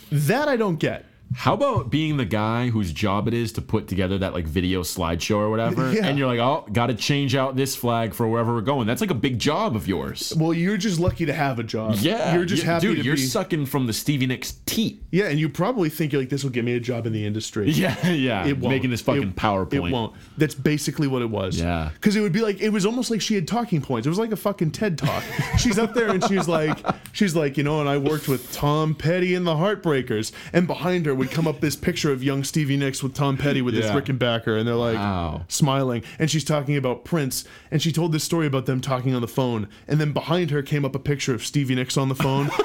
[0.09, 1.05] That I don't get.
[1.35, 4.81] How about being the guy whose job it is to put together that like video
[4.81, 6.05] slideshow or whatever, Yeah.
[6.05, 8.87] and you're like, oh, got to change out this flag for wherever we're going.
[8.87, 10.33] That's like a big job of yours.
[10.37, 11.95] Well, you're just lucky to have a job.
[11.99, 13.05] Yeah, you're just yeah, happy dude.
[13.05, 13.21] you're be.
[13.21, 15.01] sucking from the Stevie Nicks teat.
[15.11, 17.25] yeah, and you probably think you're like this will get me a job in the
[17.25, 17.69] industry.
[17.83, 18.45] Yeah, yeah.
[18.45, 18.73] It won't.
[18.73, 19.73] Making this fucking It- PowerPoint.
[19.89, 20.13] It won't.
[20.37, 21.59] That's basically what it was.
[21.59, 21.89] Yeah.
[21.93, 24.05] Because it would be like it was almost like she had talking points.
[24.05, 25.23] It was like a fucking TED talk.
[25.57, 26.77] she's up there and she's like,
[27.11, 31.05] she's like, you know, and I worked with Tom Petty and the Heartbreakers, and behind
[31.05, 33.85] her would come up this picture of young Stevie Nicks with Tom Petty with his
[33.85, 33.93] Yeah.
[33.99, 35.43] Rickenbacker, and they're like Wow.
[35.47, 39.21] smiling, and she's talking about Prince, and she told this story about them talking on
[39.21, 42.15] the phone, and then behind her came up a picture of Stevie Nicks on the
[42.15, 42.49] phone.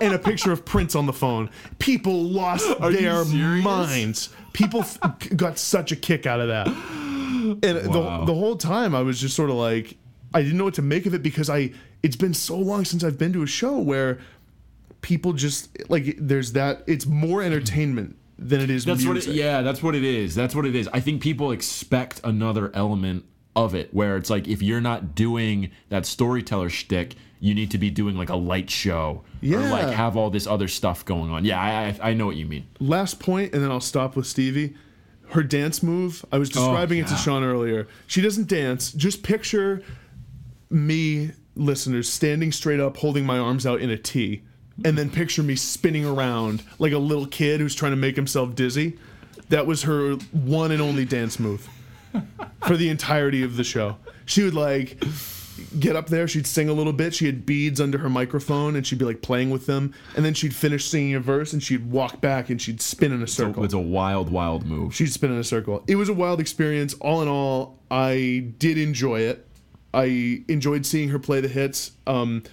[0.00, 1.50] And a picture of Prince on the phone.
[1.78, 3.62] People lost Are you their serious?
[3.62, 4.28] minds.
[4.54, 4.98] People f-
[5.36, 6.68] got such a kick out of that.
[6.68, 8.20] And Wow.
[8.20, 9.96] the, the whole time I was just sort of like,
[10.32, 11.72] I didn't know what to make of it because I,
[12.02, 14.18] it's been so long since I've been to a show where
[15.02, 19.28] people just, like, there's that, it's more entertainment than it is That's music.
[19.28, 20.34] what it, yeah, that's what it is.
[20.34, 20.88] That's what it is.
[20.92, 23.24] I think people expect another element
[23.54, 27.78] of it where it's like if you're not doing that storyteller shtick, you need to
[27.78, 29.70] be doing like a light show or Yeah.
[29.72, 31.44] like have all this other stuff going on.
[31.44, 32.66] Yeah, I I, I know what you mean.
[32.78, 34.74] Last point, and then I'll stop with Stevie.
[35.30, 37.16] Her dance move, I was oh, describing it to.
[37.16, 37.88] Sean earlier.
[38.06, 38.92] She doesn't dance.
[38.92, 39.82] Just picture
[40.70, 44.42] me, listeners, standing straight up, holding my arms out in a T,
[44.84, 48.54] and then picture me spinning around like a little kid who's trying to make himself
[48.54, 48.98] dizzy.
[49.48, 51.68] That was her one and only dance move
[52.64, 53.96] for the entirety of the show.
[54.26, 55.02] She would like
[55.78, 57.14] get up there, she'd sing a little bit.
[57.14, 59.94] She had beads under her microphone and she'd be like playing with them.
[60.16, 63.22] And then she'd finish singing a verse and she'd walk back and she'd spin in
[63.22, 63.64] a circle.
[63.64, 64.94] It's a wild, wild move.
[64.94, 65.84] She'd spin in a circle.
[65.86, 66.94] It was a wild experience.
[66.94, 69.46] All in all, I did enjoy it.
[69.92, 71.92] I enjoyed seeing her play the hits.
[72.06, 72.44] Um,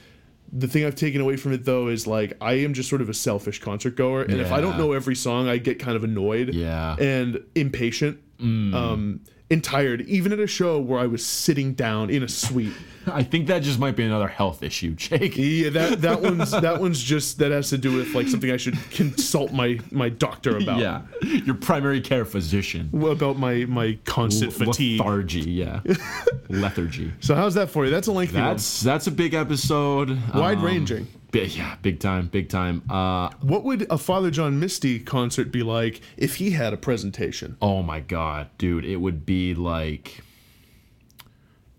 [0.52, 3.10] the thing I've taken away from it though is like I am just sort of
[3.10, 6.04] a selfish concert goer, and if I don't know every song, I get kind of
[6.04, 6.96] annoyed Yeah.
[6.98, 10.02] and impatient, um, and tired.
[10.02, 12.74] Even at a show where I was sitting down in a suite.
[13.10, 15.38] I think that just might be another health issue, Jake.
[15.38, 18.58] Yeah, that that one's that one's just that has to do with like something I
[18.58, 20.80] should consult my my doctor about.
[20.80, 22.90] Yeah, your primary care physician.
[22.92, 25.00] What about my my constant fatigue?
[25.00, 25.80] Lethargy, yeah.
[26.50, 27.14] Lethargy.
[27.22, 27.92] So how's that for you?
[27.92, 30.10] That's a lengthy That's that's a big episode.
[30.34, 31.08] Wide Um, ranging.
[31.34, 32.84] Yeah, big time, big time.
[32.90, 37.58] Uh, What would a Father John Misty concert be like if he had a presentation?
[37.62, 40.24] oh my god, dude, it would be like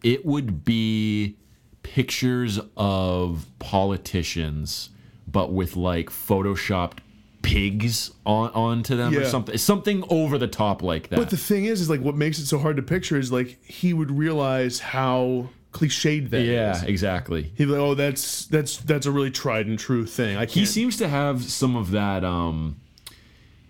[0.02, 1.36] it would be
[1.82, 4.90] pictures of politicians
[5.26, 6.98] but with like photoshopped
[7.42, 9.56] pigs on onto them or something.
[9.58, 11.16] Something over the top like that.
[11.16, 13.62] But the thing is, is like what makes it so hard to picture is like
[13.64, 15.48] he would realize how
[15.78, 16.48] cliched that is.
[16.48, 17.52] yeah, exactly.
[17.56, 20.36] He'd like, oh, that's that's that's a really tried and true thing.
[20.36, 20.50] I can't.
[20.50, 22.80] He seems to have some of that um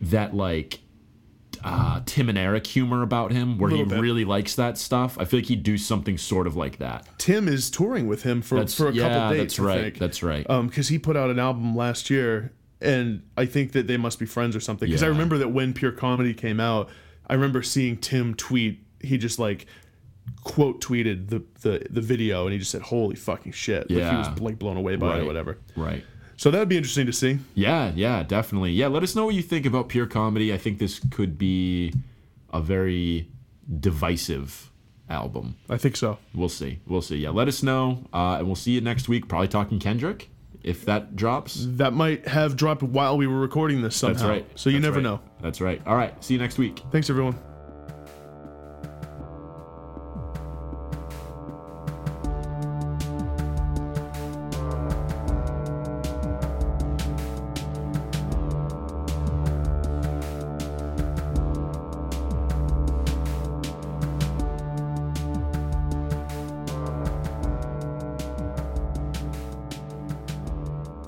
[0.01, 0.81] that like
[1.65, 4.01] uh Tim and Eric humor about him where he bit.
[4.01, 5.19] really likes that stuff.
[5.19, 7.07] I feel like he'd do something sort of like that.
[7.19, 9.57] Tim is touring with him for That's for a yeah, couple dates.
[9.57, 9.99] that's right.
[9.99, 10.49] That's right.
[10.49, 14.21] um because he put out an album last year and i think that they must
[14.21, 16.89] be friends or something because i remember that when pure comedy came out
[17.27, 19.67] i remember seeing tim tweet he just like
[20.45, 23.97] quote tweeted the the, the video and he just said holy fucking shit like he
[23.99, 24.31] Yeah.
[24.31, 25.27] was like blown away by it or Right.
[25.27, 26.05] whatever right.
[26.37, 28.73] so that would be interesting to see Yeah, yeah, definitely.
[28.73, 30.53] Yeah, let us know what you think about pure comedy.
[30.55, 31.93] I think this could be
[32.53, 33.29] a very
[33.81, 34.71] divisive
[35.11, 35.57] album.
[35.71, 36.79] i think so We'll see.
[36.87, 37.17] We'll see.
[37.17, 39.29] Yeah, let us know, uh, and we'll see you next week.
[39.29, 40.29] Probably talking Kendrick
[40.63, 41.65] if that drops.
[41.77, 44.47] that might have dropped while we were recording this somehow That's right.
[44.59, 45.03] so you That's never right.
[45.05, 45.81] know That's right.
[45.87, 46.13] All right.
[46.23, 46.83] See you next week.
[46.93, 47.39] thanks everyone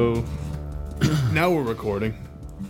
[0.00, 0.24] So
[1.30, 2.14] now we're recording.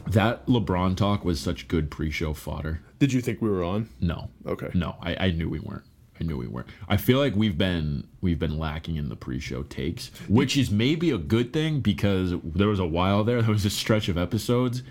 [0.08, 2.80] That LeBron talk was such good pre-show fodder.
[2.98, 3.88] Did you think we were on?
[4.00, 4.30] No.
[4.44, 4.70] Okay.
[4.74, 5.84] No, I, I knew we weren't.
[6.20, 6.66] I knew we weren't.
[6.88, 11.12] I feel like we've been we've been lacking in the pre-show takes, which is maybe
[11.12, 14.82] a good thing because there was a while there there was a stretch of episodes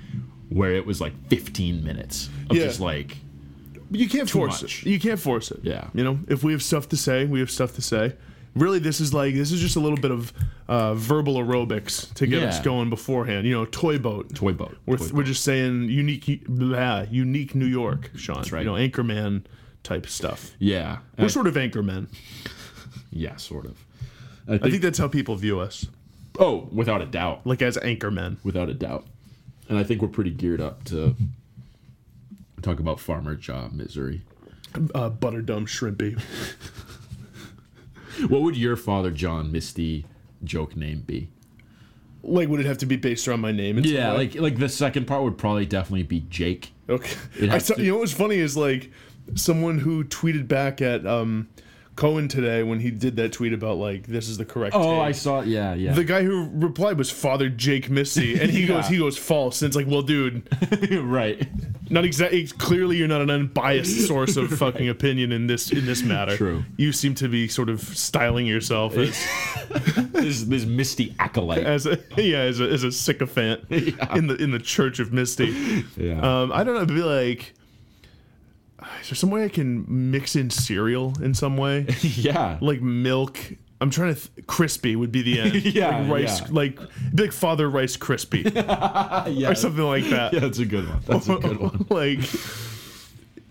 [0.48, 2.64] where it was like 15 minutes of Yeah.
[2.64, 3.18] just like
[3.91, 4.84] you can't force much.
[4.86, 4.90] it.
[4.91, 5.60] You can't force it.
[5.64, 5.90] Yeah.
[5.94, 8.14] You know, if we have stuff to say, we have stuff to say.
[8.56, 10.34] Really, this is like this is just a little bit of
[10.68, 13.46] uh, verbal aerobics to get us going beforehand.
[13.48, 14.34] You know, toy boat.
[14.36, 14.78] toy boat.
[14.86, 15.26] We're, Toy we're boat.
[15.26, 18.38] just saying unique, blah, unique New York, Sean.
[18.38, 18.66] That's right.
[18.66, 19.44] You know, Anchorman
[19.84, 20.52] type stuff.
[20.60, 20.98] yeah.
[21.18, 22.08] We're I- sort of Anchormen.
[23.12, 23.78] yeah, sort of.
[24.48, 25.86] I think that's how people view us,
[26.40, 27.46] oh, without a doubt.
[27.46, 28.38] like as Anchormen.
[28.44, 29.06] without a doubt.
[29.70, 31.16] And I think we're pretty geared up to
[32.64, 34.24] talk about farmer job misery.
[34.76, 36.20] Uh, butterdumb shrimpy.
[38.28, 40.06] What would your father John Misty
[40.44, 41.30] joke name be?
[42.22, 43.80] like, would it have to be based around my name?
[43.80, 46.74] Yeah, like like the second part would probably definitely be Jake.
[46.90, 47.16] Okay.
[47.50, 48.91] I saw, to- you know what was funny is like
[49.36, 51.48] someone who tweeted back at um,
[52.00, 54.74] Cohen today when he did that tweet about like this is the correct.
[54.74, 55.02] Oh, take.
[55.02, 55.42] I saw.
[55.42, 55.92] Yeah, yeah.
[55.92, 59.62] The guy who replied was Father Jake Missy, and he goes he goes false.
[59.62, 60.48] And it's like, well, dude,
[61.04, 61.46] right.
[61.90, 62.48] not exactly.
[62.48, 66.38] Clearly, you're not an unbiased source of fucking opinion in this in this matter.
[66.38, 66.64] True.
[66.78, 69.10] You seem to be sort of styling yourself as
[70.14, 71.66] This this Misty acolyte.
[71.66, 75.84] as a yeah as a, as a sycophant in the in the Church of Misty.
[75.98, 76.22] Yeah.
[76.22, 76.84] Um, I don't know.
[76.84, 77.56] It'd be like,
[79.01, 82.57] is there some way I can mix in cereal in some way, yeah.
[82.61, 83.38] like milk?
[83.81, 84.19] I'm trying to.
[84.19, 85.53] Th- crispy would be the end.
[85.65, 86.47] Yeah, like rice, yeah.
[86.51, 86.80] like
[87.14, 89.49] like Father Rice Crispy yeah.
[89.49, 90.34] or something like that.
[90.34, 90.99] Yeah, that's a good one.
[91.06, 91.85] That's a good one.
[91.89, 92.19] like,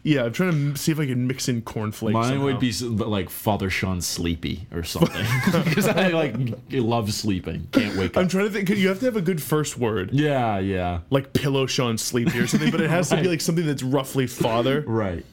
[0.08, 2.14] yeah, I'm trying to see if I can mix in cornflakes.
[2.14, 2.44] Mine somehow.
[2.44, 5.26] would be like Father Sean Sleepy or something
[5.64, 6.34] because I like
[6.70, 7.68] love sleeping.
[7.72, 8.16] Can't wake up.
[8.16, 8.70] I'm trying to think.
[8.70, 11.00] You have to have a good first word, yeah, yeah.
[11.10, 14.26] like Pillow Sean Sleepy or something, but it has to be like something that's roughly
[14.26, 14.82] father.
[14.86, 15.26] Right.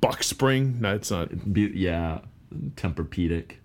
[0.00, 0.80] Buck Spring.
[0.80, 1.52] No, it's not.
[1.52, 2.20] Be, yeah,
[2.76, 3.56] Tempur-Pedic.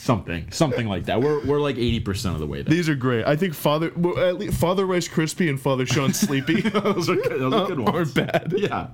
[0.00, 1.20] Something, something like that.
[1.20, 2.74] We're we're like eighty percent of the way there.
[2.74, 3.26] These are great.
[3.26, 7.16] I think Father well, at least Father Rice Crispy and Father Sean Sleepy those are
[7.16, 8.14] good, those are good ones.
[8.14, 8.54] bad.
[8.56, 8.88] Yeah,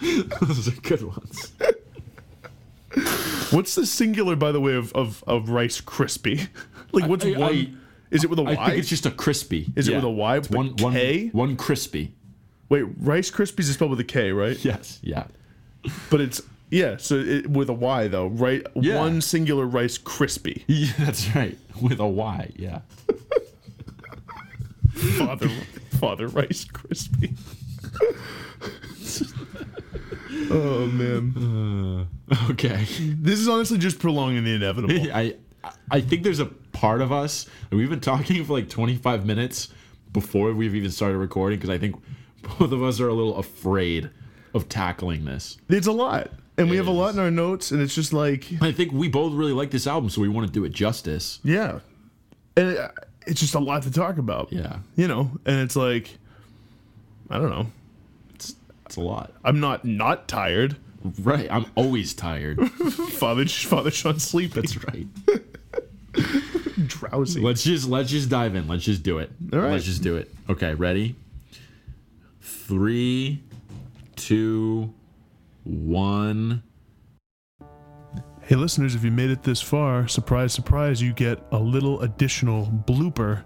[0.40, 1.52] those are good ones.
[3.52, 6.40] What's the singular, by the way, of of, of Rice Crispy?
[6.92, 7.52] like, what's I- one?
[7.54, 7.70] I-
[8.10, 8.52] is it with a Y?
[8.58, 9.72] I think it's just a crispy.
[9.76, 11.28] Is it with a Y with a one one K?
[11.32, 12.14] one crispy.
[12.68, 14.56] Wait, Rice Krispies is spelled with a K, right?
[14.64, 14.98] Yes.
[15.02, 15.26] Yeah.
[16.10, 16.40] But it's
[16.70, 18.66] yeah, so it, with a Y though, right?
[18.74, 18.98] Yeah.
[18.98, 20.64] One singular Rice Crispy.
[20.68, 21.58] Yeah, that's right.
[21.80, 22.50] With a Y.
[22.56, 22.80] Yeah.
[25.18, 25.48] Father
[25.98, 27.34] Father Rice Crispy.
[30.50, 32.84] oh man, uh, Okay.
[32.98, 34.94] this is honestly just prolonging the inevitable.
[35.14, 35.36] I
[35.90, 39.68] I think there's a part of us we've been talking for like 25 minutes
[40.12, 41.96] before we've even started recording because I think
[42.58, 44.10] both of us are a little afraid
[44.54, 45.58] of tackling this.
[45.68, 46.30] It's a lot,
[46.60, 49.08] and we have a lot in our notes, and it's just like I think we
[49.08, 51.40] both really like this album, so we want to do it justice.
[51.42, 51.80] yeah,
[52.56, 52.90] and it,
[53.26, 54.52] it's just a lot to talk about.
[54.52, 56.18] Yeah, you know, and it's like
[57.28, 57.66] I don't know.
[58.34, 58.54] it's
[58.86, 59.32] it's a lot.
[59.44, 60.76] I'm not not tired.
[61.20, 62.60] Right, I'm always tired.
[62.70, 64.62] Father Father Sean sleeping.
[64.62, 65.06] That's right.
[66.86, 67.40] drowsy.
[67.40, 68.68] Let's just let's just dive in.
[68.68, 69.30] Let's just do it.
[69.52, 69.72] All right.
[69.72, 70.30] Let's just do it.
[70.48, 71.14] Okay, ready?
[72.40, 73.42] Three,
[74.16, 74.92] two,
[75.70, 76.62] one.
[78.42, 82.66] Hey, listeners, if you made it this far, surprise, surprise, you get a little additional
[82.66, 83.44] blooper.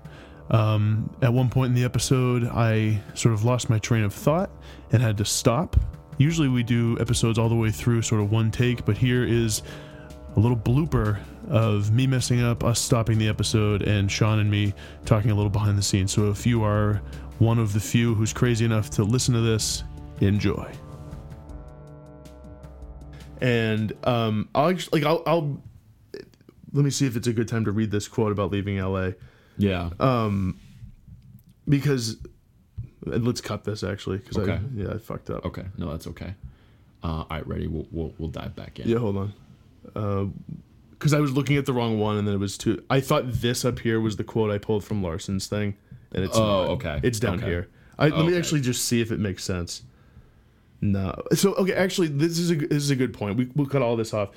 [0.50, 4.50] Um, at one point in the episode, I sort of lost my train of thought
[4.92, 5.76] and had to stop.
[6.16, 9.62] Usually, we do episodes all the way through, sort of one take, but here is
[10.36, 11.18] a little blooper
[11.48, 14.72] of me messing up, us stopping the episode, and Sean and me
[15.04, 16.12] talking a little behind the scenes.
[16.12, 17.02] So, if you are
[17.38, 19.84] one of the few who's crazy enough to listen to this,
[20.20, 20.72] enjoy
[23.40, 25.62] and um, I'll actually, like I'll, I'll
[26.72, 29.10] let me see if it's a good time to read this quote about leaving LA
[29.58, 29.90] Yeah.
[30.00, 30.58] Um,
[31.68, 32.16] because
[33.06, 34.52] and let's cut this actually because Okay.
[34.54, 35.44] I yeah I fucked up.
[35.46, 35.64] okay.
[35.76, 36.34] No, that's okay.
[37.02, 37.66] Uh, all right, ready?
[37.66, 38.88] We'll, we'll we'll dive back in.
[38.88, 40.34] Yeah, hold on.
[40.90, 42.82] Because I was looking at the wrong one and then it was too.
[42.88, 45.76] I thought this up here was the quote I pulled from Larson's thing,
[46.12, 46.68] and it's Oh, not.
[46.70, 47.00] okay.
[47.02, 47.46] It's down Okay.
[47.46, 47.68] here.
[47.98, 48.38] I, Let me Okay.
[48.38, 49.82] actually just see if it makes sense.
[50.84, 51.14] No.
[51.32, 53.38] So okay, actually, this is a this is a good point.
[53.38, 54.28] We we'll cut all this off.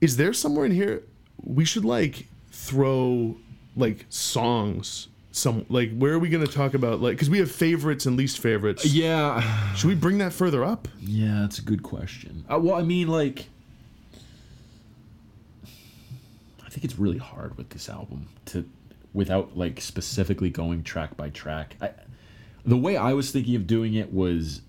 [0.00, 1.02] Is there somewhere in here
[1.42, 3.36] we should like throw
[3.76, 5.08] like songs?
[5.32, 8.16] Some like where are we going to talk about like because we have favorites and
[8.16, 8.86] least favorites.
[8.86, 9.74] Yeah.
[9.74, 10.86] Should we bring that further up?
[11.00, 12.44] Yeah, that's a good question.
[12.48, 13.46] Uh, well, I mean, like,
[16.64, 18.64] I think it's really hard with this album to
[19.12, 21.74] without like specifically going track by track.
[21.82, 21.90] I,
[22.64, 24.60] the way I was thinking of doing it was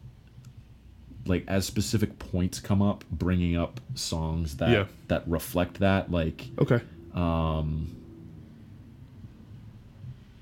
[1.27, 4.85] like as specific points come up, bringing up songs that Yeah.
[5.07, 6.11] that reflect that.
[6.11, 6.81] Like Okay.
[7.13, 7.93] Um,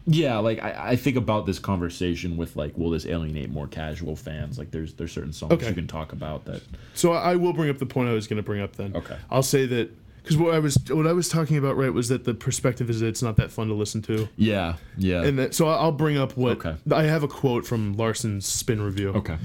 [0.08, 4.16] yeah, like I, I think about this conversation with like, will this alienate more casual
[4.16, 4.60] fans?
[4.60, 5.68] Like there's there's certain songs Okay.
[5.70, 6.62] you can talk about that.
[6.94, 8.96] So I will bring up the point I was going to bring up then.
[8.96, 9.18] Okay.
[9.32, 9.90] I'll say that
[10.22, 13.00] because what I was what I was talking about right was that the perspective is
[13.00, 15.24] that it's not that fun to listen to, Yeah, yeah.
[15.24, 16.76] and that so I'll bring up what Okay.
[16.92, 19.10] I have a quote from Larson's spin review.
[19.10, 19.38] okay.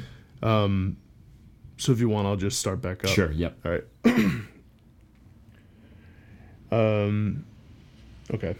[0.43, 0.97] Um,
[1.81, 3.11] So if you want, I'll just start back up.
[3.11, 3.33] Sure.
[3.33, 3.59] Yep.
[3.65, 3.85] All right.
[6.71, 7.47] um.
[8.35, 8.55] Okay.